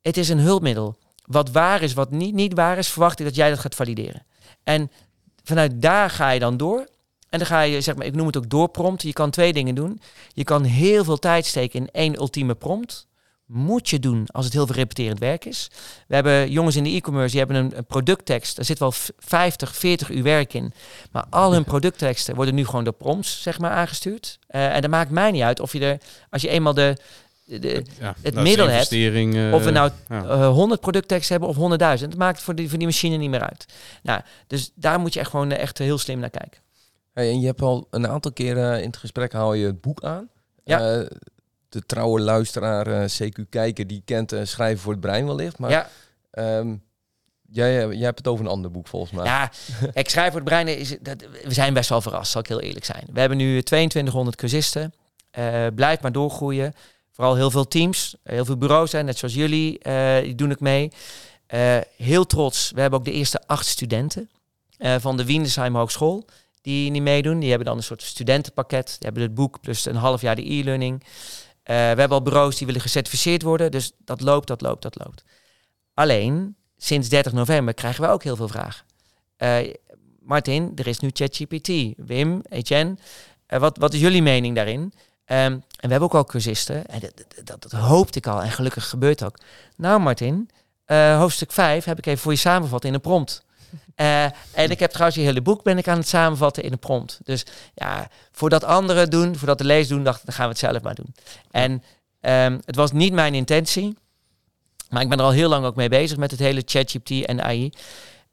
het 0.03 0.17
is 0.17 0.29
een 0.29 0.39
hulpmiddel. 0.39 0.97
Wat 1.25 1.51
waar 1.51 1.83
is, 1.83 1.93
wat 1.93 2.11
niet, 2.11 2.35
niet 2.35 2.55
waar 2.55 2.79
is, 2.79 2.89
verwacht 2.89 3.19
ik 3.19 3.27
dat 3.27 3.35
jij 3.35 3.51
dat 3.51 3.59
gaat 3.59 3.75
valideren. 3.75 4.27
En 4.65 4.91
vanuit 5.45 5.83
daar 5.83 6.11
ga 6.11 6.31
je 6.31 6.41
dan 6.41 6.57
door. 6.57 6.87
En 7.35 7.41
dan 7.41 7.49
ga 7.49 7.61
je, 7.61 7.81
zeg 7.81 7.97
maar, 7.97 8.07
ik 8.07 8.15
noem 8.15 8.27
het 8.27 8.37
ook 8.37 8.51
doorprompten. 8.51 9.09
Je 9.09 9.15
kan 9.15 9.31
twee 9.31 9.53
dingen 9.53 9.75
doen. 9.75 10.01
Je 10.33 10.45
kan 10.45 10.65
heel 10.65 11.05
veel 11.05 11.19
tijd 11.19 11.47
steken 11.47 11.81
in 11.81 11.89
één 11.93 12.15
ultieme 12.15 12.55
prompt. 12.55 13.07
Moet 13.47 13.89
je 13.89 13.99
doen 13.99 14.27
als 14.33 14.45
het 14.45 14.55
heel 14.55 14.67
veel 14.67 14.75
repeterend 14.75 15.19
werk 15.19 15.45
is. 15.45 15.71
We 16.09 16.15
hebben 16.15 16.51
jongens 16.51 16.77
in 16.77 16.85
de 16.85 16.91
e-commerce, 16.91 17.37
die 17.37 17.45
hebben 17.45 17.77
een, 17.77 17.87
producttekst. 17.87 18.57
Daar 18.57 18.65
zit 18.65 18.79
wel 18.79 18.93
50, 19.19 19.77
40 19.77 20.11
uur 20.11 20.23
werk 20.23 20.55
in. 20.55 20.73
Maar 21.13 21.25
al 21.31 21.53
hun 21.53 21.65
productteksten 21.65 22.35
worden 22.35 22.55
nu 22.55 22.65
gewoon 22.65 22.85
door 22.85 22.93
prompts, 22.93 23.43
zeg 23.43 23.59
maar, 23.59 23.71
aangestuurd. 23.71 24.39
Uh, 24.51 24.75
en 24.75 24.81
dat 24.81 24.91
maakt 24.91 25.11
mij 25.11 25.31
niet 25.31 25.43
uit 25.43 25.61
of 25.61 25.73
je 25.73 25.81
er, 25.81 25.99
als 26.31 26.43
je 26.43 26.49
eenmaal 26.49 26.75
de, 26.75 26.97
de, 27.45 27.85
het 28.23 28.35
middel 28.35 28.69
hebt. 28.69 28.93
Uh, 28.93 29.55
of 29.55 29.65
we 29.65 29.71
nou 29.71 29.91
ja. 30.09 30.49
100 30.49 30.81
productteksten 30.81 31.41
hebben 31.41 31.79
of 31.79 31.99
100.000. 32.01 32.09
Dat 32.09 32.19
maakt 32.19 32.43
voor 32.43 32.55
die, 32.55 32.69
voor 32.69 32.79
die 32.79 32.87
machine 32.87 33.17
niet 33.17 33.31
meer 33.31 33.49
uit. 33.49 33.67
Nou, 34.03 34.21
dus 34.47 34.71
daar 34.75 35.01
moet 35.01 35.15
je 35.15 35.21
echt 35.21 35.31
gewoon 35.31 35.51
echt 35.51 35.79
heel 35.79 35.99
slim 35.99 36.19
naar 36.19 36.31
kijken. 36.31 36.64
Hey, 37.15 37.31
en 37.31 37.41
je 37.41 37.47
hebt 37.47 37.63
al 37.63 37.87
een 37.91 38.09
aantal 38.09 38.33
keren 38.33 38.81
in 38.81 38.87
het 38.87 38.97
gesprek 38.97 39.33
haal 39.33 39.55
je 39.55 39.67
het 39.67 39.81
boek 39.81 40.03
aan. 40.03 40.29
Ja. 40.65 40.99
Uh, 40.99 41.07
de 41.69 41.87
trouwe 41.87 42.21
luisteraar, 42.21 42.89
uh, 42.89 43.05
CQ 43.05 43.49
Kijker, 43.49 43.87
die 43.87 44.03
kent 44.05 44.33
uh, 44.33 44.41
Schrijven 44.45 44.83
voor 44.83 44.93
het 44.93 45.01
Brein 45.01 45.27
wellicht. 45.27 45.59
Maar 45.59 45.71
ja. 45.71 45.89
Um, 46.59 46.83
jij, 47.51 47.89
jij 47.89 48.05
hebt 48.05 48.19
het 48.19 48.29
over 48.29 48.45
een 48.45 48.51
ander 48.51 48.71
boek 48.71 48.89
volgens 48.89 49.13
mij. 49.13 49.25
Ja, 49.25 49.51
ik 49.93 50.09
schrijf 50.09 50.29
voor 50.29 50.41
het 50.41 50.49
brein. 50.49 50.69
Is, 50.69 50.97
dat, 51.01 51.25
we 51.45 51.53
zijn 51.53 51.75
best 51.75 51.89
wel 51.89 52.01
verrast, 52.01 52.31
zal 52.31 52.41
ik 52.41 52.49
heel 52.49 52.61
eerlijk 52.61 52.85
zijn. 52.85 53.05
We 53.13 53.21
hebben 53.21 53.39
nu 53.39 53.63
2200 53.63 54.37
cursisten. 54.37 54.95
blijf 55.75 56.01
maar 56.01 56.13
doorgroeien. 56.13 56.75
Vooral 57.11 57.35
heel 57.35 57.51
veel 57.51 57.69
teams, 57.69 58.17
heel 58.23 58.45
veel 58.45 58.57
bureaus, 58.57 58.91
zijn, 58.91 59.05
net 59.05 59.19
zoals 59.19 59.35
jullie, 59.35 59.79
die 60.23 60.35
doen 60.35 60.51
ik 60.51 60.61
mee. 60.61 60.93
heel 61.97 62.27
trots. 62.27 62.71
We 62.75 62.81
hebben 62.81 62.99
ook 62.99 63.05
de 63.05 63.13
eerste 63.13 63.41
acht 63.47 63.67
studenten 63.67 64.31
van 64.99 65.17
de 65.17 65.25
Wienersheim 65.25 65.77
Hogeschool 65.77 66.27
die 66.65 66.91
niet 66.91 67.03
meedoen. 67.03 67.39
Die 67.39 67.49
hebben 67.49 67.67
dan 67.67 67.77
een 67.77 67.83
soort 67.83 68.03
studentenpakket. 68.03 68.87
Die 68.87 68.99
hebben 68.99 69.23
het 69.23 69.35
boek 69.35 69.61
plus 69.61 69.85
een 69.85 69.97
half 69.97 70.21
jaar 70.21 70.37
de 70.37 70.53
e-learning. 70.53 71.03
Uh, 71.03 71.09
we 71.65 71.73
hebben 71.73 72.11
al 72.11 72.23
bureaus 72.23 72.57
die 72.57 72.67
willen 72.67 72.81
gecertificeerd 72.81 73.43
worden. 73.43 73.71
Dus 73.71 73.93
dat 73.99 74.21
loopt, 74.21 74.47
dat 74.47 74.61
loopt, 74.61 74.83
dat 74.83 74.97
loopt. 75.05 75.25
Alleen, 75.95 76.57
sinds 76.77 77.09
30 77.09 77.33
november 77.33 77.75
krijgen 77.75 78.05
we 78.05 78.11
ook 78.11 78.23
heel 78.23 78.37
veel 78.37 78.49
vragen. 78.49 78.85
Uh, 79.39 79.75
Martin, 80.21 80.73
er 80.75 80.87
is 80.87 80.99
nu 80.99 81.11
ChatGPT. 81.13 81.69
Wim, 81.97 82.43
Etienne, 82.49 82.97
uh, 83.49 83.59
wat, 83.59 83.79
wat 83.79 83.95
is 83.95 84.01
jullie 84.01 84.23
mening 84.23 84.55
daarin? 84.55 84.81
Um, 84.81 84.93
en 85.27 85.63
we 85.81 85.89
hebben 85.89 86.09
ook 86.09 86.15
al 86.15 86.25
cursisten. 86.25 86.87
En 86.87 87.01
dat, 87.01 87.25
dat, 87.45 87.63
dat, 87.63 87.73
hoopte 87.73 88.19
ik 88.19 88.27
al. 88.27 88.43
En 88.43 88.51
gelukkig 88.51 88.89
gebeurt 88.89 89.25
ook. 89.25 89.39
Nou, 89.77 90.01
Martin, 90.01 90.51
hoofdstuk 91.17 91.53
5 91.53 91.85
heb 91.85 91.99
ik 91.99 92.07
even 92.07 92.23
voor 92.23 92.33
je 92.33 92.39
samenvat 92.39 92.85
in 92.85 92.95
een 92.95 93.01
prompt. 93.01 93.45
Uh, 93.97 94.25
en 94.53 94.71
ik 94.71 94.81
heb 94.81 94.91
trouwens 94.91 95.19
je 95.19 95.25
hele 95.25 95.43
boek 95.43 95.63
ben 95.63 95.79
ik 95.79 95.89
aan 95.89 95.99
het 95.99 96.09
samenvatten 96.09 96.63
in 96.63 96.73
een 96.73 96.79
prompt. 96.79 97.21
Dus 97.25 97.45
ja, 97.75 98.09
voor 98.33 98.51
dat 98.51 98.65
anderen 98.65 99.11
doen, 99.11 99.37
voor 99.37 99.47
dat 99.47 99.59
de 99.59 99.65
lees 99.65 99.89
doen, 99.89 100.05
dacht 100.05 100.19
ik, 100.19 100.27
dan 100.27 100.35
gaan 100.35 100.45
we 100.45 100.51
het 100.51 100.61
zelf 100.61 100.83
maar 100.83 100.95
doen. 100.95 101.15
En 101.51 101.83
um, 102.21 102.61
het 102.65 102.77
was 102.77 102.93
niet 102.93 103.13
mijn 103.13 103.35
intentie, 103.35 103.97
maar 104.89 105.03
ik 105.03 105.09
ben 105.09 105.19
er 105.19 105.25
al 105.25 105.31
heel 105.31 105.49
lang 105.49 105.65
ook 105.65 105.77
mee 105.77 105.89
bezig 105.89 106.17
met 106.17 106.31
het 106.31 106.41
hele 106.41 106.63
ChatGPT 106.65 107.11
en 107.11 107.43
AI. 107.43 107.73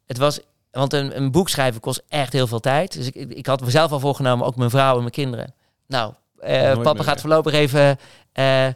Het 0.06 0.17
was, 0.17 0.39
want 0.71 0.93
een, 0.93 1.17
een 1.17 1.32
boek 1.32 1.50
schrijven 1.50 1.82
kost 1.82 2.04
echt 2.08 2.34
heel 2.34 2.47
veel 2.47 2.60
tijd. 2.60 2.93
Dus 2.93 3.08
ik, 3.12 3.15
ik 3.15 3.45
had 3.45 3.62
mezelf 3.62 3.91
al 3.91 4.00
voorgenomen, 4.00 4.45
ook 4.45 4.56
mijn 4.56 4.69
vrouw 4.69 4.93
en 4.93 5.00
mijn 5.00 5.12
kinderen. 5.12 5.54
Nou, 5.88 6.13
uh, 6.43 6.82
papa 6.82 7.04
gaat 7.04 7.21
voorlopig 7.21 7.54
even... 7.54 8.00
Uh, 8.34 8.67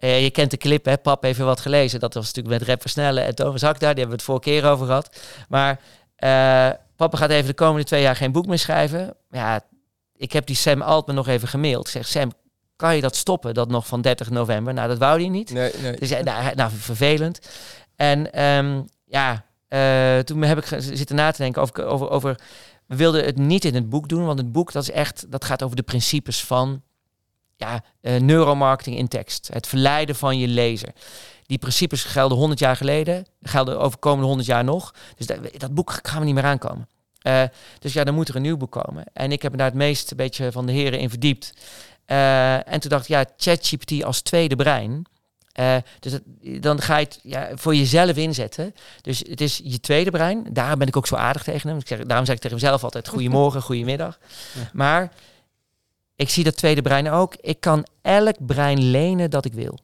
uh, 0.00 0.22
je 0.22 0.30
kent 0.30 0.50
de 0.50 0.56
clip, 0.56 0.84
hè? 0.84 0.98
Pap 0.98 1.24
even 1.24 1.44
wat 1.44 1.60
gelezen. 1.60 2.00
Dat 2.00 2.14
was 2.14 2.26
natuurlijk 2.26 2.58
met 2.58 2.68
Rap 2.68 2.80
Versnellen 2.80 3.24
en 3.24 3.34
Thomas 3.34 3.60
daar. 3.60 3.78
Die 3.78 3.86
hebben 3.86 4.06
we 4.06 4.12
het 4.12 4.22
vorige 4.22 4.50
keer 4.50 4.70
over 4.70 4.86
gehad. 4.86 5.20
Maar 5.48 5.80
papa 6.96 7.16
gaat 7.16 7.30
even 7.30 7.46
de 7.46 7.54
komende 7.54 7.84
twee 7.84 8.02
jaar 8.02 8.16
geen 8.16 8.32
boek 8.32 8.46
meer 8.46 8.58
schrijven. 8.58 9.14
Ja, 9.30 9.60
ik 10.16 10.32
heb 10.32 10.46
die 10.46 10.56
Sam 10.56 10.82
Altman 10.82 11.14
nog 11.14 11.28
even 11.28 11.48
gemaild. 11.48 11.86
Ik 11.86 11.92
zeg, 11.92 12.06
Sam, 12.06 12.32
kan 12.76 12.94
je 12.94 13.00
dat 13.00 13.16
stoppen, 13.16 13.54
dat 13.54 13.68
nog 13.68 13.86
van 13.86 14.00
30 14.00 14.30
november? 14.30 14.74
Nou, 14.74 14.88
dat 14.88 14.98
wou 14.98 15.20
hij 15.20 15.28
niet. 15.28 15.52
Nee, 15.52 15.72
nee. 15.82 15.96
Dus 15.96 16.10
nou, 16.10 16.54
nou, 16.54 16.70
vervelend. 16.72 17.38
En 17.96 18.44
um, 18.44 18.84
ja, 19.04 19.44
uh, 19.68 20.18
toen 20.18 20.42
heb 20.42 20.58
ik 20.58 20.64
zitten 20.78 21.16
na 21.16 21.30
te 21.30 21.42
denken 21.42 21.62
over, 21.62 21.84
over, 21.84 22.10
over... 22.10 22.40
We 22.86 22.96
wilden 22.96 23.24
het 23.24 23.36
niet 23.36 23.64
in 23.64 23.74
het 23.74 23.88
boek 23.88 24.08
doen, 24.08 24.24
want 24.24 24.38
het 24.38 24.52
boek 24.52 24.72
dat 24.72 24.82
is 24.82 24.90
echt, 24.90 25.30
dat 25.30 25.44
gaat 25.44 25.62
over 25.62 25.76
de 25.76 25.82
principes 25.82 26.44
van 26.44 26.82
ja, 27.56 27.84
uh, 28.02 28.16
neuromarketing 28.20 28.96
in 28.96 29.08
tekst. 29.08 29.48
Het 29.52 29.66
verleiden 29.66 30.16
van 30.16 30.38
je 30.38 30.48
lezer. 30.48 30.92
Die 31.50 31.58
principes 31.58 32.04
gelden 32.04 32.38
100 32.38 32.60
jaar 32.60 32.76
geleden, 32.76 33.26
gelden 33.42 33.80
over 33.80 33.98
komende 33.98 34.26
100 34.26 34.48
jaar 34.48 34.64
nog. 34.64 34.94
Dus 35.16 35.26
dat, 35.26 35.38
dat 35.58 35.74
boek 35.74 35.98
gaan 36.02 36.18
we 36.18 36.24
niet 36.24 36.34
meer 36.34 36.44
aankomen. 36.44 36.88
Uh, 37.22 37.42
dus 37.78 37.92
ja, 37.92 38.04
dan 38.04 38.14
moet 38.14 38.28
er 38.28 38.36
een 38.36 38.42
nieuw 38.42 38.56
boek 38.56 38.72
komen. 38.72 39.04
En 39.12 39.32
ik 39.32 39.42
heb 39.42 39.50
me 39.50 39.58
daar 39.58 39.66
het 39.66 39.76
meest 39.76 40.10
een 40.10 40.16
beetje 40.16 40.52
van 40.52 40.66
de 40.66 40.72
heren 40.72 40.98
in 40.98 41.10
verdiept. 41.10 41.52
Uh, 42.06 42.68
en 42.68 42.80
toen 42.80 42.90
dacht 42.90 43.02
ik, 43.02 43.08
ja, 43.08 43.24
ChatGPT 43.36 44.04
als 44.04 44.20
tweede 44.20 44.56
brein. 44.56 45.04
Uh, 45.60 45.76
dus 46.00 46.18
dan 46.60 46.80
ga 46.80 46.96
je 46.96 47.04
het 47.04 47.20
ja, 47.22 47.48
voor 47.54 47.74
jezelf 47.74 48.16
inzetten. 48.16 48.74
Dus 49.00 49.18
het 49.18 49.40
is 49.40 49.60
je 49.64 49.80
tweede 49.80 50.10
brein. 50.10 50.46
Daar 50.52 50.76
ben 50.76 50.86
ik 50.86 50.96
ook 50.96 51.06
zo 51.06 51.16
aardig 51.16 51.42
tegen 51.42 51.68
hem. 51.68 51.78
Ik 51.78 51.86
zeg, 51.86 51.98
daarom 51.98 52.26
zeg 52.26 52.34
ik 52.34 52.40
tegen 52.40 52.56
mezelf 52.56 52.84
altijd 52.84 53.08
goedemorgen, 53.08 53.62
goedemiddag. 53.62 54.18
Ja. 54.54 54.70
Maar 54.72 55.12
ik 56.16 56.28
zie 56.28 56.44
dat 56.44 56.56
tweede 56.56 56.82
brein 56.82 57.10
ook. 57.10 57.34
Ik 57.40 57.60
kan 57.60 57.86
elk 58.02 58.46
brein 58.46 58.90
lenen 58.90 59.30
dat 59.30 59.44
ik 59.44 59.52
wil. 59.52 59.78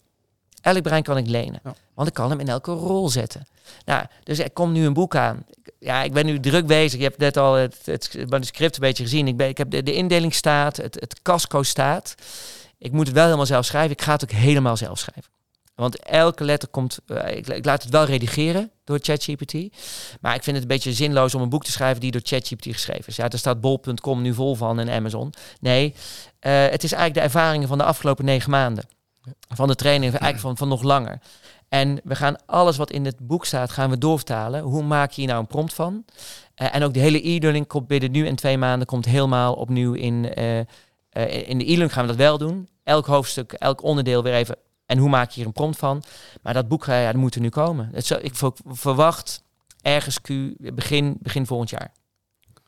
Elk 0.66 0.82
brein 0.82 1.02
kan 1.02 1.16
ik 1.16 1.26
lenen. 1.26 1.60
Want 1.94 2.08
ik 2.08 2.14
kan 2.14 2.30
hem 2.30 2.40
in 2.40 2.48
elke 2.48 2.72
rol 2.72 3.08
zetten. 3.08 3.46
Nou, 3.84 4.04
dus 4.22 4.38
er 4.38 4.50
komt 4.50 4.72
nu 4.72 4.86
een 4.86 4.92
boek 4.92 5.16
aan. 5.16 5.44
Ja, 5.78 6.02
ik 6.02 6.12
ben 6.12 6.26
nu 6.26 6.40
druk 6.40 6.66
bezig. 6.66 6.98
Je 6.98 7.04
hebt 7.04 7.18
net 7.18 7.36
al 7.36 7.54
het, 7.54 7.78
het 7.84 8.16
manuscript 8.28 8.74
een 8.74 8.80
beetje 8.80 9.02
gezien. 9.02 9.28
Ik, 9.28 9.36
ben, 9.36 9.48
ik 9.48 9.58
heb 9.58 9.70
de, 9.70 9.82
de 9.82 9.94
indeling 9.94 10.34
staat, 10.34 10.76
het, 10.76 10.94
het 10.94 11.22
casco 11.22 11.62
staat. 11.62 12.14
Ik 12.78 12.92
moet 12.92 13.06
het 13.06 13.14
wel 13.14 13.24
helemaal 13.24 13.46
zelf 13.46 13.64
schrijven. 13.64 13.90
Ik 13.90 14.02
ga 14.02 14.12
het 14.12 14.22
ook 14.22 14.30
helemaal 14.30 14.76
zelf 14.76 14.98
schrijven. 14.98 15.32
Want 15.74 16.02
elke 16.02 16.44
letter 16.44 16.68
komt. 16.68 16.98
Uh, 17.06 17.36
ik, 17.36 17.46
ik, 17.46 17.64
laat 17.64 17.82
het 17.82 17.92
wel 17.92 18.04
redigeren 18.04 18.70
door 18.84 18.98
ChatGPT. 19.02 19.52
Maar 20.20 20.34
ik 20.34 20.42
vind 20.42 20.56
het 20.56 20.64
een 20.64 20.74
beetje 20.74 20.92
zinloos 20.92 21.34
om 21.34 21.42
een 21.42 21.48
boek 21.48 21.64
te 21.64 21.72
schrijven 21.72 22.00
die 22.00 22.10
door 22.10 22.20
ChatGPT 22.24 22.66
geschreven 22.66 23.06
is. 23.06 23.16
Ja, 23.16 23.28
daar 23.28 23.38
staat 23.38 23.60
bol.com 23.60 24.22
nu 24.22 24.34
vol 24.34 24.54
van 24.54 24.78
en 24.78 24.90
Amazon. 24.90 25.32
Nee, 25.60 25.86
uh, 25.86 25.94
het 26.68 26.84
is 26.84 26.92
eigenlijk 26.92 27.14
de 27.14 27.20
ervaringen 27.20 27.68
van 27.68 27.78
de 27.78 27.84
afgelopen 27.84 28.24
negen 28.24 28.50
maanden 28.50 28.84
van 29.48 29.68
de 29.68 29.74
training, 29.74 30.10
eigenlijk 30.10 30.40
van, 30.40 30.56
van 30.56 30.68
nog 30.68 30.82
langer. 30.82 31.18
En 31.68 32.00
we 32.04 32.16
gaan 32.16 32.36
alles 32.46 32.76
wat 32.76 32.90
in 32.90 33.04
het 33.04 33.16
boek 33.18 33.44
staat, 33.44 33.70
gaan 33.70 33.90
we 33.90 33.98
doorvertalen. 33.98 34.62
Hoe 34.62 34.82
maak 34.82 35.10
je 35.10 35.20
hier 35.20 35.30
nou 35.30 35.40
een 35.40 35.46
prompt 35.46 35.74
van? 35.74 36.04
Uh, 36.56 36.74
en 36.74 36.82
ook 36.82 36.94
de 36.94 37.00
hele 37.00 37.28
e-learning 37.28 37.66
komt 37.66 37.86
binnen 37.86 38.10
nu 38.10 38.26
en 38.26 38.36
twee 38.36 38.58
maanden 38.58 38.86
komt 38.86 39.04
helemaal 39.04 39.54
opnieuw 39.54 39.92
in. 39.92 40.38
Uh, 40.38 40.58
uh, 40.58 40.64
in 41.48 41.58
de 41.58 41.64
e-learning 41.64 41.92
gaan 41.92 42.02
we 42.02 42.08
dat 42.08 42.16
wel 42.16 42.38
doen. 42.38 42.68
Elk 42.82 43.06
hoofdstuk, 43.06 43.52
elk 43.52 43.82
onderdeel 43.82 44.22
weer 44.22 44.34
even. 44.34 44.56
En 44.86 44.98
hoe 44.98 45.08
maak 45.08 45.28
je 45.28 45.34
hier 45.34 45.46
een 45.46 45.52
prompt 45.52 45.76
van? 45.76 46.02
Maar 46.42 46.54
dat 46.54 46.68
boek 46.68 46.84
ja, 46.84 47.12
dat 47.12 47.20
moet 47.20 47.34
er 47.34 47.40
nu 47.40 47.48
komen. 47.48 47.90
Het 47.92 48.10
ik 48.10 48.34
verwacht 48.64 49.42
ergens 49.82 50.20
Q 50.20 50.28
begin, 50.58 51.16
begin 51.18 51.46
volgend 51.46 51.70
jaar. 51.70 51.92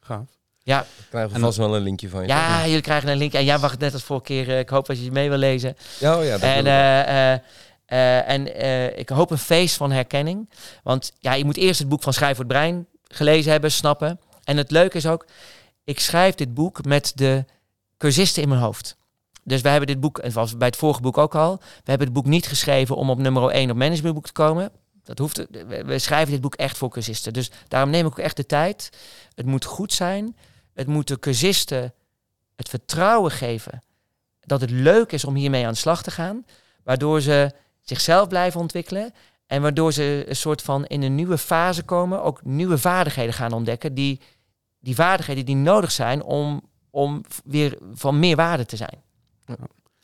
Gaaf. 0.01 0.38
Ja. 0.69 0.87
Krijgen 1.09 1.33
we 1.33 1.41
vast 1.41 1.59
wel 1.59 1.77
een 1.77 1.83
linkje 1.83 2.09
van 2.09 2.23
je. 2.23 2.29
Ja, 2.29 2.67
jullie 2.67 2.81
krijgen 2.81 3.09
een 3.09 3.17
link. 3.17 3.33
En 3.33 3.45
jij 3.45 3.59
wacht 3.59 3.79
net 3.79 3.93
als 3.93 4.03
vorige 4.03 4.25
keer. 4.25 4.49
Uh, 4.49 4.59
ik 4.59 4.69
hoop 4.69 4.87
dat 4.87 4.99
je 4.99 5.05
het 5.05 5.13
mee 5.13 5.29
wil 5.29 5.39
lezen. 5.39 5.77
Ja, 6.01 6.19
oh 6.19 6.25
ja. 6.25 6.31
Dat 6.31 6.43
en 6.43 6.67
uh, 6.67 7.99
uh, 7.99 8.29
en 8.29 8.99
ik 8.99 9.09
hoop 9.09 9.31
een 9.31 9.39
feest 9.39 9.77
van 9.77 9.91
herkenning. 9.91 10.51
Want 10.83 11.13
ja, 11.19 11.33
je 11.33 11.45
moet 11.45 11.57
eerst 11.57 11.79
het 11.79 11.89
boek 11.89 12.03
van 12.03 12.13
Schrijf 12.13 12.37
voor 12.37 12.45
het 12.45 12.53
Brein 12.53 12.87
gelezen 13.03 13.53
hebben, 13.53 13.73
snappen. 13.73 14.21
En 14.45 14.57
het 14.57 14.71
leuke 14.71 14.97
is 14.97 15.07
ook, 15.07 15.27
ik 15.85 16.01
schrijf 16.01 16.35
dit 16.35 16.55
boek 16.55 16.85
met 16.85 17.13
de 17.15 17.45
cursisten 17.97 18.43
in 18.43 18.49
mijn 18.49 18.61
hoofd. 18.61 18.97
Dus 19.45 19.61
we 19.61 19.69
hebben 19.69 19.87
dit 19.89 20.01
boek, 20.01 20.19
en 20.19 20.33
was 20.33 20.57
bij 20.57 20.67
het 20.69 20.77
vorige 20.77 21.01
boek 21.01 21.19
ook 21.19 21.35
al, 21.35 21.57
we 21.57 21.91
hebben 21.91 22.07
het 22.07 22.17
boek 22.17 22.27
niet 22.27 22.47
geschreven 22.47 22.97
om 22.97 23.11
op 23.11 23.19
nummer 23.19 23.51
1 23.51 23.71
op 23.71 23.77
managementboek 23.77 24.27
te 24.27 24.33
komen. 24.33 24.71
Dat 25.05 25.19
hoeft, 25.19 25.47
we 25.85 25.99
schrijven 25.99 26.33
dit 26.33 26.41
boek 26.41 26.55
echt 26.55 26.79
voor 26.79 26.89
cursisten. 26.89 27.33
Dus 27.33 27.51
daarom 27.69 27.91
neem 27.91 28.07
ik 28.07 28.11
ook 28.11 28.19
echt 28.19 28.37
de 28.37 28.47
tijd. 28.47 28.91
Het 29.35 29.47
moet 29.47 29.65
goed 29.65 29.93
zijn. 29.93 30.37
Het 30.79 30.87
moet 30.87 31.09
de 31.09 31.19
cursisten 31.19 31.95
het 32.57 32.69
vertrouwen 32.69 33.31
geven 33.31 33.83
dat 34.41 34.61
het 34.61 34.71
leuk 34.71 35.13
is 35.13 35.25
om 35.25 35.35
hiermee 35.35 35.67
aan 35.67 35.73
de 35.73 35.79
slag 35.79 36.03
te 36.03 36.11
gaan. 36.11 36.45
Waardoor 36.85 37.21
ze 37.21 37.53
zichzelf 37.81 38.29
blijven 38.29 38.61
ontwikkelen. 38.61 39.13
En 39.47 39.63
waardoor 39.63 39.93
ze 39.93 40.25
een 40.27 40.37
soort 40.37 40.63
van 40.63 40.87
in 40.87 41.03
een 41.03 41.15
nieuwe 41.15 41.39
fase 41.39 41.83
komen. 41.83 42.23
Ook 42.23 42.45
nieuwe 42.45 42.79
vaardigheden 42.79 43.35
gaan 43.35 43.53
ontdekken. 43.53 43.95
Die, 43.95 44.21
die 44.81 44.95
vaardigheden 44.95 45.45
die 45.45 45.57
nodig 45.57 45.91
zijn 45.91 46.23
om, 46.23 46.63
om 46.91 47.25
weer 47.45 47.79
van 47.95 48.19
meer 48.19 48.37
waarde 48.37 48.67
te 48.67 48.77
zijn. 48.77 49.03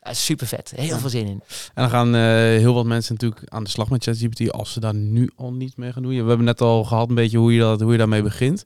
super 0.01 0.47
vet. 0.47 0.73
Heel 0.75 0.97
veel 0.97 1.09
zin 1.09 1.25
in. 1.25 1.41
En 1.73 1.81
dan 1.81 1.89
gaan 1.89 2.13
heel 2.13 2.73
wat 2.73 2.85
mensen 2.85 3.13
natuurlijk 3.13 3.49
aan 3.49 3.63
de 3.63 3.69
slag 3.69 3.89
met 3.89 4.03
ChatGPT 4.03 4.51
als 4.51 4.73
ze 4.73 4.79
daar 4.79 4.95
nu 4.95 5.31
al 5.35 5.53
niet 5.53 5.77
mee 5.77 5.93
gaan 5.93 6.03
doen. 6.03 6.11
We 6.11 6.27
hebben 6.27 6.45
net 6.45 6.61
al 6.61 6.83
gehad 6.83 7.09
een 7.09 7.15
beetje 7.15 7.37
hoe 7.37 7.53
je, 7.53 7.59
dat, 7.59 7.81
hoe 7.81 7.91
je 7.91 7.97
daarmee 7.97 8.21
begint. 8.21 8.65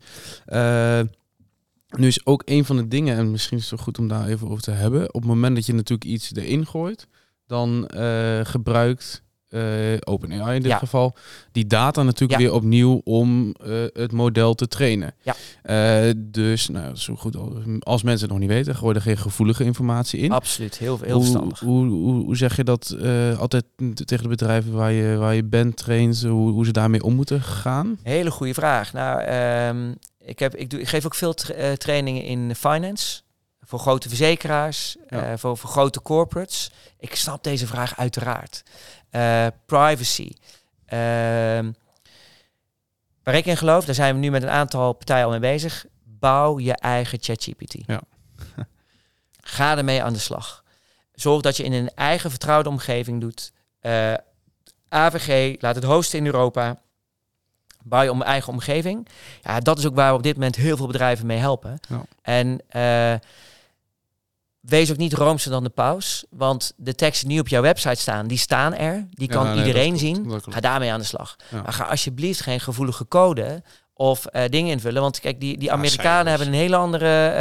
Nu 1.98 2.08
is 2.08 2.26
ook 2.26 2.42
een 2.46 2.66
van 2.66 2.76
de 2.76 2.88
dingen, 2.88 3.18
en 3.18 3.32
misschien 3.32 3.58
is 3.58 3.72
het 3.72 3.80
goed 3.80 4.00
om 4.00 4.08
daar 4.08 4.28
even 4.28 4.50
over 4.50 4.64
te 4.64 4.72
hebben. 4.72 5.14
Op 5.14 5.22
het 5.22 5.30
moment 5.30 5.56
dat 5.56 5.66
je 5.66 5.74
natuurlijk 5.74 6.10
iets 6.10 6.32
erin 6.36 6.66
gooit, 6.66 7.08
dan 7.46 7.90
gebruikt 8.44 9.24
uh, 9.50 9.98
OpenAI 10.04 10.56
in 10.56 10.62
dit 10.62 10.74
geval, 10.74 11.16
die 11.52 11.68
data 11.68 12.04
natuurlijk 12.04 12.40
weer 12.40 12.54
opnieuw 12.54 13.02
om 13.04 13.56
uh, 13.66 13.86
het 13.94 14.12
model 14.12 14.54
te 14.54 14.68
trainen. 14.68 15.16
Ja. 15.22 16.14
Dus, 16.18 16.70
nou, 16.70 16.96
zo 16.96 17.16
goed 17.16 17.36
als 17.80 18.04
mensen 18.04 18.22
het 18.22 18.32
nog 18.32 18.40
niet 18.40 18.50
weten, 18.50 18.76
gooi 18.76 18.96
er 18.96 19.02
geen 19.02 19.18
gevoelige 19.18 19.64
informatie 19.64 20.20
in. 20.20 20.32
Absoluut, 20.32 20.78
heel, 20.78 21.00
heel 21.02 21.20
verstandig. 21.20 21.60
Hoe, 21.60 21.86
hoe, 21.88 22.24
hoe, 22.24 22.38
zeg 22.38 22.56
je 22.56 22.64
dat 22.64 22.96
altijd 23.38 23.64
tegen 24.06 24.24
de 24.24 24.30
bedrijven 24.30 24.72
waar 24.72 24.92
je, 24.92 25.16
waar 25.16 25.36
je 25.36 25.44
bent, 25.44 25.78
traint, 25.78 26.22
hoe, 26.22 26.52
hoe 26.52 26.66
ze 26.66 26.72
daarmee 26.72 27.04
om 27.04 27.16
moeten 27.16 27.42
gaan? 27.42 27.98
Hele 28.04 28.32
goede 28.32 28.54
vraag. 28.54 28.94
Nou, 28.94 29.22
um, 29.78 29.98
ik, 30.30 30.40
heb, 30.40 30.56
ik, 30.56 30.70
doe, 30.70 30.80
ik 30.80 30.88
geef 30.88 31.06
ook 31.06 31.16
veel 31.16 31.34
tra 31.34 31.76
trainingen 31.76 32.24
in 32.24 32.56
finance 32.56 33.22
voor 33.70 33.80
grote 33.80 34.08
verzekeraars, 34.08 34.98
ja. 35.10 35.38
voor, 35.38 35.58
voor 35.58 35.70
grote 35.70 36.02
corporates. 36.02 36.72
Ik 36.98 37.16
snap 37.16 37.44
deze 37.44 37.68
vraag 37.68 37.98
uiteraard. 37.98 38.64
Uh, 39.12 39.48
privacy. 39.66 40.32
Uh, 40.86 41.00
waar 43.24 43.36
ik 43.36 43.46
in 43.46 43.58
geloof, 43.58 43.86
daar 43.86 43.96
zijn 43.96 44.14
we 44.14 44.20
nu 44.20 44.30
met 44.30 44.44
een 44.44 44.50
aantal 44.50 44.94
partijen 44.94 45.24
al 45.24 45.30
mee 45.30 45.40
bezig. 45.40 45.86
Bouw 46.04 46.60
je 46.60 46.74
eigen 46.74 47.18
ChatGPT. 47.22 47.76
Ja. 47.86 48.02
Ga 49.42 49.78
ermee 49.78 50.04
aan 50.04 50.14
de 50.14 50.20
slag. 50.20 50.64
Zorg 51.14 51.42
dat 51.42 51.58
je 51.58 51.64
in 51.64 51.74
een 51.74 51.92
eigen 51.96 52.30
vertrouwde 52.30 52.70
omgeving 52.70 53.22
doet. 53.22 53.52
Uh, 53.82 54.14
eh, 54.14 54.20
AVG, 54.90 55.62
laat 55.62 55.76
het 55.76 55.84
hosten 55.84 56.20
in 56.20 56.26
Europa. 56.26 56.82
Bouw 57.84 58.02
je 58.02 58.12
om 58.12 58.22
eigen 58.22 58.54
omgeving. 58.54 59.08
Ja, 59.42 59.60
dat 59.60 59.78
is 59.78 59.86
ook 59.86 59.96
waar 59.96 60.12
we 60.12 60.18
op 60.18 60.24
dit 60.24 60.36
moment 60.36 60.56
heel 60.56 60.78
veel 60.78 60.88
bedrijven 60.88 61.26
mee 61.26 61.38
helpen. 61.38 61.80
Ja. 61.90 62.04
En 62.22 62.62
uh, 62.76 63.20
wees 64.60 64.92
ook 64.92 64.98
niet 64.98 65.14
roomser 65.14 65.52
dan 65.52 65.64
de 65.64 65.70
paus. 65.70 66.26
Want 66.30 66.74
de 66.78 66.96
teksten 66.96 67.28
die 67.28 67.40
op 67.40 67.48
jouw 67.48 67.62
website 67.62 68.02
staan, 68.02 68.28
die 68.28 68.38
staan 68.38 68.74
er. 68.74 69.08
Die 69.10 69.28
kan 69.28 69.58
iedereen 69.58 69.98
zien. 69.98 70.42
Ga 70.42 70.60
daarmee 70.60 70.92
aan 70.92 71.00
de 71.00 71.06
slag. 71.06 71.36
Maar 71.52 71.74
ga 71.74 71.84
alsjeblieft 71.84 72.42
geen 72.42 72.60
gevoelige 72.60 73.08
code 73.08 73.64
of 73.94 74.26
uh, 74.32 74.42
dingen 74.50 74.72
invullen. 74.72 75.02
Want 75.02 75.20
kijk, 75.20 75.40
die, 75.40 75.58
die 75.58 75.72
Amerikanen 75.72 76.28
hebben 76.28 76.48
een 76.48 76.54
hele 76.54 76.76
andere 76.76 77.34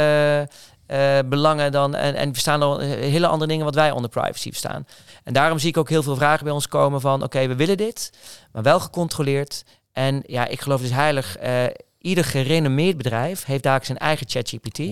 uh, 0.89 1.17
uh, 1.17 1.19
belangen 1.25 1.71
dan. 1.71 1.95
En, 1.95 2.15
en 2.15 2.31
we 2.31 2.39
staan 2.39 2.61
al 2.61 2.79
hele 2.79 3.27
andere 3.27 3.49
dingen 3.49 3.65
wat 3.65 3.75
wij 3.75 3.91
onder 3.91 4.09
privacy 4.09 4.49
verstaan. 4.49 4.87
En 5.23 5.33
daarom 5.33 5.59
zie 5.59 5.69
ik 5.69 5.77
ook 5.77 5.89
heel 5.89 6.03
veel 6.03 6.15
vragen 6.15 6.43
bij 6.43 6.53
ons 6.53 6.67
komen 6.67 7.01
van 7.01 7.23
oké, 7.23 7.47
we 7.47 7.55
willen 7.55 7.77
dit, 7.77 8.11
maar 8.51 8.63
wel 8.63 8.79
gecontroleerd. 8.79 9.63
En 9.99 10.23
ja, 10.25 10.47
ik 10.47 10.61
geloof 10.61 10.81
dus 10.81 10.91
heilig 10.91 11.37
ieder 11.97 12.25
gerenommeerd 12.25 12.97
bedrijf 12.97 13.45
heeft 13.45 13.63
daar 13.63 13.85
zijn 13.85 13.97
eigen 13.97 14.29
ChatGPT. 14.29 14.79
100%. 14.79 14.83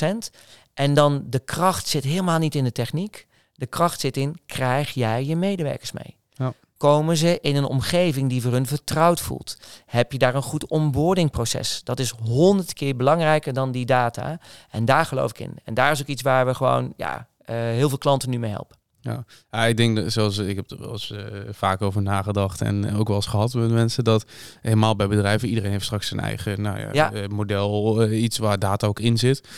100%. 0.00 0.30
En 0.74 0.94
dan 0.94 1.24
de 1.26 1.38
kracht 1.38 1.88
zit 1.88 2.04
helemaal 2.04 2.38
niet 2.38 2.54
in 2.54 2.64
de 2.64 2.72
techniek. 2.72 3.26
De 3.54 3.66
kracht 3.66 4.00
zit 4.00 4.16
in, 4.16 4.36
krijg 4.46 4.90
jij 4.90 5.24
je 5.24 5.36
medewerkers 5.36 5.92
mee? 5.92 6.16
Ja. 6.30 6.52
Komen 6.76 7.16
ze 7.16 7.38
in 7.40 7.56
een 7.56 7.64
omgeving 7.64 8.28
die 8.28 8.42
voor 8.42 8.52
hun 8.52 8.66
vertrouwd 8.66 9.20
voelt? 9.20 9.58
Heb 9.86 10.12
je 10.12 10.18
daar 10.18 10.34
een 10.34 10.42
goed 10.42 10.66
onboardingproces? 10.66 11.80
Dat 11.84 12.00
is 12.00 12.10
honderd 12.10 12.72
keer 12.72 12.96
belangrijker 12.96 13.52
dan 13.52 13.72
die 13.72 13.86
data. 13.86 14.38
En 14.70 14.84
daar 14.84 15.06
geloof 15.06 15.30
ik 15.30 15.38
in. 15.38 15.56
En 15.64 15.74
daar 15.74 15.92
is 15.92 16.00
ook 16.00 16.06
iets 16.06 16.22
waar 16.22 16.46
we 16.46 16.54
gewoon 16.54 16.92
ja, 16.96 17.28
uh, 17.46 17.56
heel 17.56 17.88
veel 17.88 17.98
klanten 17.98 18.30
nu 18.30 18.38
mee 18.38 18.50
helpen. 18.50 18.76
Ja. 19.06 19.24
ja, 19.50 19.64
ik 19.64 19.76
denk 19.76 19.96
dat, 19.96 20.12
zoals 20.12 20.38
ik 20.38 20.56
heb 20.56 20.70
er 20.70 20.78
wel 20.80 20.92
eens 20.92 21.10
uh, 21.10 21.18
vaak 21.50 21.82
over 21.82 22.02
nagedacht 22.02 22.60
en 22.60 22.96
ook 22.96 23.06
wel 23.06 23.16
eens 23.16 23.26
gehad 23.26 23.54
met 23.54 23.70
mensen, 23.70 24.04
dat 24.04 24.24
helemaal 24.60 24.96
bij 24.96 25.06
bedrijven, 25.08 25.48
iedereen 25.48 25.70
heeft 25.70 25.84
straks 25.84 26.08
zijn 26.08 26.20
eigen 26.20 26.62
nou 26.62 26.78
ja, 26.78 26.88
ja. 26.92 27.12
Uh, 27.12 27.26
model, 27.26 28.02
uh, 28.04 28.22
iets 28.22 28.38
waar 28.38 28.58
data 28.58 28.86
ook 28.86 29.00
in 29.00 29.18
zit. 29.18 29.48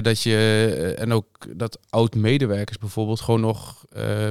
dat 0.00 0.22
je, 0.22 0.94
en 0.98 1.12
ook 1.12 1.26
dat 1.56 1.78
oud-medewerkers 1.90 2.78
bijvoorbeeld 2.78 3.20
gewoon 3.20 3.40
nog 3.40 3.84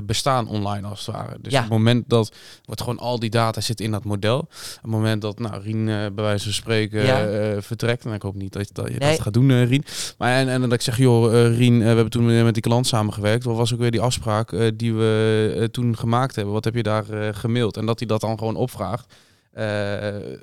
bestaan 0.04 0.48
online 0.48 0.88
als 0.88 1.06
het 1.06 1.16
ware. 1.16 1.38
Dus 1.42 1.52
ja. 1.52 1.58
op 1.58 1.64
het 1.64 1.78
moment 1.78 2.10
dat, 2.10 2.36
wordt 2.66 2.82
gewoon 2.82 3.00
al 3.00 3.20
die 3.20 3.30
data 3.30 3.62
zit 3.62 3.80
in 3.80 3.92
dat 3.92 4.04
model. 4.04 4.40
Op 4.40 4.50
het 4.82 4.92
moment 4.92 5.22
dat, 5.22 5.40
nou, 5.40 5.62
Rien 5.62 5.86
bij 5.86 6.24
wijze 6.24 6.44
van 6.44 6.54
spreken 6.54 7.64
vertrekt, 7.64 8.06
en 8.06 8.14
ik 8.14 8.22
hoop 8.22 8.36
niet 8.36 8.54
dat, 8.54 8.70
dat 8.74 8.88
je 8.88 8.98
nee. 8.98 9.10
dat 9.10 9.22
gaat 9.22 9.34
doen, 9.34 9.64
Rien. 9.64 9.84
Maar 10.18 10.32
en, 10.32 10.50
en 10.50 10.62
dat 10.62 10.74
ik 10.74 10.82
zeg, 10.82 10.98
joh, 10.98 11.32
Rien, 11.32 11.80
we 11.80 11.86
hebben 11.86 12.10
toen 12.10 12.44
met 12.44 12.54
die 12.54 12.64
klant 12.64 12.88
samengewerkt, 12.88 13.44
wat 13.44 13.56
was 13.56 13.74
ook 13.74 13.80
weer 13.80 13.92
die 13.92 14.02
afspraak? 14.02 14.52
Die 14.76 14.94
we 14.94 15.54
uh, 15.58 15.64
toen 15.64 15.98
gemaakt 15.98 16.36
hebben. 16.36 16.54
Wat 16.54 16.64
heb 16.64 16.76
je 16.76 16.84
daar 16.84 17.10
uh, 17.10 17.30
gemaild? 17.32 17.78
En 17.78 17.86
dat 17.86 18.00
hij 18.00 18.08
dat 18.08 18.22
dan 18.22 18.38
gewoon 18.38 18.56
opvraagt 18.56 19.14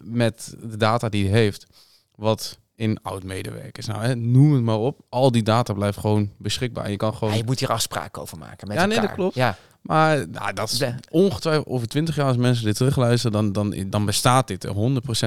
met 0.03 0.55
de 0.63 0.77
data 0.77 1.09
die 1.09 1.29
hij 1.29 1.39
heeft. 1.39 1.67
Wat 2.15 2.59
in 2.79 2.99
oud-medewerkers. 3.03 3.87
Nou, 3.87 4.03
hè, 4.03 4.15
noem 4.15 4.53
het 4.53 4.63
maar 4.63 4.79
op. 4.79 5.01
Al 5.09 5.33
die 5.33 5.43
data 5.43 5.73
blijft 5.73 5.99
gewoon 5.99 6.31
beschikbaar. 6.37 6.91
Je 6.91 6.97
kan 6.97 7.15
gewoon. 7.15 7.33
Ja, 7.33 7.39
je 7.39 7.45
moet 7.45 7.61
hier 7.61 7.71
afspraken 7.71 8.23
over 8.23 8.39
maken 8.39 8.69
met 8.69 8.77
ja, 8.77 8.83
elkaar. 8.83 8.99
nee, 8.99 9.07
dat 9.07 9.17
klopt. 9.17 9.35
Ja. 9.35 9.57
Maar 9.81 10.29
nou, 10.29 10.53
dat 10.53 10.71
is 10.71 10.85
ongetwijfeld 11.11 11.67
over 11.67 11.89
20 11.89 12.17
jaar 12.17 12.27
als 12.27 12.37
mensen 12.37 12.65
dit 12.65 12.77
terugluisteren, 12.77 13.33
dan, 13.33 13.71
dan, 13.71 13.91
dan 13.91 14.05
bestaat 14.05 14.47
dit 14.47 14.67
100%. 14.67 14.71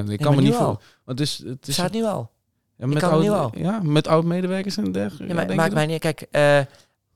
Ik 0.08 0.20
kan 0.20 0.36
me 0.36 0.42
niet 0.42 0.54
voor. 0.54 0.82
Want 1.04 1.20
het 1.20 1.20
is, 1.20 1.44
het 1.46 1.68
is 1.68 1.74
staat 1.74 1.92
nu 1.92 2.04
al. 2.04 2.32
Ja, 2.76 2.88
met 2.88 3.04
oud, 3.04 3.22
nu 3.22 3.30
al. 3.30 3.52
Ja, 3.58 3.80
met 3.84 4.08
oud 4.08 4.24
medewerkers 4.24 4.78
en 4.78 4.92
dergelijke. 4.92 5.36
Ja, 5.36 5.46
maar, 5.46 5.56
maakt 5.56 5.74
mij 5.74 5.86
niet. 5.86 6.00
Kijk, 6.00 6.28
uh, 6.32 6.60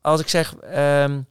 als 0.02 0.22
ik 0.22 0.28
zeg, 0.28 0.56
um, 0.76 1.26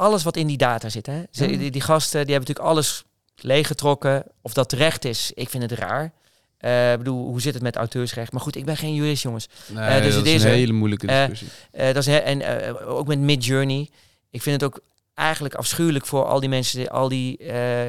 alles 0.00 0.22
wat 0.22 0.36
in 0.36 0.46
die 0.46 0.56
data 0.56 0.88
zit. 0.88 1.06
Hè? 1.06 1.22
Ze, 1.30 1.46
die, 1.46 1.70
die, 1.70 1.80
gasten 1.80 2.26
die 2.26 2.34
hebben 2.34 2.48
natuurlijk 2.48 2.68
alles 2.76 3.04
leeggetrokken. 3.36 4.24
Of 4.42 4.52
dat 4.52 4.68
terecht 4.68 5.04
is, 5.04 5.32
ik 5.34 5.48
vind 5.48 5.62
het 5.62 5.72
raar. 5.72 6.12
Uh, 6.60 6.96
bedoel, 6.96 7.26
hoe 7.26 7.40
zit 7.40 7.54
het 7.54 7.62
met 7.62 7.76
auteursrecht? 7.76 8.32
Maar 8.32 8.40
goed, 8.40 8.56
ik 8.56 8.64
ben 8.64 8.76
geen 8.76 8.94
jurist, 8.94 9.22
jongens. 9.22 9.48
Nee, 9.66 9.96
uh, 9.96 10.02
dus 10.02 10.14
dat 10.14 10.26
is 10.26 10.42
een 10.42 10.50
hele 10.50 10.72
moeilijke 10.72 11.06
discussie. 11.06 11.48
Uh, 11.72 11.84
dat 11.84 11.96
is 11.96 12.06
en 12.06 12.76
ook 12.78 13.06
met 13.06 13.18
Midjourney. 13.18 13.88
Ik 14.30 14.42
vind 14.42 14.60
het 14.60 14.70
ook 14.70 14.80
eigenlijk 15.14 15.54
afschuwelijk 15.54 16.06
voor 16.06 16.24
al 16.24 16.40
die 16.40 16.48
mensen, 16.48 16.88
al 16.88 17.08
die 17.08 17.40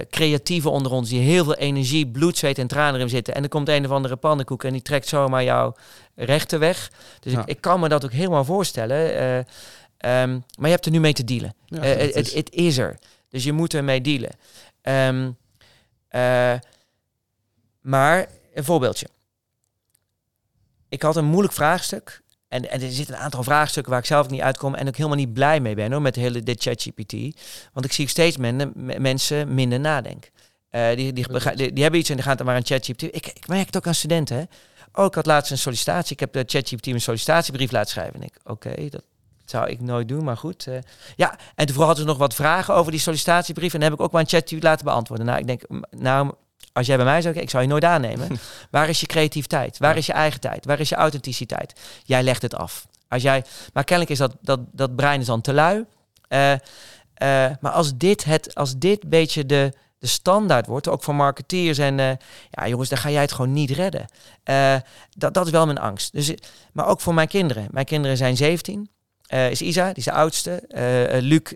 creatieven 0.10 0.72
onder 0.72 0.92
ons, 0.92 1.10
die 1.10 1.20
heel 1.20 1.44
veel 1.44 1.56
energie, 1.56 2.08
bloed, 2.08 2.38
zweet 2.38 2.58
en 2.58 2.68
tranen 2.68 2.96
erin 2.96 3.10
zitten. 3.10 3.36
En 3.36 3.44
er 3.44 3.50
komt 3.50 3.70
een 3.70 3.86
of 3.86 3.92
andere 3.92 4.16
pannenkoek 4.16 4.64
en 4.64 4.74
die 4.74 4.82
trekt 4.82 5.08
zomaar 5.08 5.44
jouw 5.44 5.76
rechten 6.16 6.60
weg. 6.60 6.92
Dus 7.20 7.34
ja. 7.34 7.40
ik, 7.40 7.46
ik, 7.46 7.62
kan 7.62 7.80
me 7.80 7.90
dat 7.90 8.06
ook 8.06 8.12
helemaal 8.12 8.46
voorstellen. 8.46 9.46
Um, 10.06 10.44
maar 10.58 10.68
je 10.68 10.76
hebt 10.76 10.86
er 10.86 10.92
nu 10.92 11.00
mee 11.00 11.14
te 11.14 11.24
dealen. 11.24 11.56
Ja, 11.66 11.78
uh, 11.78 12.14
het, 12.14 12.52
is... 12.54 12.78
er. 12.78 12.98
Dus 13.30 13.44
je 13.44 13.52
moet 13.52 13.74
ermee 13.74 14.02
dealen. 14.02 14.32
Um, 14.82 15.38
uh, 16.12 16.54
maar 17.82 18.28
een 18.54 18.64
voorbeeldje. 18.64 19.08
Ik 20.90 21.02
had 21.02 21.16
een 21.16 21.26
moeilijk 21.26 21.54
vraagstuk. 21.54 22.22
En, 22.48 22.70
en 22.70 22.82
er 22.82 22.92
zitten 22.92 23.16
een 23.16 23.22
aantal 23.22 23.44
vraagstukken 23.44 23.92
waar 23.92 24.02
ik 24.02 24.08
zelf 24.08 24.30
niet 24.30 24.42
uitkom 24.42 24.76
en 24.76 24.88
ook 24.88 24.96
helemaal 24.96 25.18
niet 25.18 25.34
blij 25.34 25.60
mee 25.60 25.76
ben 25.76 25.92
hoor, 25.92 26.02
met 26.02 26.14
de 26.14 26.20
hele 26.20 26.44
dit 26.44 26.62
ChatGPT. 26.62 27.14
Want 27.74 27.86
ik 27.86 27.92
zie 27.92 28.08
steeds 28.08 28.38
men, 28.38 28.74
mensen 29.02 29.54
minder 29.54 29.80
nadenken. 29.80 30.32
Uh, 30.72 30.96
die, 30.96 31.14
die, 31.14 31.26
die, 31.56 31.74
die, 31.74 31.82
hebben 31.82 32.00
iets 32.00 32.10
en 32.10 32.16
die 32.16 32.26
gaan 32.26 32.38
dan 32.38 32.46
maar 32.46 32.56
een 32.56 32.66
ChatGPT. 32.66 33.02
Ik, 33.02 33.28
ik 33.28 33.48
merk 33.48 33.66
het 33.66 33.78
ook 33.78 33.88
aan 33.88 33.96
studenten. 33.96 34.38
Hè? 34.38 34.44
Oh, 34.94 35.06
ik 35.06 35.16
had 35.16 35.26
laatst 35.26 35.52
een 35.52 35.58
sollicitatie. 35.58 36.14
Ik 36.14 36.20
heb 36.20 36.34
de 36.34 36.44
ChatGPT 36.46 36.88
een 36.88 37.02
sollicitatiebrief 37.02 37.72
laten 37.72 37.90
schrijven. 37.90 38.16
En 38.16 38.22
ik, 38.22 38.34
oké, 38.44 38.68
okay, 38.68 38.90
dat 38.90 39.04
zou 39.52 39.70
ik 39.70 39.82
nooit 39.82 40.08
doen, 40.08 40.24
maar 40.24 40.38
goed. 40.38 40.66
Uh, 40.68 40.78
ja, 41.16 41.36
en 41.56 41.66
toen 41.66 41.76
hadden 41.78 41.98
ze 41.98 42.04
nog 42.04 42.18
wat 42.18 42.36
vragen 42.36 42.74
over 42.74 42.92
die 42.92 43.00
sollicitatiebrief. 43.00 43.74
En 43.74 43.80
dan 43.80 43.90
heb 43.90 44.00
ik 44.00 44.06
ook 44.06 44.12
maar 44.12 44.22
een 44.22 44.28
chat 44.28 44.64
laten 44.64 44.86
beantwoorden. 44.86 45.26
Nou, 45.26 45.40
ik 45.40 45.48
denk, 45.48 45.62
nou, 45.90 46.32
als 46.74 46.88
jij 46.88 46.96
bij 46.96 47.06
mij 47.06 47.22
zou 47.22 47.36
ik 47.36 47.50
zou 47.50 47.64
je 47.64 47.70
nooit 47.70 47.84
aannemen. 47.84 48.40
Waar 48.72 48.90
is 48.90 49.00
je 49.00 49.06
creativiteit? 49.06 49.78
Waar 49.78 49.98
is 49.98 50.06
je 50.06 50.14
eigen 50.14 50.40
tijd? 50.40 50.66
Waar 50.66 50.80
is 50.80 50.90
je 50.90 50.96
authenticiteit? 50.96 51.80
Jij 52.04 52.24
legt 52.24 52.42
het 52.42 52.56
af. 52.56 52.88
Als 53.08 53.22
jij, 53.22 53.44
maar 53.74 53.84
kennelijk 53.84 54.12
is 54.12 54.18
dat, 54.18 54.36
dat, 54.42 54.60
dat 54.72 54.96
brein 54.96 55.20
is 55.20 55.26
dan 55.26 55.42
te 55.42 55.54
lui. 55.54 55.86
Uh, 56.30 56.52
uh, 56.52 56.58
maar 57.60 57.72
als 57.72 57.98
dit, 57.98 58.24
het, 58.24 58.56
als 58.56 58.78
dit 58.78 59.10
beetje 59.10 59.46
de, 59.46 59.74
de 60.00 60.08
standaard 60.08 60.68
wordt, 60.68 60.88
ook 60.88 61.04
voor 61.04 61.16
marketeers 61.16 61.78
en 61.78 61.98
uh, 61.98 62.12
ja 62.50 62.68
jongens, 62.68 62.90
dan 62.90 62.98
ga 62.98 63.10
jij 63.10 63.22
het 63.22 63.32
gewoon 63.32 63.54
niet 63.54 63.72
redden. 63.72 64.06
dat, 65.18 65.34
dat 65.34 65.46
is 65.46 65.52
wel 65.52 65.66
mijn 65.66 65.80
angst. 65.80 66.14
Dus, 66.14 66.34
maar 66.74 66.88
ook 66.88 67.02
voor 67.02 67.14
mijn 67.14 67.28
kinderen. 67.28 67.68
Mijn 67.72 67.86
kinderen 67.86 68.18
zijn 68.18 68.38
17. 68.38 68.90
Uh, 69.34 69.52
is 69.52 69.62
Isa, 69.62 69.88
die 69.88 69.96
is 69.96 70.04
de 70.04 70.12
oudste. 70.12 70.64
Uh, 70.70 71.22
Luc, 71.22 71.54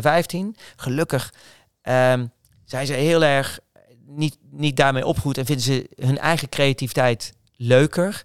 15. 0.00 0.56
Gelukkig 0.76 1.34
um, 1.82 2.32
zijn 2.64 2.86
ze 2.86 2.92
heel 2.92 3.24
erg 3.24 3.58
niet, 4.06 4.36
niet 4.50 4.76
daarmee 4.76 5.06
opgevoed 5.06 5.38
en 5.38 5.46
vinden 5.46 5.64
ze 5.64 5.90
hun 5.96 6.18
eigen 6.18 6.48
creativiteit 6.48 7.34
leuker. 7.56 8.24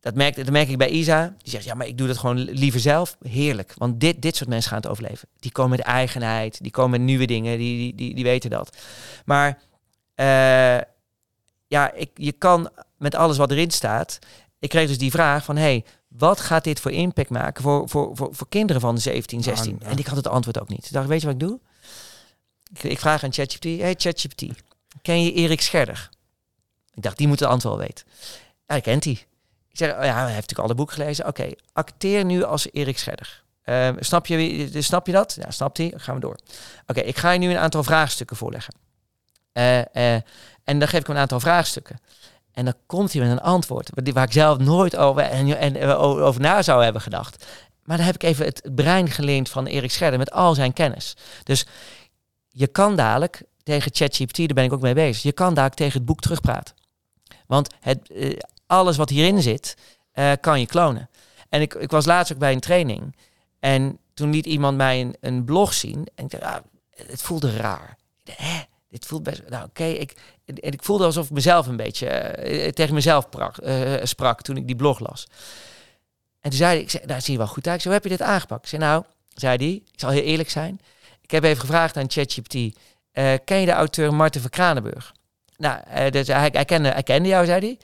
dat, 0.00 0.14
merk, 0.14 0.36
dat 0.36 0.50
merk 0.50 0.68
ik 0.68 0.78
bij 0.78 0.88
Isa. 0.88 1.34
Die 1.42 1.52
zegt, 1.52 1.64
ja, 1.64 1.74
maar 1.74 1.86
ik 1.86 1.98
doe 1.98 2.06
dat 2.06 2.18
gewoon 2.18 2.38
liever 2.38 2.80
zelf. 2.80 3.16
Heerlijk. 3.28 3.74
Want 3.76 4.00
dit, 4.00 4.22
dit 4.22 4.36
soort 4.36 4.48
mensen 4.48 4.70
gaan 4.70 4.80
het 4.80 4.90
overleven. 4.90 5.28
Die 5.38 5.52
komen 5.52 5.76
met 5.76 5.86
eigenheid, 5.86 6.62
die 6.62 6.70
komen 6.70 6.90
met 6.90 7.00
nieuwe 7.00 7.26
dingen, 7.26 7.58
die, 7.58 7.76
die, 7.76 7.94
die, 7.94 8.14
die 8.14 8.24
weten 8.24 8.50
dat. 8.50 8.76
Maar 9.24 9.58
ja, 11.66 11.92
ik, 11.92 12.10
je 12.14 12.32
kan 12.32 12.70
met 12.96 13.14
alles 13.14 13.36
wat 13.36 13.50
erin 13.50 13.70
staat 13.70 14.18
ik 14.60 14.68
kreeg 14.68 14.88
dus 14.88 14.98
die 14.98 15.10
vraag 15.10 15.44
van, 15.44 15.56
hey, 15.56 15.84
wat 16.18 16.40
gaat 16.40 16.64
dit 16.64 16.80
voor 16.80 16.90
impact 16.90 17.30
maken 17.30 17.62
voor, 17.62 17.88
voor, 17.88 18.16
voor, 18.16 18.28
voor 18.32 18.48
kinderen 18.48 18.80
van 18.80 18.98
17, 18.98 19.42
16? 19.42 19.80
En 19.82 19.98
ik 19.98 20.06
had 20.06 20.16
het 20.16 20.26
antwoord 20.26 20.60
ook 20.60 20.68
niet. 20.68 20.86
Ik 20.86 20.92
dacht, 20.92 21.08
weet 21.08 21.20
je 21.20 21.26
wat 21.26 21.34
ik 21.34 21.48
doe? 21.48 21.60
Ik, 22.72 22.82
ik 22.82 22.98
vraag 22.98 23.24
aan 23.24 23.32
ChatGPT, 23.32 23.64
hey 23.64 23.94
ChatGPT, 23.98 24.46
ken 25.02 25.22
je 25.22 25.32
Erik 25.32 25.60
Scherder? 25.60 26.08
Ik 26.94 27.02
dacht, 27.02 27.16
die 27.16 27.28
moet 27.28 27.40
het 27.40 27.48
antwoord 27.48 27.76
wel 27.76 27.86
weten. 27.86 28.06
Ja, 28.66 28.74
ik 28.74 28.82
kent 28.82 29.04
hij. 29.04 29.26
Ik 29.68 29.76
zeg, 29.76 29.90
oh 29.90 30.04
ja, 30.04 30.14
hij 30.14 30.24
heeft 30.24 30.34
natuurlijk 30.34 30.68
alle 30.68 30.74
boeken 30.74 30.94
gelezen. 30.94 31.26
Oké, 31.26 31.50
acteer 31.72 32.24
nu 32.24 32.42
als 32.42 32.72
Erik 32.72 32.98
Scherder. 32.98 33.42
Uh, 33.64 33.88
snap, 33.98 34.26
je, 34.26 34.82
snap 34.82 35.06
je 35.06 35.12
dat? 35.12 35.36
Ja, 35.40 35.50
snapt 35.50 35.76
hij? 35.76 35.92
Gaan 35.96 36.14
we 36.14 36.20
door. 36.20 36.38
Oké, 36.86 37.00
ik 37.00 37.16
ga 37.16 37.30
je 37.30 37.38
nu 37.38 37.50
een 37.50 37.58
aantal 37.58 37.82
vraagstukken 37.82 38.36
voorleggen. 38.36 38.74
Uh, 39.52 39.78
uh, 39.78 40.14
en 40.64 40.78
dan 40.78 40.88
geef 40.88 41.00
ik 41.00 41.06
hem 41.06 41.16
een 41.16 41.22
aantal 41.22 41.40
vraagstukken. 41.40 42.00
En 42.60 42.66
dan 42.66 42.74
komt 42.86 43.12
hij 43.12 43.22
met 43.22 43.30
een 43.30 43.40
antwoord 43.40 43.90
waar 44.12 44.24
ik 44.24 44.32
zelf 44.32 44.58
nooit 44.58 44.96
over, 44.96 45.22
en, 45.22 45.58
en, 45.58 45.96
over 45.96 46.40
na 46.40 46.62
zou 46.62 46.84
hebben 46.84 47.02
gedacht. 47.02 47.46
Maar 47.84 47.96
dan 47.96 48.06
heb 48.06 48.14
ik 48.14 48.22
even 48.22 48.44
het 48.44 48.70
brein 48.74 49.10
geleend 49.10 49.48
van 49.48 49.66
Erik 49.66 49.90
Scherder 49.90 50.18
met 50.18 50.30
al 50.30 50.54
zijn 50.54 50.72
kennis. 50.72 51.16
Dus 51.42 51.66
je 52.48 52.66
kan 52.66 52.96
dadelijk 52.96 53.42
tegen 53.62 53.90
ChatGPT, 53.94 54.36
daar 54.36 54.46
ben 54.46 54.64
ik 54.64 54.72
ook 54.72 54.80
mee 54.80 54.94
bezig, 54.94 55.22
je 55.22 55.32
kan 55.32 55.48
dadelijk 55.48 55.74
tegen 55.74 55.92
het 55.92 56.04
boek 56.04 56.20
terugpraten. 56.20 56.74
Want 57.46 57.74
het, 57.80 58.10
uh, 58.10 58.38
alles 58.66 58.96
wat 58.96 59.08
hierin 59.08 59.42
zit, 59.42 59.76
uh, 60.14 60.32
kan 60.40 60.60
je 60.60 60.66
klonen. 60.66 61.10
En 61.48 61.60
ik, 61.60 61.74
ik 61.74 61.90
was 61.90 62.06
laatst 62.06 62.32
ook 62.32 62.38
bij 62.38 62.52
een 62.52 62.60
training. 62.60 63.16
En 63.60 63.98
toen 64.14 64.30
liet 64.30 64.46
iemand 64.46 64.76
mij 64.76 65.14
een, 65.20 65.44
blog 65.44 65.72
zien. 65.72 66.06
En 66.14 66.24
ik 66.24 66.30
dacht, 66.30 66.44
ah, 66.44 66.64
het 67.06 67.22
voelde 67.22 67.56
raar. 67.56 67.96
Dit 68.90 69.06
voelt 69.06 69.22
best. 69.22 69.42
Nou, 69.48 69.64
oké, 69.64 69.84
ik, 69.84 70.12
en 70.44 70.72
ik 70.72 70.82
voelde 70.82 71.04
alsof 71.04 71.24
ik 71.24 71.30
mezelf 71.30 71.66
een 71.66 71.76
beetje 71.76 72.06
uh, 72.08 72.68
tegen 72.68 72.94
mezelf 72.94 73.28
uh, 73.62 73.94
sprak 74.02 74.42
toen 74.42 74.56
ik 74.56 74.66
die 74.66 74.76
blog 74.76 74.98
las. 74.98 75.26
En 76.40 76.50
toen 76.50 76.58
zei 76.58 76.80
ik 76.80 76.90
zei, 76.90 77.06
nou, 77.06 77.20
zie 77.20 77.32
je 77.32 77.38
wel 77.38 77.46
goed 77.46 77.66
uit. 77.66 77.82
Zei, 77.82 77.94
hoe 77.94 78.02
heb 78.02 78.12
je 78.12 78.18
dit 78.18 78.26
aangepakt? 78.26 78.62
Ik 78.62 78.68
zei, 78.68 78.82
nou, 78.82 79.04
zei 79.34 79.56
hij, 79.56 79.82
ik 79.92 80.00
zal 80.00 80.10
heel 80.10 80.22
eerlijk 80.22 80.50
zijn. 80.50 80.80
Ik 81.20 81.30
heb 81.30 81.44
even 81.44 81.60
gevraagd 81.60 81.96
aan 81.96 82.10
ChatGPT, 82.10 82.76
ken 83.44 83.58
je 83.60 83.66
de 83.66 83.72
auteur 83.72 84.14
Marten 84.14 84.40
van 84.40 84.50
Kranenburg? 84.50 85.14
Nou, 85.56 85.80
hij, 85.86 86.10
hij, 86.52 86.64
kende, 86.64 86.88
hij 86.88 87.02
kende 87.02 87.28
jou, 87.28 87.46
zei 87.46 87.78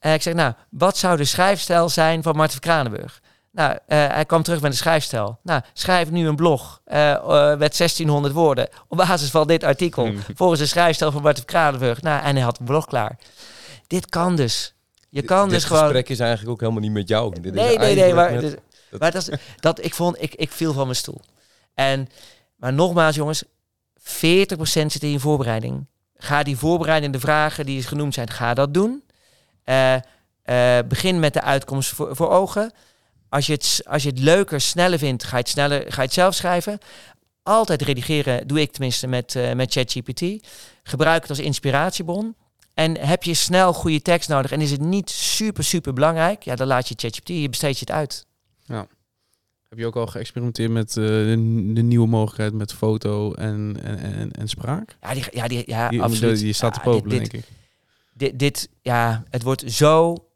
hij. 0.00 0.14
ik 0.14 0.22
zeg, 0.22 0.34
nou, 0.34 0.52
wat 0.70 0.96
zou 0.96 1.16
de 1.16 1.24
schrijfstijl 1.24 1.88
zijn 1.88 2.22
van 2.22 2.36
Marten 2.36 2.52
van 2.52 2.70
Kranenburg? 2.70 3.21
Nou, 3.52 3.72
uh, 3.72 3.78
hij 3.86 4.24
kwam 4.24 4.42
terug 4.42 4.60
met 4.60 4.70
een 4.70 4.76
schrijfstijl. 4.76 5.38
Nou, 5.42 5.62
schrijf 5.72 6.10
nu 6.10 6.26
een 6.26 6.36
blog 6.36 6.80
uh, 6.86 6.96
uh, 6.98 7.48
met 7.48 7.76
1600 7.76 8.34
woorden 8.34 8.68
op 8.88 8.96
basis 8.96 9.30
van 9.30 9.46
dit 9.46 9.64
artikel. 9.64 10.06
Mm. 10.06 10.18
Volgens 10.34 10.60
de 10.60 10.66
schrijfstijl 10.66 11.12
van 11.12 11.22
Bart 11.22 11.44
Kranenburg. 11.44 12.02
Nou, 12.02 12.22
en 12.22 12.34
hij 12.34 12.44
had 12.44 12.58
een 12.58 12.64
blog 12.64 12.86
klaar. 12.86 13.18
Dit 13.86 14.08
kan 14.08 14.36
dus. 14.36 14.74
Je 15.08 15.22
kan 15.22 15.42
dit 15.42 15.54
dus 15.54 15.64
gewoon... 15.64 15.82
gesprek 15.82 16.08
is 16.08 16.20
eigenlijk 16.20 16.50
ook 16.50 16.60
helemaal 16.60 16.82
niet 16.82 16.92
met 16.92 17.08
jou. 17.08 17.40
Dit 17.40 17.54
nee, 17.54 17.78
nee, 17.78 17.94
nee. 17.94 18.14
Maar, 18.14 18.40
dus, 18.40 18.54
dat... 18.90 19.00
maar 19.00 19.10
dat, 19.10 19.30
dat, 19.56 19.84
ik 19.84 19.94
vond, 19.94 20.22
ik, 20.22 20.34
ik 20.34 20.50
viel 20.50 20.72
van 20.72 20.84
mijn 20.84 20.96
stoel. 20.96 21.20
En, 21.74 22.08
maar 22.56 22.72
nogmaals, 22.72 23.14
jongens, 23.14 23.44
40% 24.00 24.02
zit 24.64 25.02
in 25.02 25.10
je 25.10 25.20
voorbereiding. 25.20 25.86
Ga 26.16 26.42
die 26.42 26.56
voorbereidende 26.56 27.20
vragen 27.20 27.66
die 27.66 27.82
genoemd 27.82 28.14
zijn, 28.14 28.30
ga 28.30 28.54
dat 28.54 28.74
doen. 28.74 29.02
begin 30.88 31.20
met 31.20 31.32
de 31.32 31.42
uitkomst 31.42 31.90
voor, 31.90 32.16
voor 32.16 32.30
ogen. 32.30 32.72
Als 33.32 33.46
je, 33.46 33.52
het, 33.52 33.82
als 33.84 34.02
je 34.02 34.08
het 34.08 34.18
leuker, 34.18 34.60
sneller 34.60 34.98
vindt, 34.98 35.24
ga 35.24 35.36
je 35.36 35.42
het, 35.42 35.48
sneller, 35.48 35.80
ga 35.80 36.00
je 36.00 36.06
het 36.06 36.12
zelf 36.12 36.34
schrijven. 36.34 36.78
Altijd 37.42 37.82
redigeren, 37.82 38.46
doe 38.46 38.60
ik 38.60 38.72
tenminste 38.72 39.06
met, 39.06 39.34
uh, 39.34 39.52
met 39.52 39.72
ChatGPT. 39.72 40.48
Gebruik 40.82 41.20
het 41.20 41.30
als 41.30 41.38
inspiratiebron. 41.38 42.34
En 42.74 42.96
heb 42.98 43.22
je 43.22 43.34
snel 43.34 43.72
goede 43.72 44.02
tekst 44.02 44.28
nodig 44.28 44.52
en 44.52 44.60
is 44.60 44.70
het 44.70 44.80
niet 44.80 45.10
super, 45.10 45.64
super 45.64 45.92
belangrijk, 45.92 46.42
ja, 46.42 46.56
dan 46.56 46.66
laat 46.66 46.88
je 46.88 46.94
ChatGPT, 46.96 47.28
je 47.28 47.48
besteed 47.48 47.78
je 47.78 47.84
het 47.84 47.94
uit. 47.94 48.26
Ja. 48.64 48.86
Heb 49.68 49.78
je 49.78 49.86
ook 49.86 49.96
al 49.96 50.06
geëxperimenteerd 50.06 50.70
met 50.70 50.96
uh, 50.96 51.06
de, 51.06 51.72
de, 51.72 51.82
nieuwe 51.82 52.08
mogelijkheid 52.08 52.52
met 52.52 52.72
foto 52.72 53.32
en, 53.34 53.78
en, 53.82 53.98
en, 53.98 54.32
en 54.32 54.48
spraak? 54.48 54.96
Ja, 55.00 55.14
die, 55.14 55.24
ja, 55.30 55.48
die, 55.48 55.62
ja 55.66 55.88
die, 55.88 56.02
absoluut. 56.02 56.40
Je 56.40 56.52
staat 56.52 56.74
te 56.74 56.80
popelen, 56.80 57.18
denk 57.18 57.32
ik. 57.32 57.44
Dit, 58.14 58.38
dit, 58.38 58.68
ja, 58.82 59.24
het 59.30 59.42
wordt 59.42 59.72
zo, 59.72 60.26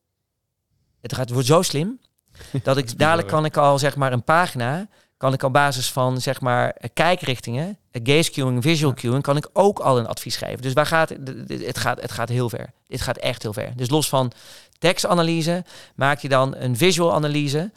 het, 1.01 1.13
gaat, 1.13 1.25
het 1.25 1.33
wordt 1.33 1.47
zo 1.47 1.63
slim. 1.63 1.99
dat 2.63 2.77
ik 2.77 2.99
dadelijk 2.99 3.29
kan 3.29 3.45
ik 3.45 3.57
al 3.57 3.79
zeg 3.79 3.97
maar 3.97 4.13
een 4.13 4.25
pagina 4.25 4.87
kan 5.17 5.33
ik 5.33 5.43
op 5.43 5.53
basis 5.53 5.93
van 5.93 6.21
zeg 6.21 6.41
maar 6.41 6.77
kijkrichtingen, 6.93 7.79
gaze 7.93 8.31
queuing, 8.31 8.63
visual 8.63 8.95
queuing, 8.95 9.23
kan 9.23 9.37
ik 9.37 9.49
ook 9.53 9.79
al 9.79 9.99
een 9.99 10.07
advies 10.07 10.37
geven. 10.37 10.63
Dus 10.63 10.73
waar 10.73 10.87
gaat 10.87 11.09
het 11.49 11.79
gaat 11.79 12.01
het 12.01 12.13
gaat 12.13 12.29
heel 12.29 12.49
ver. 12.49 12.73
Dit 12.87 13.01
gaat 13.01 13.17
echt 13.17 13.43
heel 13.43 13.53
ver. 13.53 13.73
Dus 13.77 13.91
los 13.91 14.09
van 14.09 14.33
tekstanalyse 14.79 15.65
maak 15.95 16.19
je 16.19 16.29
dan 16.29 16.55
een 16.57 16.77
visual 16.77 17.15
analyse. 17.15 17.71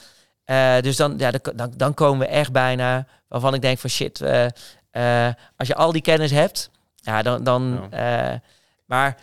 Uh, 0.45 0.79
dus 0.79 0.95
dan, 0.95 1.13
ja, 1.17 1.31
dan, 1.55 1.73
dan 1.77 1.93
komen 1.93 2.19
we 2.19 2.33
echt 2.33 2.51
bijna 2.51 3.07
waarvan 3.27 3.53
ik 3.53 3.61
denk 3.61 3.79
van 3.79 3.89
shit, 3.89 4.21
uh, 4.21 4.45
uh, 4.91 5.27
als 5.57 5.67
je 5.67 5.75
al 5.75 5.91
die 5.91 6.01
kennis 6.01 6.31
hebt, 6.31 6.69
ja, 6.95 7.21
dan, 7.21 7.43
dan 7.43 7.87
ja. 7.91 8.41
maar 8.85 9.17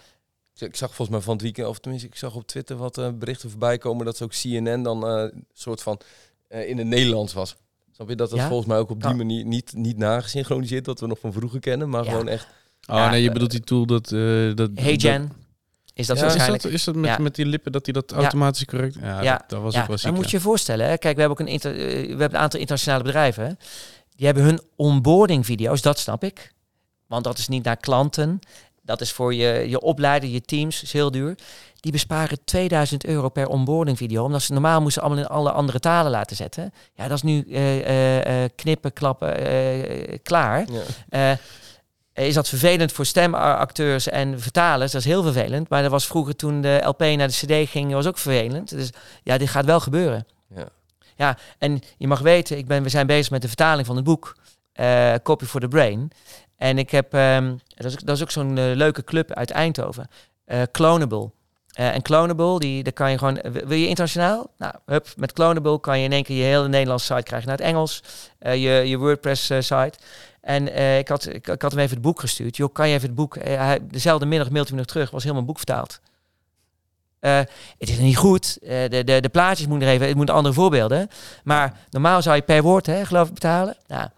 ik 0.62 0.76
zag 0.76 0.94
volgens 0.94 1.08
mij 1.08 1.20
van 1.20 1.32
het 1.32 1.42
weekend, 1.42 1.66
of 1.66 1.78
tenminste, 1.78 2.08
ik 2.08 2.16
zag 2.16 2.34
op 2.34 2.46
Twitter 2.46 2.76
wat 2.76 2.98
uh, 2.98 3.08
berichten 3.14 3.50
voorbij 3.50 3.78
komen 3.78 4.04
dat 4.04 4.16
ze 4.16 4.24
ook 4.24 4.30
CNN 4.30 4.82
dan 4.82 5.20
uh, 5.20 5.30
soort 5.52 5.82
van 5.82 6.00
uh, 6.48 6.68
in 6.68 6.78
het 6.78 6.86
Nederlands 6.86 7.32
was. 7.32 7.56
Snap 7.92 8.08
je 8.08 8.16
dat 8.16 8.30
dat 8.30 8.38
ja? 8.38 8.48
volgens 8.48 8.68
mij 8.68 8.78
ook 8.78 8.90
op 8.90 9.00
die 9.00 9.10
ja. 9.10 9.16
manier 9.16 9.44
niet, 9.44 9.72
niet 9.74 9.96
nagesynchroniseerd, 9.96 10.84
dat 10.84 11.00
we 11.00 11.06
nog 11.06 11.18
van 11.18 11.32
vroeger 11.32 11.60
kennen, 11.60 11.88
maar 11.88 12.04
ja. 12.04 12.10
gewoon 12.10 12.28
echt. 12.28 12.46
Oh 12.86 13.10
nee, 13.10 13.22
je 13.22 13.32
bedoelt 13.32 13.50
die 13.50 13.60
tool 13.60 13.86
dat. 13.86 14.08
dat 14.56 14.70
hey 14.74 14.94
Jen. 14.94 15.32
Is 15.94 16.06
dat, 16.06 16.20
waarschijnlijk... 16.20 16.56
is 16.56 16.62
dat, 16.62 16.72
is 16.72 16.84
dat 16.84 16.94
met, 16.94 17.18
met 17.18 17.34
die 17.34 17.46
lippen 17.46 17.72
dat 17.72 17.84
hij 17.84 17.94
dat 17.94 18.12
automatisch 18.12 18.64
correct? 18.64 18.96
Ja, 19.00 19.22
ja. 19.22 19.36
Dat, 19.36 19.48
dat 19.48 19.62
was 19.62 19.76
ook 19.76 19.86
wel 19.86 19.96
ziek. 19.96 20.06
Dan 20.06 20.14
moet 20.14 20.30
je 20.30 20.36
je 20.36 20.42
voorstellen, 20.42 20.86
hè? 20.86 20.98
kijk, 20.98 21.14
we 21.14 21.20
hebben 21.20 21.38
ook 21.40 21.46
een, 21.46 21.52
inter, 21.52 21.72
we 21.72 22.06
hebben 22.08 22.34
een 22.34 22.36
aantal 22.36 22.60
internationale 22.60 23.04
bedrijven. 23.04 23.58
Die 24.16 24.26
hebben 24.26 24.44
hun 24.44 24.60
onboarding 24.76 25.46
video's, 25.46 25.82
dat 25.82 25.98
snap 25.98 26.24
ik. 26.24 26.54
Want 27.06 27.24
dat 27.24 27.38
is 27.38 27.48
niet 27.48 27.64
naar 27.64 27.76
klanten. 27.76 28.38
Dat 28.86 29.00
is 29.00 29.12
voor 29.12 29.34
je, 29.34 29.64
je 29.68 29.80
opleiden, 29.80 30.30
je 30.30 30.40
teams, 30.40 30.82
is 30.82 30.92
heel 30.92 31.10
duur. 31.10 31.34
Die 31.80 31.92
besparen 31.92 32.38
2000 32.44 33.06
euro 33.06 33.28
per 33.28 33.46
onboarding 33.46 33.96
video. 33.96 34.24
Omdat 34.24 34.42
ze 34.42 34.52
normaal 34.52 34.80
moesten 34.80 35.02
allemaal 35.02 35.24
in 35.24 35.30
alle 35.30 35.52
andere 35.52 35.78
talen 35.78 36.10
laten 36.10 36.36
zetten. 36.36 36.72
Ja, 36.94 37.08
dat 37.08 37.16
is 37.16 37.22
nu 37.22 37.44
uh, 37.46 38.42
uh, 38.42 38.48
knippen, 38.54 38.92
klappen, 38.92 39.34
klaar. 40.22 40.66
Ja. 41.10 41.38
is 42.12 42.34
dat 42.34 42.48
vervelend 42.48 42.92
voor 42.92 43.06
stemacteurs 43.06 44.08
en 44.08 44.40
vertalers? 44.40 44.92
Dat 44.92 45.00
is 45.00 45.06
heel 45.06 45.22
vervelend. 45.22 45.68
Maar 45.68 45.82
dat 45.82 45.90
was 45.90 46.06
vroeger 46.06 46.36
toen 46.36 46.60
de 46.60 46.80
LP 46.84 47.00
naar 47.00 47.28
de 47.28 47.64
CD 47.64 47.70
ging, 47.70 47.92
was 47.92 48.06
ook 48.06 48.18
vervelend. 48.18 48.70
Dus 48.70 48.90
ja, 49.22 49.38
dit 49.38 49.48
gaat 49.48 49.64
wel 49.64 49.80
gebeuren. 49.80 50.26
Ja, 50.54 50.68
ja 51.16 51.38
en 51.58 51.80
je 51.96 52.06
mag 52.06 52.20
weten, 52.20 52.58
ik 52.58 52.66
ben, 52.66 52.82
we 52.82 52.88
zijn 52.88 53.06
bezig 53.06 53.30
met 53.30 53.42
de 53.42 53.48
vertaling 53.48 53.86
van 53.86 53.96
het 53.96 54.04
boek. 54.04 54.36
Copy 55.22 55.44
for 55.44 55.60
the 55.60 55.68
Brain. 55.68 56.10
En 56.56 56.78
ik 56.78 56.90
heb, 56.90 57.14
um, 57.14 57.60
dat, 58.04 58.16
is, 58.16 58.22
ook 58.22 58.30
zo'n 58.30 58.56
uh, 58.56 58.74
leuke 58.74 59.04
club 59.04 59.32
uit 59.32 59.50
Eindhoven, 59.50 60.08
uh, 60.46 60.62
Clonable. 60.72 61.30
Uh, 61.80 61.94
en 61.94 62.02
Clonable, 62.02 62.58
die, 62.58 62.82
daar 62.82 62.92
kan 62.92 63.10
je 63.10 63.18
gewoon, 63.18 63.38
wil 63.42 63.78
je 63.78 63.88
internationaal? 63.88 64.50
Nou, 64.58 64.74
hup, 64.86 65.06
met 65.16 65.32
Clonable 65.32 65.80
kan 65.80 65.98
je 65.98 66.04
in 66.04 66.12
één 66.12 66.22
keer 66.22 66.36
je 66.36 66.42
hele 66.42 66.68
Nederlandse 66.68 67.06
site 67.06 67.22
krijgen 67.22 67.48
naar 67.48 67.56
het 67.56 67.66
Engels, 67.66 68.02
je, 68.38 68.82
je 68.86 68.98
WordPress 68.98 69.46
site. 69.46 69.92
En 70.40 70.76
ik, 70.98 71.08
had, 71.08 71.26
ik, 71.26 71.46
had 71.46 71.72
hem 71.72 71.80
even 71.80 71.94
het 71.94 72.00
boek 72.00 72.20
gestuurd. 72.20 72.56
Joh, 72.56 72.72
kan 72.72 72.88
je 72.88 72.94
even 72.94 73.06
het 73.06 73.16
boek, 73.16 73.38
dezelfde 73.82 74.26
middag 74.26 74.50
mailt 74.50 74.66
hij 74.66 74.76
me 74.76 74.82
nog 74.82 74.90
terug, 74.90 75.10
was 75.10 75.22
helemaal 75.22 75.44
boek 75.44 75.56
vertaald. 75.56 76.00
het 77.20 77.48
is 77.78 77.98
niet 77.98 78.16
goed. 78.16 78.58
de, 78.60 79.02
de, 79.04 79.20
de 79.20 79.28
plaatjes 79.28 79.66
moeten 79.66 79.88
er 79.88 79.94
even, 79.94 80.06
het 80.06 80.16
moeten 80.16 80.34
andere 80.34 80.54
voorbeelden. 80.54 81.08
Maar 81.44 81.78
normaal 81.90 82.22
zou 82.22 82.36
je 82.36 82.42
per 82.42 82.62
woord, 82.62 82.86
hè, 82.86 83.04
geloof 83.04 83.28
ik, 83.28 83.34
betalen. 83.34 83.76
Nou, 83.86 84.08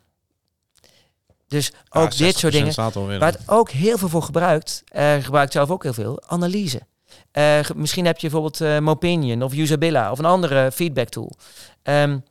dus 1.49 1.73
ook 1.89 2.17
dit 2.17 2.39
soort 2.39 2.53
dingen. 2.53 2.75
Waar 3.19 3.33
het 3.33 3.41
ook 3.47 3.71
heel 3.71 3.99
veel 3.99 4.09
voor 4.09 4.23
gebruikt, 4.23 4.85
uh, 4.93 5.15
gebruikt 5.15 5.53
zelf 5.53 5.71
ook 5.71 5.83
heel 5.83 5.93
veel, 5.93 6.23
analyse. 6.27 6.81
Uh, 7.33 7.61
misschien 7.75 8.07
heb 8.07 8.19
je 8.19 8.31
bijvoorbeeld 8.31 8.61
uh, 8.61 8.79
Mopinion 8.79 9.43
of 9.43 9.55
Usabilla 9.55 10.11
of 10.11 10.19
een 10.19 10.25
andere 10.25 10.73
feedback 10.73 11.09
tool. 11.09 11.33
Um, 11.83 12.25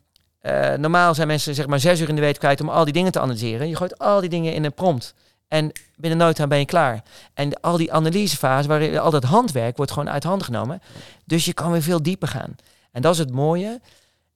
normaal 0.77 1.15
zijn 1.15 1.27
mensen 1.27 1.55
zeg 1.55 1.67
maar 1.67 1.79
zes 1.79 1.99
uur 1.99 2.09
in 2.09 2.15
de 2.15 2.21
week 2.21 2.39
kwijt 2.39 2.61
om 2.61 2.69
al 2.69 2.83
die 2.83 2.93
dingen 2.93 3.11
te 3.11 3.19
analyseren. 3.19 3.69
Je 3.69 3.75
gooit 3.75 3.99
al 3.99 4.19
die 4.19 4.29
dingen 4.29 4.53
in 4.53 4.63
een 4.63 4.73
prompt. 4.73 5.13
En 5.47 5.71
binnen 5.95 6.19
no 6.19 6.31
time 6.31 6.47
ben 6.47 6.59
je 6.59 6.65
klaar. 6.65 7.03
En 7.33 7.59
al 7.61 7.77
die 7.77 7.93
analysefase, 7.93 8.67
waarin 8.67 8.99
al 8.99 9.11
dat 9.11 9.23
handwerk 9.23 9.77
wordt 9.77 9.91
gewoon 9.91 10.09
uit 10.09 10.23
handen 10.23 10.45
genomen. 10.45 10.81
Dus 11.25 11.45
je 11.45 11.53
kan 11.53 11.71
weer 11.71 11.81
veel 11.81 12.01
dieper 12.01 12.27
gaan. 12.27 12.55
En 12.91 13.01
dat 13.01 13.13
is 13.13 13.19
het 13.19 13.31
mooie. 13.31 13.81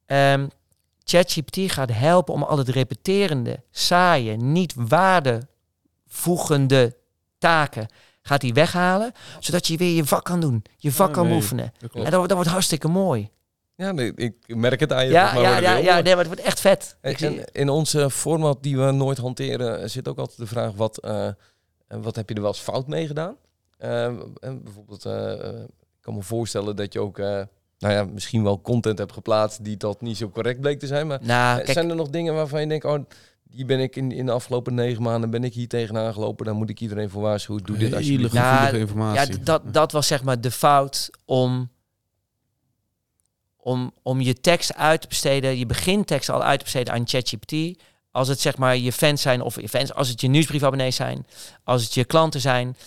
Um, 0.05 0.49
ChatGPT 1.11 1.71
gaat 1.71 1.91
helpen 1.91 2.33
om 2.33 2.43
al 2.43 2.57
het 2.57 2.69
repeterende, 2.69 3.63
saaie, 3.71 4.35
niet 4.35 4.73
waardevoegende 4.75 6.97
taken 7.37 7.87
gaat 8.21 8.41
hij 8.41 8.53
weghalen, 8.53 9.11
zodat 9.39 9.67
je 9.67 9.77
weer 9.77 9.95
je 9.95 10.05
vak 10.05 10.23
kan 10.23 10.39
doen, 10.39 10.63
je 10.77 10.91
vak 10.91 11.13
kan 11.13 11.31
oefenen. 11.31 11.73
En 11.93 12.11
dat, 12.11 12.11
dat 12.11 12.31
wordt 12.31 12.49
hartstikke 12.49 12.87
mooi. 12.87 13.29
Ja, 13.75 13.91
nee, 13.91 14.13
ik 14.15 14.35
merk 14.47 14.79
het 14.79 14.93
aan 14.93 15.05
je. 15.05 15.11
Ja, 15.11 15.35
ja, 15.35 15.57
ja, 15.57 15.75
ja 15.75 16.01
nee, 16.01 16.15
maar 16.15 16.25
het 16.25 16.27
wordt 16.27 16.41
echt 16.41 16.59
vet. 16.59 16.97
in, 17.01 17.45
in 17.51 17.69
onze 17.69 18.09
format 18.09 18.63
die 18.63 18.77
we 18.77 18.91
nooit 18.91 19.17
hanteren 19.17 19.89
zit 19.89 20.07
ook 20.07 20.17
altijd 20.17 20.37
de 20.37 20.47
vraag, 20.47 20.71
wat, 20.71 21.05
uh, 21.05 21.27
wat 21.87 22.15
heb 22.15 22.29
je 22.29 22.35
er 22.35 22.41
wel 22.41 22.51
eens 22.51 22.59
fout 22.59 22.87
mee 22.87 23.07
gedaan? 23.07 23.35
Uh, 23.79 24.13
bijvoorbeeld, 24.39 25.05
uh, 25.05 25.61
ik 25.61 26.01
kan 26.01 26.13
me 26.13 26.21
voorstellen 26.21 26.75
dat 26.75 26.93
je 26.93 26.99
ook 26.99 27.21
nou 27.81 27.93
ja, 27.93 28.03
misschien 28.03 28.43
wel 28.43 28.61
content 28.61 28.97
heb 28.97 29.11
geplaatst 29.11 29.63
die 29.63 29.77
dat 29.77 30.01
niet 30.01 30.17
zo 30.17 30.29
correct 30.29 30.59
bleek 30.61 30.79
te 30.79 30.87
zijn. 30.87 31.07
Maar 31.07 31.19
Nou, 31.21 31.49
eh, 31.59 31.63
kijk, 31.65 31.77
zijn 31.77 31.89
er 31.89 31.95
nog 31.95 32.09
dingen 32.09 32.33
waarvan 32.33 32.61
je 32.61 32.67
denkt, 32.67 32.85
oh, 32.85 32.99
die 33.43 33.65
ben 33.65 33.79
ik 33.79 33.95
in, 33.95 34.11
in 34.11 34.25
de 34.25 34.31
afgelopen 34.31 34.73
negen 34.73 35.01
maanden 35.03 35.29
ben 35.29 35.43
ik 35.43 35.53
hier 35.53 35.67
tegenaan 35.67 36.13
gelopen. 36.13 36.45
Dan 36.45 36.55
moet 36.55 36.69
ik 36.69 36.79
iedereen 36.79 37.09
voor 37.09 37.21
waarschuwen. 37.21 37.63
Doe 37.63 37.77
dit 37.77 37.93
alsjeblieft. 37.93 38.33
Nou, 38.33 38.45
gevoelige 38.47 38.75
ja, 38.75 38.81
informatie. 38.81 39.39
d- 39.39 39.45
dat, 39.45 39.73
dat 39.73 39.91
was 39.91 40.07
zeg 40.07 40.23
maar 40.23 40.41
de 40.41 40.51
fout 40.51 41.09
om, 41.25 41.69
om, 43.57 43.91
om 44.01 44.21
je 44.21 44.33
tekst 44.33 44.75
uit 44.75 45.01
te 45.01 45.07
besteden, 45.07 45.57
je 45.57 45.65
begintekst 45.65 46.29
al 46.29 46.43
uit 46.43 46.57
te 46.57 46.63
besteden 46.63 46.93
aan 46.93 47.07
ChatGPT. 47.07 47.81
Als 48.11 48.27
het 48.27 48.39
zeg 48.39 48.57
maar 48.57 48.77
je 48.77 48.91
fans 48.91 49.21
zijn 49.21 49.41
of 49.41 49.61
je 49.61 49.69
fans, 49.69 49.93
als 49.93 50.09
het 50.09 50.21
je 50.21 50.27
nieuwsbriefabonnees 50.27 50.95
zijn, 50.95 51.25
als 51.63 51.83
het 51.83 51.93
je 51.93 52.05
klanten 52.05 52.41
zijn, 52.41 52.77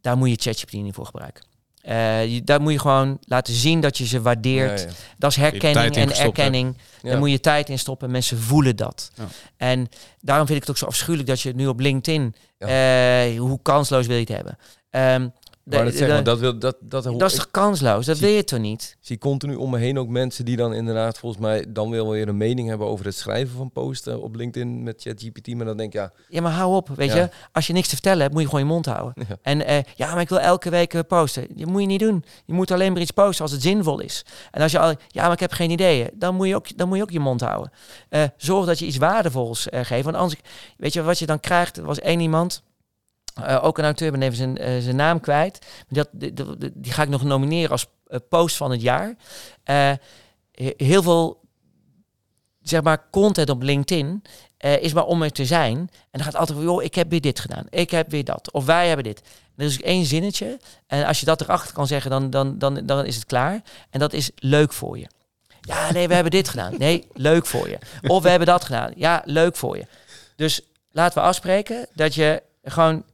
daar 0.00 0.16
moet 0.16 0.28
je 0.28 0.36
ChatGPT 0.50 0.72
niet 0.72 0.94
voor 0.94 1.06
gebruiken. 1.06 1.44
Eh, 1.88 2.26
je, 2.26 2.44
daar 2.44 2.60
moet 2.60 2.72
je 2.72 2.78
gewoon 2.78 3.18
laten 3.20 3.54
zien 3.54 3.80
dat 3.80 3.98
je 3.98 4.06
ze 4.06 4.22
waardeert. 4.22 4.80
Ja, 4.80 4.86
ja. 4.86 4.92
Dat 5.18 5.30
is 5.30 5.36
herkenning 5.36 5.96
in 5.96 6.10
en 6.10 6.16
erkenning. 6.16 6.76
Ja. 7.02 7.10
Daar 7.10 7.18
moet 7.18 7.30
je 7.30 7.40
tijd 7.40 7.68
in 7.68 7.78
stoppen. 7.78 8.10
Mensen 8.10 8.38
voelen 8.38 8.76
dat. 8.76 9.10
Ja. 9.14 9.24
En 9.56 9.88
daarom 10.20 10.46
vind 10.46 10.58
ik 10.58 10.66
het 10.66 10.70
ook 10.70 10.82
zo 10.82 10.86
afschuwelijk 10.86 11.28
dat 11.28 11.40
je 11.40 11.54
nu 11.54 11.66
op 11.66 11.80
LinkedIn... 11.80 12.34
Ja. 12.58 12.66
eh, 12.66 13.38
hoe 13.38 13.58
kansloos 13.62 14.06
wil 14.06 14.16
je 14.16 14.20
het 14.20 14.32
hebben? 14.34 14.58
Ehm, 14.90 15.28
Maar 15.70 15.84
dat, 15.84 16.24
dat, 16.24 16.38
wil, 16.38 16.58
dat, 16.58 16.76
dat, 16.80 17.04
dat 17.04 17.30
is 17.30 17.34
toch 17.36 17.50
kansloos? 17.50 18.06
Dat 18.06 18.16
Zie- 18.16 18.26
wil 18.26 18.36
je 18.36 18.44
toch 18.44 18.58
niet? 18.58 18.82
Ik 19.00 19.06
zie 19.06 19.18
continu 19.18 19.54
om 19.54 19.70
me 19.70 19.78
heen 19.78 19.98
ook 19.98 20.08
mensen 20.08 20.44
die 20.44 20.56
dan 20.56 20.74
inderdaad 20.74 21.18
volgens 21.18 21.42
mij 21.42 21.64
dan 21.68 21.90
wel 21.90 22.10
weer 22.10 22.28
een 22.28 22.36
mening 22.36 22.68
hebben 22.68 22.86
over 22.86 23.04
het 23.04 23.14
schrijven 23.14 23.56
van 23.56 23.70
posten 23.70 24.22
op 24.22 24.34
LinkedIn 24.34 24.82
met 24.82 25.02
ChatGPT. 25.02 25.54
Maar 25.54 25.66
dan 25.66 25.76
denk 25.76 25.92
ik, 25.94 26.00
ja, 26.00 26.12
Ja, 26.28 26.40
maar 26.40 26.52
hou 26.52 26.74
op. 26.76 26.88
Weet 26.94 27.08
Ja. 27.12 27.16
je, 27.16 27.28
als 27.52 27.66
je 27.66 27.72
niks 27.72 27.88
te 27.88 27.94
vertellen 27.94 28.20
hebt, 28.20 28.32
moet 28.32 28.42
je 28.42 28.48
gewoon 28.48 28.64
je 28.64 28.70
mond 28.72 28.86
houden. 28.86 29.26
Ja. 29.28 29.36
En 29.42 29.66
eh, 29.66 29.82
ja, 29.94 30.12
maar 30.12 30.20
ik 30.20 30.28
wil 30.28 30.40
elke 30.40 30.70
week 30.70 30.94
eh, 30.94 31.00
posten. 31.08 31.46
Dat 31.54 31.66
moet 31.68 31.80
je 31.80 31.86
niet 31.86 32.00
doen. 32.00 32.24
Je 32.44 32.52
moet 32.52 32.70
alleen 32.70 32.92
maar 32.92 33.02
iets 33.02 33.10
posten 33.10 33.42
als 33.44 33.52
het 33.52 33.62
zinvol 33.62 34.00
is. 34.00 34.24
En 34.50 34.62
als 34.62 34.72
je 34.72 34.78
al, 34.78 34.94
ja, 35.08 35.22
maar 35.22 35.32
ik 35.32 35.40
heb 35.40 35.52
geen 35.52 35.70
ideeën, 35.70 36.10
dan 36.14 36.34
moet 36.34 36.46
je 36.48 36.54
ook, 36.54 36.76
dan 36.76 36.88
moet 36.88 36.96
je, 36.96 37.02
ook 37.02 37.10
je 37.10 37.20
mond 37.20 37.40
houden. 37.40 37.72
Eh, 38.08 38.22
zorg 38.36 38.66
dat 38.66 38.78
je 38.78 38.86
iets 38.86 38.96
waardevols 38.96 39.66
geeft. 39.70 40.04
Want 40.04 40.16
anders, 40.16 40.40
weet 40.76 40.92
je 40.92 41.02
wat 41.02 41.18
je 41.18 41.26
dan 41.26 41.40
krijgt? 41.40 41.76
Er 41.76 41.84
was 41.84 41.98
één 41.98 42.20
iemand. 42.20 42.62
Eh, 43.44 43.64
ook 43.64 43.78
een 43.78 43.84
auteur, 43.84 44.10
ben 44.10 44.22
even 44.22 44.36
zijn, 44.36 44.58
eh, 44.58 44.78
zijn 44.78 44.96
naam 44.96 45.20
kwijt. 45.20 45.66
Dat, 45.88 46.08
die, 46.12 46.92
ga 46.92 47.02
ik 47.02 47.08
nog 47.08 47.22
nomineren 47.22 47.70
als 47.70 47.86
eh, 48.06 48.18
post 48.28 48.56
van 48.56 48.70
het 48.70 48.82
jaar. 48.82 49.14
He- 49.64 49.94
heel 50.76 51.02
veel 51.02 51.40
zeg 52.60 52.82
maar 52.82 53.10
content 53.10 53.50
op 53.50 53.62
LinkedIn 53.62 54.22
is 54.58 54.92
maar 54.92 55.04
om 55.04 55.22
er 55.22 55.32
te 55.32 55.46
zijn. 55.46 55.76
En 55.78 55.88
dan 56.10 56.22
gaat 56.22 56.36
altijd 56.36 56.58
van, 56.58 56.66
joh, 56.66 56.82
ik 56.82 56.94
heb 56.94 57.10
weer 57.10 57.20
dit 57.20 57.40
gedaan. 57.40 57.66
Ik 57.70 57.90
heb 57.90 58.10
weer 58.10 58.24
dat. 58.24 58.52
Of 58.52 58.64
wij 58.64 58.86
hebben 58.86 59.04
dit. 59.04 59.22
Er 59.56 59.64
is 59.64 59.82
één 59.82 60.04
zinnetje. 60.04 60.58
En 60.86 61.04
als 61.06 61.20
je 61.20 61.26
dat 61.26 61.40
erachter 61.40 61.74
kan 61.74 61.86
zeggen, 61.86 62.10
dan, 62.10 62.30
dan, 62.30 62.58
dan, 62.58 62.86
dan 62.86 63.04
is 63.04 63.14
het 63.14 63.24
klaar. 63.24 63.62
En 63.90 63.98
dat 64.00 64.12
is 64.12 64.30
leuk 64.34 64.72
voor 64.72 64.98
je. 64.98 65.06
Ja, 65.60 65.92
nee, 65.92 66.08
we 66.08 66.14
hebben 66.14 66.32
dit 66.32 66.48
gedaan. 66.48 66.74
Nee, 66.78 67.06
leuk 67.14 67.46
voor 67.46 67.68
je. 67.68 67.78
Of 68.06 68.22
we 68.22 68.28
hebben 68.28 68.48
dat 68.48 68.64
gedaan. 68.64 68.92
Ja, 68.96 69.22
leuk 69.24 69.56
voor 69.56 69.76
je. 69.76 69.86
Dus 70.36 70.60
laten 70.90 71.18
we 71.22 71.28
afspreken 71.28 71.86
dat 71.94 72.14
je 72.14 72.42
gewoon 72.62 73.04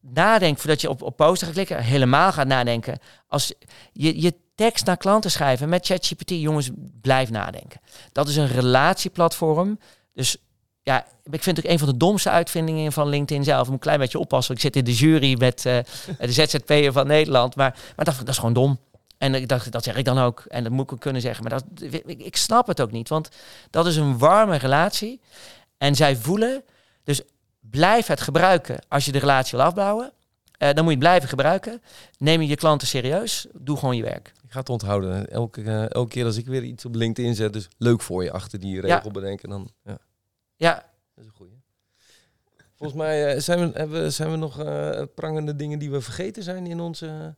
nadenkt 0.00 0.60
voordat 0.60 0.80
je 0.80 0.90
op, 0.90 1.02
op 1.02 1.16
posten 1.16 1.46
gaat 1.46 1.56
klikken. 1.56 1.82
Helemaal 1.82 2.32
gaat 2.32 2.46
nadenken. 2.46 2.98
Als 3.26 3.52
je, 3.92 4.20
je 4.20 4.34
tekst 4.54 4.86
naar 4.86 4.96
klanten 4.96 5.30
schrijven 5.30 5.68
met 5.68 5.86
ChatGPT, 5.86 6.30
jongens, 6.30 6.70
blijf 7.00 7.30
nadenken. 7.30 7.80
Dat 8.12 8.28
is 8.28 8.36
een 8.36 8.48
relatieplatform. 8.48 9.78
Dus 10.14 10.36
ja, 10.82 11.06
ik 11.30 11.42
vind 11.42 11.56
het 11.56 11.66
ook 11.66 11.72
een 11.72 11.78
van 11.78 11.88
de 11.88 11.96
domste 11.96 12.30
uitvindingen 12.30 12.92
van 12.92 13.08
LinkedIn 13.08 13.44
zelf. 13.44 13.60
Ik 13.60 13.64
moet 13.64 13.74
een 13.74 13.80
klein 13.80 13.98
beetje 13.98 14.18
oppassen. 14.18 14.54
Ik 14.54 14.60
zit 14.60 14.76
in 14.76 14.84
de 14.84 14.94
jury 14.94 15.38
met 15.38 15.66
eh, 15.66 15.78
de 16.18 16.32
ZZP'er 16.32 16.92
van 16.92 17.06
Nederland. 17.06 17.56
Maar, 17.56 17.76
maar 17.96 18.04
dat, 18.04 18.16
dat 18.18 18.28
is 18.28 18.38
gewoon 18.38 18.52
dom. 18.52 18.78
En 19.18 19.34
ik 19.34 19.48
dacht, 19.48 19.72
dat 19.72 19.84
zeg 19.84 19.96
ik 19.96 20.04
dan 20.04 20.18
ook. 20.18 20.44
En 20.48 20.62
dat 20.62 20.72
moet 20.72 20.84
ik 20.84 20.92
ook 20.92 21.00
kunnen 21.00 21.22
zeggen. 21.22 21.44
Maar 21.44 21.52
dat, 21.52 21.92
ik, 21.92 22.20
ik 22.20 22.36
snap 22.36 22.66
het 22.66 22.80
ook 22.80 22.90
niet. 22.90 23.08
Want 23.08 23.28
dat 23.70 23.86
is 23.86 23.96
een 23.96 24.18
warme 24.18 24.56
relatie. 24.56 25.20
En 25.78 25.94
zij 25.94 26.16
voelen. 26.16 26.62
Dus 27.04 27.22
blijf 27.70 28.06
het 28.06 28.20
gebruiken 28.20 28.78
als 28.88 29.04
je 29.04 29.12
de 29.12 29.18
relatie 29.18 29.58
wil 29.58 29.66
afbouwen. 29.66 30.12
Eh, 30.58 30.66
dan 30.72 30.76
moet 30.84 30.84
je 30.84 30.90
het 30.90 30.98
blijven 30.98 31.28
gebruiken. 31.28 31.82
Neem 32.18 32.42
je 32.42 32.56
klanten 32.56 32.88
serieus. 32.88 33.46
Doe 33.52 33.76
gewoon 33.76 33.96
je 33.96 34.02
werk. 34.02 34.32
ik 34.44 34.52
ga 34.52 34.58
het 34.60 34.68
onthouden. 34.68 35.30
Elke, 35.30 35.62
eh, 35.62 35.90
elke 35.90 36.08
keer 36.08 36.24
als 36.24 36.36
ik 36.36 36.46
weer 36.46 36.62
iets 36.62 36.84
op 36.84 36.94
LinkedIn 36.94 37.34
zet, 37.34 37.52
dus 37.52 37.68
leuk 37.78 38.00
voor 38.00 38.24
je 38.24 38.32
achter 38.32 38.60
die 38.60 38.80
regel 38.80 39.10
bedenken, 39.10 39.48
dan 39.48 39.70
ja, 39.84 39.98
Ja, 40.56 40.74
dat 40.74 41.24
is 41.24 41.24
een 41.24 41.36
goeie. 41.36 41.52
Volgens 42.76 42.98
mij 42.98 43.34
eh, 43.34 43.40
zijn, 43.40 43.72
we, 43.72 43.78
hebben, 43.78 44.12
zijn 44.12 44.30
we 44.30 44.36
nog 44.36 44.56
prangende 45.14 45.56
dingen 45.56 45.78
die 45.78 45.90
we 45.90 46.00
vergeten 46.00 46.42
zijn 46.42 46.66
in 46.66 46.80
onze... 46.80 47.36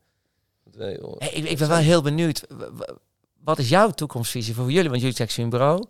eh, 0.78 1.18
Hey, 1.18 1.30
ik, 1.30 1.44
ik 1.44 1.58
ben 1.58 1.68
wel 1.68 1.76
heel 1.78 2.02
benieuwd. 2.02 2.46
Wat 3.42 3.58
is 3.58 3.68
jouw 3.68 3.90
toekomstvisie 3.90 4.54
voor 4.54 4.70
jullie? 4.72 4.90
Want 4.90 5.00
jullie 5.02 5.16
zijn 5.16 5.30
een 5.36 5.50
bureau. 5.50 5.84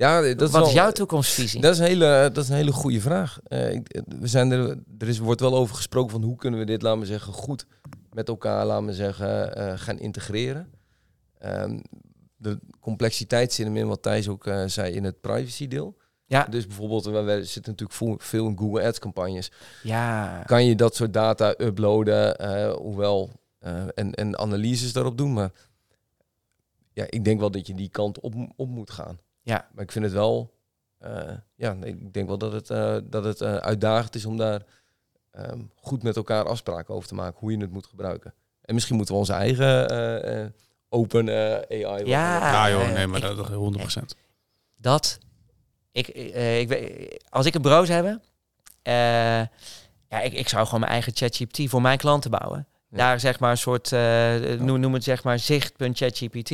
Eh, 0.00 0.06
ja, 0.08 0.20
dat 0.34 0.40
is 0.48 0.50
wat 0.50 0.50
wel- 0.60 0.66
is 0.66 0.72
jouw 0.72 0.90
toekomstvisie? 0.90 1.60
Dat 1.60 1.72
is 1.72 1.78
een 1.78 1.84
hele, 1.86 2.30
dat 2.32 2.44
is 2.44 2.48
een 2.50 2.56
hele 2.56 2.72
goede 2.72 3.00
vraag. 3.00 3.38
Eh, 3.44 3.72
ik- 3.72 4.02
we 4.18 4.26
zijn 4.26 4.50
er, 4.50 4.78
er 4.98 5.08
is, 5.08 5.18
wordt 5.18 5.40
wel 5.40 5.54
over 5.56 5.74
gesproken 5.76 6.10
van 6.10 6.22
hoe 6.22 6.36
kunnen 6.36 6.60
we 6.60 6.66
dit, 6.66 6.82
laten 6.82 7.00
we 7.00 7.06
zeggen, 7.06 7.32
goed 7.32 7.66
met 8.12 8.28
elkaar, 8.28 8.66
laten 8.66 8.86
we 8.86 8.94
zeggen, 8.94 9.54
eh, 9.56 9.72
gaan 9.78 9.98
integreren. 9.98 10.70
Ehm, 11.38 11.78
de 12.36 12.58
complexiteit 12.80 13.52
zit 13.52 13.66
hem 13.66 13.76
in 13.76 13.86
wat 13.86 14.02
Thijs 14.02 14.28
ook 14.28 14.46
eh, 14.46 14.62
zei 14.66 14.92
in 14.94 15.04
het 15.04 15.20
privacy 15.20 15.68
deel. 15.68 15.96
Ja. 16.26 16.44
Dus 16.44 16.66
bijvoorbeeld, 16.66 17.04
we, 17.04 17.44
zitten 17.44 17.72
natuurlijk 17.76 18.22
veel 18.22 18.46
in 18.46 18.58
Google 18.58 18.82
Ads 18.86 18.98
campagnes. 18.98 19.50
Ja, 19.82 20.42
Kan 20.46 20.64
je 20.64 20.74
dat 20.74 20.94
soort 20.96 21.12
data 21.12 21.54
uploaden, 21.58 22.36
eh, 22.38 22.72
hoewel, 22.72 23.30
eh, 23.58 23.82
en, 23.94 24.14
en 24.14 24.38
analyses 24.38 24.92
daarop 24.92 25.18
doen. 25.18 25.32
Maar 25.32 25.50
ja, 26.92 27.04
ik 27.08 27.24
denk 27.24 27.40
wel 27.40 27.50
dat 27.50 27.66
je 27.66 27.74
die 27.74 27.88
kant 27.88 28.20
op, 28.20 28.34
op 28.56 28.68
moet 28.68 28.90
gaan. 28.90 29.18
Ja. 29.42 29.68
Maar 29.74 29.84
ik 29.84 29.92
vind 29.92 30.04
het 30.04 30.14
wel, 30.14 30.54
eh, 30.98 31.30
ja, 31.54 31.76
ik 31.82 32.12
denk 32.12 32.26
wel 32.28 32.38
dat 32.38 32.52
het, 32.52 32.70
eh, 32.70 32.96
dat 33.04 33.24
het 33.24 33.40
eh, 33.40 33.56
uitdagend 33.56 34.14
is 34.14 34.24
om 34.24 34.36
daar 34.36 34.62
ehm, 35.30 35.60
goed 35.74 36.02
met 36.02 36.16
elkaar 36.16 36.44
afspraken 36.44 36.94
over 36.94 37.08
te 37.08 37.14
maken, 37.14 37.38
hoe 37.40 37.50
je 37.52 37.58
het 37.58 37.70
moet 37.72 37.86
gebruiken. 37.86 38.34
En 38.62 38.74
misschien 38.74 38.96
moeten 38.96 39.14
we 39.14 39.20
onze 39.20 39.32
eigen 39.32 39.88
eh, 39.88 40.42
eh, 40.44 40.50
open 40.88 41.28
eh, 41.28 41.54
AI. 41.54 41.82
wel- 42.02 42.06
Ja. 42.06 42.50
Ja 42.52 42.70
joh, 42.70 42.92
nee, 42.92 43.06
maar 43.06 43.22
ik- 43.30 43.36
dat 43.36 43.48
is 43.50 43.54
100%. 43.54 44.14
dat. 44.76 45.18
Ik, 45.92 46.08
eh, 46.08 46.60
ik, 46.60 46.68
weet- 46.68 47.24
als 47.28 47.46
ik 47.46 47.54
een 47.54 47.62
bureau 47.62 47.86
zou 47.86 47.96
hebben, 48.04 48.22
eh, 48.82 48.92
ja, 50.08 50.20
ik, 50.22 50.32
ik 50.32 50.48
zou 50.48 50.64
gewoon 50.64 50.80
mijn 50.80 50.92
eigen 50.92 51.12
ChatGPT 51.16 51.68
voor 51.68 51.82
mijn 51.82 51.98
klanten 51.98 52.30
bouwen. 52.30 52.66
Ja. 52.88 52.96
Daar 52.96 53.20
zeg 53.20 53.38
maar 53.38 53.50
een 53.50 53.56
soort, 53.56 53.92
eh, 53.92 54.34
noem, 54.58 54.80
noem 54.80 54.94
het 54.94 55.04
zeg 55.04 55.24
maar 55.24 55.38
zicht.chatgpt, 55.38 56.50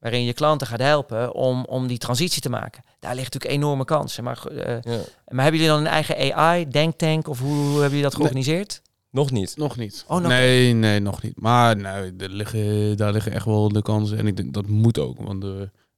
waarin 0.00 0.24
je 0.24 0.32
klanten 0.32 0.66
gaat 0.66 0.80
helpen 0.80 1.34
om, 1.34 1.64
om 1.64 1.86
die 1.86 1.98
transitie 1.98 2.42
te 2.42 2.50
maken. 2.50 2.82
Daar 2.98 3.14
ligt 3.14 3.32
natuurlijk 3.32 3.62
enorme 3.62 3.84
kansen. 3.84 4.24
Maar, 4.24 4.46
eh, 4.46 4.66
Ja. 4.82 4.98
maar 5.28 5.42
hebben 5.42 5.60
jullie 5.60 5.66
dan 5.74 5.78
een 5.78 5.86
eigen 5.92 6.34
AI, 6.34 6.68
denktank 6.68 7.28
of 7.28 7.40
hoe, 7.40 7.54
hoe 7.54 7.70
hebben 7.72 7.88
jullie 7.88 8.02
dat 8.02 8.14
georganiseerd? 8.14 8.82
Nog 9.10 9.30
niet. 9.30 9.56
Nog 9.56 9.76
niet. 9.76 10.04
Oh, 10.08 10.18
nog- 10.20 10.28
nee, 10.28 10.72
nee, 10.72 11.00
nog 11.00 11.22
niet. 11.22 11.40
Maar 11.40 11.76
nee, 11.76 12.12
er 12.18 12.28
liggen, 12.30 12.96
daar 12.96 13.12
liggen 13.12 13.32
echt 13.32 13.44
wel 13.44 13.68
de 13.68 13.82
kansen. 13.82 14.18
En 14.18 14.26
ik 14.26 14.36
denk 14.36 14.52
dat 14.54 14.66
moet 14.66 14.98
ook. 14.98 15.18
Want 15.20 15.44
eh, 15.44 15.50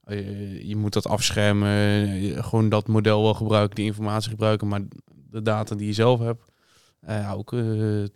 je, 0.07 0.69
je 0.69 0.77
moet 0.77 0.93
dat 0.93 1.07
afschermen. 1.07 1.71
je- 2.21 2.43
gewoon 2.43 2.69
dat 2.69 2.87
model 2.89 3.23
wel 3.23 3.35
gebruiken, 3.35 3.75
die 3.77 3.85
informatie 3.85 4.31
gebruiken. 4.31 4.69
Maar 4.69 4.81
de 5.31 5.43
data 5.43 5.75
die 5.75 5.87
je 5.87 5.93
zelf 5.93 6.21
hebt, 6.21 6.45
eh, 7.01 7.33
ook 7.37 7.53
eh, 7.53 7.61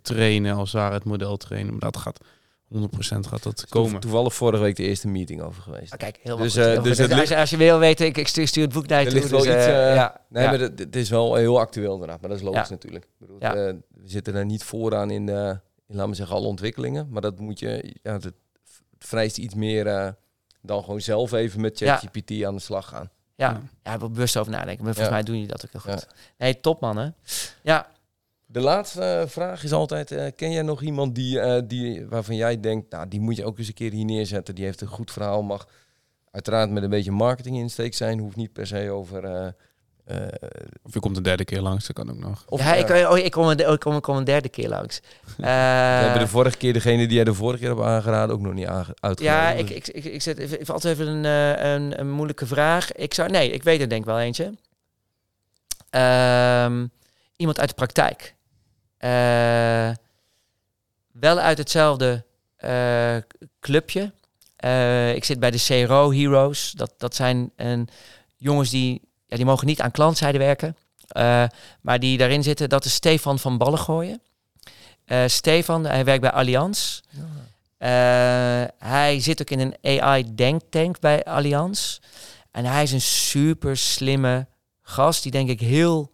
trainen 0.01 0.55
als 0.55 0.71
ware 0.71 0.93
het 0.93 1.03
model 1.03 1.37
trainen. 1.37 1.71
Maar 1.71 1.79
dat 1.91 1.97
gaat 1.97 2.19
100% 2.73 2.77
gaat 2.99 3.43
dat 3.43 3.65
komen. 3.69 3.99
Toevallig 3.99 4.33
vorige 4.33 4.61
week 4.63 4.75
de 4.75 4.83
eerste 4.83 5.07
meeting 5.07 5.41
over 5.41 5.61
geweest. 5.61 5.91
Ah, 5.93 5.97
kijk, 5.99 6.19
heel 6.23 6.37
Dus, 6.37 6.53
goed. 6.53 6.61
eh, 6.63 6.67
heel 6.71 6.81
dus 6.81 6.97
het 6.97 7.11
als, 7.13 7.29
je- 7.29 7.37
als 7.37 7.49
je 7.49 7.57
wil 7.57 7.79
weten, 7.79 8.05
ik, 8.05 8.17
ik 8.17 8.27
stuur, 8.27 8.47
stuur 8.47 8.63
het 8.63 8.73
boek 8.73 8.87
naar 8.87 8.99
je 8.99 9.05
toe. 9.05 9.15
ligt 9.19 9.29
wel 9.29 9.39
dus, 9.39 9.47
iets, 9.47 9.65
eh, 9.65 9.89
eh, 9.89 9.95
ja, 9.95 10.21
Nee, 10.29 10.43
ja. 10.43 10.49
maar 10.49 10.59
het, 10.59 10.79
het 10.79 10.95
is 10.95 11.09
wel 11.09 11.35
heel 11.35 11.59
actueel 11.59 11.93
inderdaad. 11.93 12.19
Maar 12.21 12.29
dat 12.29 12.39
is 12.39 12.43
logisch 12.45 12.67
Ja. 12.67 12.73
natuurlijk. 12.73 13.03
Ik 13.03 13.09
bedoel, 13.17 13.37
Ja. 13.39 13.55
eh, 13.55 13.73
we 13.93 14.01
zitten 14.09 14.35
er 14.35 14.45
niet 14.45 14.63
vooraan 14.63 15.09
in, 15.11 15.25
de, 15.25 15.59
in, 15.87 15.95
laten 15.95 16.09
we 16.09 16.15
zeggen, 16.15 16.35
alle 16.35 16.47
ontwikkelingen. 16.47 17.07
Maar 17.09 17.21
dat 17.21 17.39
moet 17.39 17.59
je, 17.59 17.95
ja, 18.03 18.13
het, 18.13 18.31
vereist 18.99 19.37
iets 19.37 19.53
meer 19.55 19.87
eh, 19.87 20.07
dan 20.61 20.83
gewoon 20.83 21.01
zelf 21.01 21.31
even 21.31 21.61
met 21.61 21.79
Ja. 21.79 21.97
ChatGPT 21.97 22.43
aan 22.43 22.55
de 22.55 22.61
slag 22.61 22.87
gaan. 22.87 23.09
Ja, 23.35 23.49
Ja. 23.49 23.61
ja, 23.91 23.97
bewust 23.97 24.37
over 24.37 24.51
nadenken. 24.51 24.83
Maar 24.83 24.93
volgens 24.93 25.05
Ja. 25.07 25.13
mij 25.13 25.23
doen 25.23 25.35
jullie 25.35 25.49
dat 25.51 25.65
ook 25.65 25.83
heel 25.83 25.93
goed. 25.93 26.07
Nee, 26.37 26.59
top 26.59 26.81
man 26.81 26.97
hè. 26.97 27.09
Ja, 27.63 27.87
De 28.49 28.59
laatste 28.59 29.01
eh, 29.03 29.27
vraag 29.27 29.63
is 29.63 29.71
altijd, 29.71 30.11
eh, 30.11 30.25
ken 30.35 30.51
jij 30.51 30.61
nog 30.61 30.81
iemand 30.81 31.15
die, 31.15 31.39
eh, 31.39 31.61
die, 31.65 32.05
waarvan 32.07 32.35
jij 32.35 32.59
denkt, 32.59 32.91
nou, 32.91 33.07
die 33.07 33.19
moet 33.19 33.35
je 33.35 33.45
ook 33.45 33.57
eens 33.57 33.67
een 33.67 33.73
keer 33.73 33.91
hier 33.91 34.05
neerzetten. 34.05 34.55
Die 34.55 34.65
heeft 34.65 34.81
een 34.81 34.87
goed 34.87 35.11
verhaal, 35.11 35.43
mag 35.43 35.67
uiteraard 36.31 36.69
met 36.69 36.83
een 36.83 36.89
beetje 36.89 37.11
marketing 37.11 37.57
insteek 37.57 37.93
zijn. 37.93 38.19
Hoeft 38.19 38.35
niet 38.35 38.53
per 38.53 38.67
se 38.67 38.89
over... 38.91 39.23
eh, 39.23 39.47
eh, 40.05 40.27
Of 40.83 40.93
je 40.93 40.99
komt 40.99 41.17
een 41.17 41.23
derde 41.23 41.45
keer 41.45 41.61
langs, 41.61 41.87
dat 41.87 41.95
kan 41.95 42.09
ook 42.09 42.19
nog. 42.19 42.43
of, 42.47 42.59
ja 42.59 42.73
ik, 42.73 43.09
oh, 43.09 43.17
ik, 43.17 43.31
kom 43.31 43.47
een, 43.47 43.71
ik, 43.71 43.79
kom, 43.79 43.95
ik 43.95 44.01
kom 44.01 44.17
een 44.17 44.23
derde 44.23 44.49
keer 44.49 44.69
langs. 44.69 44.99
we 45.37 45.45
hebben 45.45 46.19
de 46.21 46.27
vorige 46.27 46.57
keer, 46.57 46.73
degene 46.73 47.07
die 47.07 47.15
jij 47.15 47.23
de 47.23 47.33
vorige 47.33 47.59
keer 47.59 47.69
hebt 47.69 47.81
aangeraden, 47.81 48.35
ook 48.35 48.41
nog 48.41 48.53
niet 48.53 48.67
uitgenodigd. 48.67 49.21
ja, 49.21 49.51
ik, 49.51 49.69
ik, 49.69 49.87
ik, 49.87 50.03
ik 50.03 50.21
zet 50.21 50.37
even, 50.37 50.73
altijd 50.73 50.99
even 50.99 51.07
een, 51.07 51.25
eh, 51.57 51.73
een, 51.73 51.99
een 51.99 52.09
moeilijke 52.11 52.45
vraag. 52.45 52.91
Ik 52.91 53.13
zou, 53.13 53.29
nee, 53.29 53.51
ik 53.51 53.63
weet 53.63 53.81
er 53.81 53.89
denk 53.89 54.01
ik 54.01 54.07
wel 54.07 54.19
eentje. 54.19 54.53
Ehm, 55.89 56.85
iemand 57.35 57.59
uit 57.59 57.69
de 57.69 57.75
praktijk. 57.75 58.35
Eh, 58.97 59.89
wel 61.11 61.39
uit 61.39 61.57
hetzelfde 61.57 62.25
clubje. 63.59 64.13
ik 65.15 65.25
zit 65.25 65.39
bij 65.39 65.51
de 65.51 65.63
CRO 65.67 66.11
Heroes. 66.11 66.71
Dat, 66.71 66.93
dat 66.97 67.15
zijn 67.15 67.51
een, 67.55 67.89
jongens 68.37 68.69
die, 68.69 69.01
ja, 69.25 69.35
die 69.35 69.45
mogen 69.45 69.67
niet 69.67 69.81
aan 69.81 69.91
klantzijde 69.91 70.37
werken. 70.37 70.77
maar 71.81 71.99
die 71.99 72.17
daarin 72.17 72.43
zitten, 72.43 72.69
dat 72.69 72.85
is 72.85 72.93
Stefan 72.93 73.39
van 73.39 73.57
Ballengooien. 73.57 74.21
Stefan, 75.25 75.85
hij 75.85 76.05
werkt 76.05 76.21
bij 76.21 76.31
Allianz. 76.31 76.99
hij 78.77 79.19
zit 79.19 79.41
ook 79.41 79.49
in 79.49 79.59
een 79.59 80.01
AI-denktank 80.01 80.99
bij 80.99 81.23
Allianz. 81.23 81.99
En 82.57 82.65
hij 82.65 82.83
is 82.83 82.91
een 82.91 83.01
super 83.01 83.77
slimme 83.77 84.47
gast 84.81 85.23
die 85.23 85.31
denk 85.31 85.49
ik 85.49 85.59
heel 85.59 86.11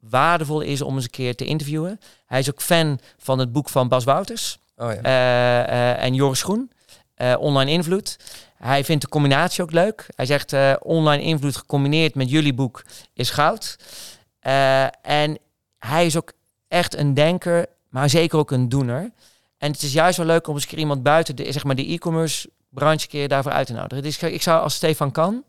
waardevol 0.00 0.60
is 0.60 0.82
om 0.82 0.94
eens 0.94 1.04
een 1.04 1.10
keer 1.10 1.34
te 1.34 1.44
interviewen. 1.44 2.00
Hij 2.26 2.38
is 2.38 2.50
ook 2.50 2.62
fan 2.62 3.00
van 3.18 3.38
het 3.38 3.52
boek 3.52 3.68
van 3.68 3.88
Bas 3.88 4.04
Wouters 4.04 4.58
oh 4.76 4.92
ja. 4.92 5.00
Eh, 5.02 5.92
eh, 5.92 6.02
en 6.02 6.14
Joris 6.14 6.42
Groen, 6.42 6.70
uh, 7.16 7.34
Online 7.38 7.70
Invloed. 7.70 8.16
Hij 8.56 8.84
vindt 8.84 9.02
de 9.02 9.08
combinatie 9.08 9.62
ook 9.62 9.72
leuk. 9.72 10.06
Hij 10.16 10.26
zegt 10.26 10.54
online 10.80 11.22
invloed 11.22 11.56
gecombineerd 11.56 12.14
met 12.14 12.30
jullie 12.30 12.54
boek 12.54 12.84
is 13.12 13.30
goud. 13.30 13.76
en 15.02 15.38
hij 15.78 16.06
is 16.06 16.16
ook 16.16 16.32
echt 16.68 16.96
een 16.96 17.14
denker, 17.14 17.66
maar 17.88 18.10
zeker 18.10 18.38
ook 18.38 18.50
een 18.50 18.68
doener. 18.68 19.10
En 19.58 19.72
het 19.72 19.82
is 19.82 19.92
juist 19.92 20.16
wel 20.16 20.26
leuk 20.26 20.46
om 20.46 20.54
eens 20.54 20.62
een 20.62 20.68
keer 20.68 20.78
iemand 20.78 21.02
buiten 21.02 21.36
de, 21.36 21.52
zeg 21.52 21.64
maar 21.64 21.74
de 21.74 21.86
e-commerce 21.86 22.48
branche 22.68 23.06
keer 23.06 23.28
daarvoor 23.28 23.52
uit 23.52 23.66
te 23.66 23.72
nodigen. 23.72 24.02
Dus 24.02 24.22
ik 24.22 24.42
zou 24.42 24.62
als 24.62 24.74
Stefan 24.74 25.10
kan, 25.10 25.44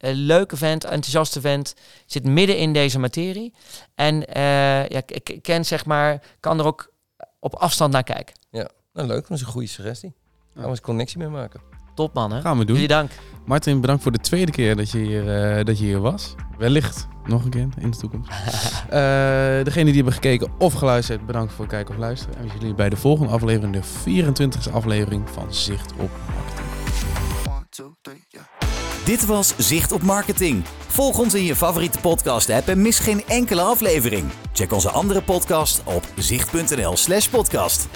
een 0.00 0.14
leuke 0.14 0.56
vent, 0.56 0.84
enthousiaste 0.84 1.40
vent. 1.40 1.74
Zit 2.06 2.24
midden 2.24 2.58
in 2.58 2.72
deze 2.72 2.98
materie. 2.98 3.52
En 3.94 4.14
uh, 4.14 4.88
ja, 4.88 5.02
ik 5.06 5.38
ken 5.42 5.64
zeg 5.64 5.86
maar, 5.86 6.22
kan 6.40 6.58
er 6.58 6.66
ook 6.66 6.92
op 7.38 7.54
afstand 7.54 7.92
naar 7.92 8.02
kijken. 8.02 8.34
Ja, 8.50 8.68
nou 8.92 9.08
leuk. 9.08 9.28
Dat 9.28 9.36
is 9.36 9.40
een 9.40 9.52
goede 9.52 9.66
suggestie. 9.66 10.12
Gaan 10.54 10.62
we 10.62 10.68
eens 10.68 10.80
connectie 10.80 11.18
mee 11.18 11.28
maken. 11.28 11.60
Top 11.94 12.14
man, 12.14 12.32
hè? 12.32 12.40
Gaan 12.40 12.58
we 12.58 12.64
doen. 12.64 12.74
Jullie 12.74 12.88
dank. 12.88 13.10
Martin, 13.44 13.80
bedankt 13.80 14.02
voor 14.02 14.12
de 14.12 14.18
tweede 14.18 14.52
keer 14.52 14.76
dat 14.76 14.90
je 14.90 14.98
hier, 14.98 15.58
uh, 15.58 15.64
dat 15.64 15.78
je 15.78 15.84
hier 15.84 16.00
was. 16.00 16.34
Wellicht 16.58 17.08
nog 17.24 17.44
een 17.44 17.50
keer 17.50 17.68
in 17.78 17.90
de 17.90 17.96
toekomst. 17.96 18.30
uh, 18.30 18.90
degene 19.68 19.84
die 19.84 19.94
hebben 19.94 20.12
gekeken 20.12 20.52
of 20.58 20.72
geluisterd, 20.72 21.26
bedankt 21.26 21.52
voor 21.52 21.64
het 21.64 21.74
kijken 21.74 21.94
of 21.94 22.00
luisteren. 22.00 22.36
En 22.36 22.42
we 22.42 22.48
zien 22.48 22.58
jullie 22.58 22.74
bij 22.74 22.88
de 22.88 22.96
volgende 22.96 23.32
aflevering, 23.32 23.72
de 23.72 23.82
24e 23.82 24.72
aflevering 24.72 25.30
van 25.30 25.54
Zicht 25.54 25.92
op 25.92 26.10
Marketing. 26.34 26.79
Dit 29.04 29.26
was 29.26 29.54
Zicht 29.56 29.92
op 29.92 30.02
Marketing. 30.02 30.64
Volg 30.86 31.18
ons 31.18 31.34
in 31.34 31.44
je 31.44 31.56
favoriete 31.56 31.98
podcast-app 31.98 32.68
en 32.68 32.82
mis 32.82 32.98
geen 32.98 33.22
enkele 33.26 33.62
aflevering. 33.62 34.30
Check 34.52 34.72
onze 34.72 34.90
andere 34.90 35.22
podcast 35.22 35.82
op 35.84 36.04
zicht.nl/podcast. 36.16 37.88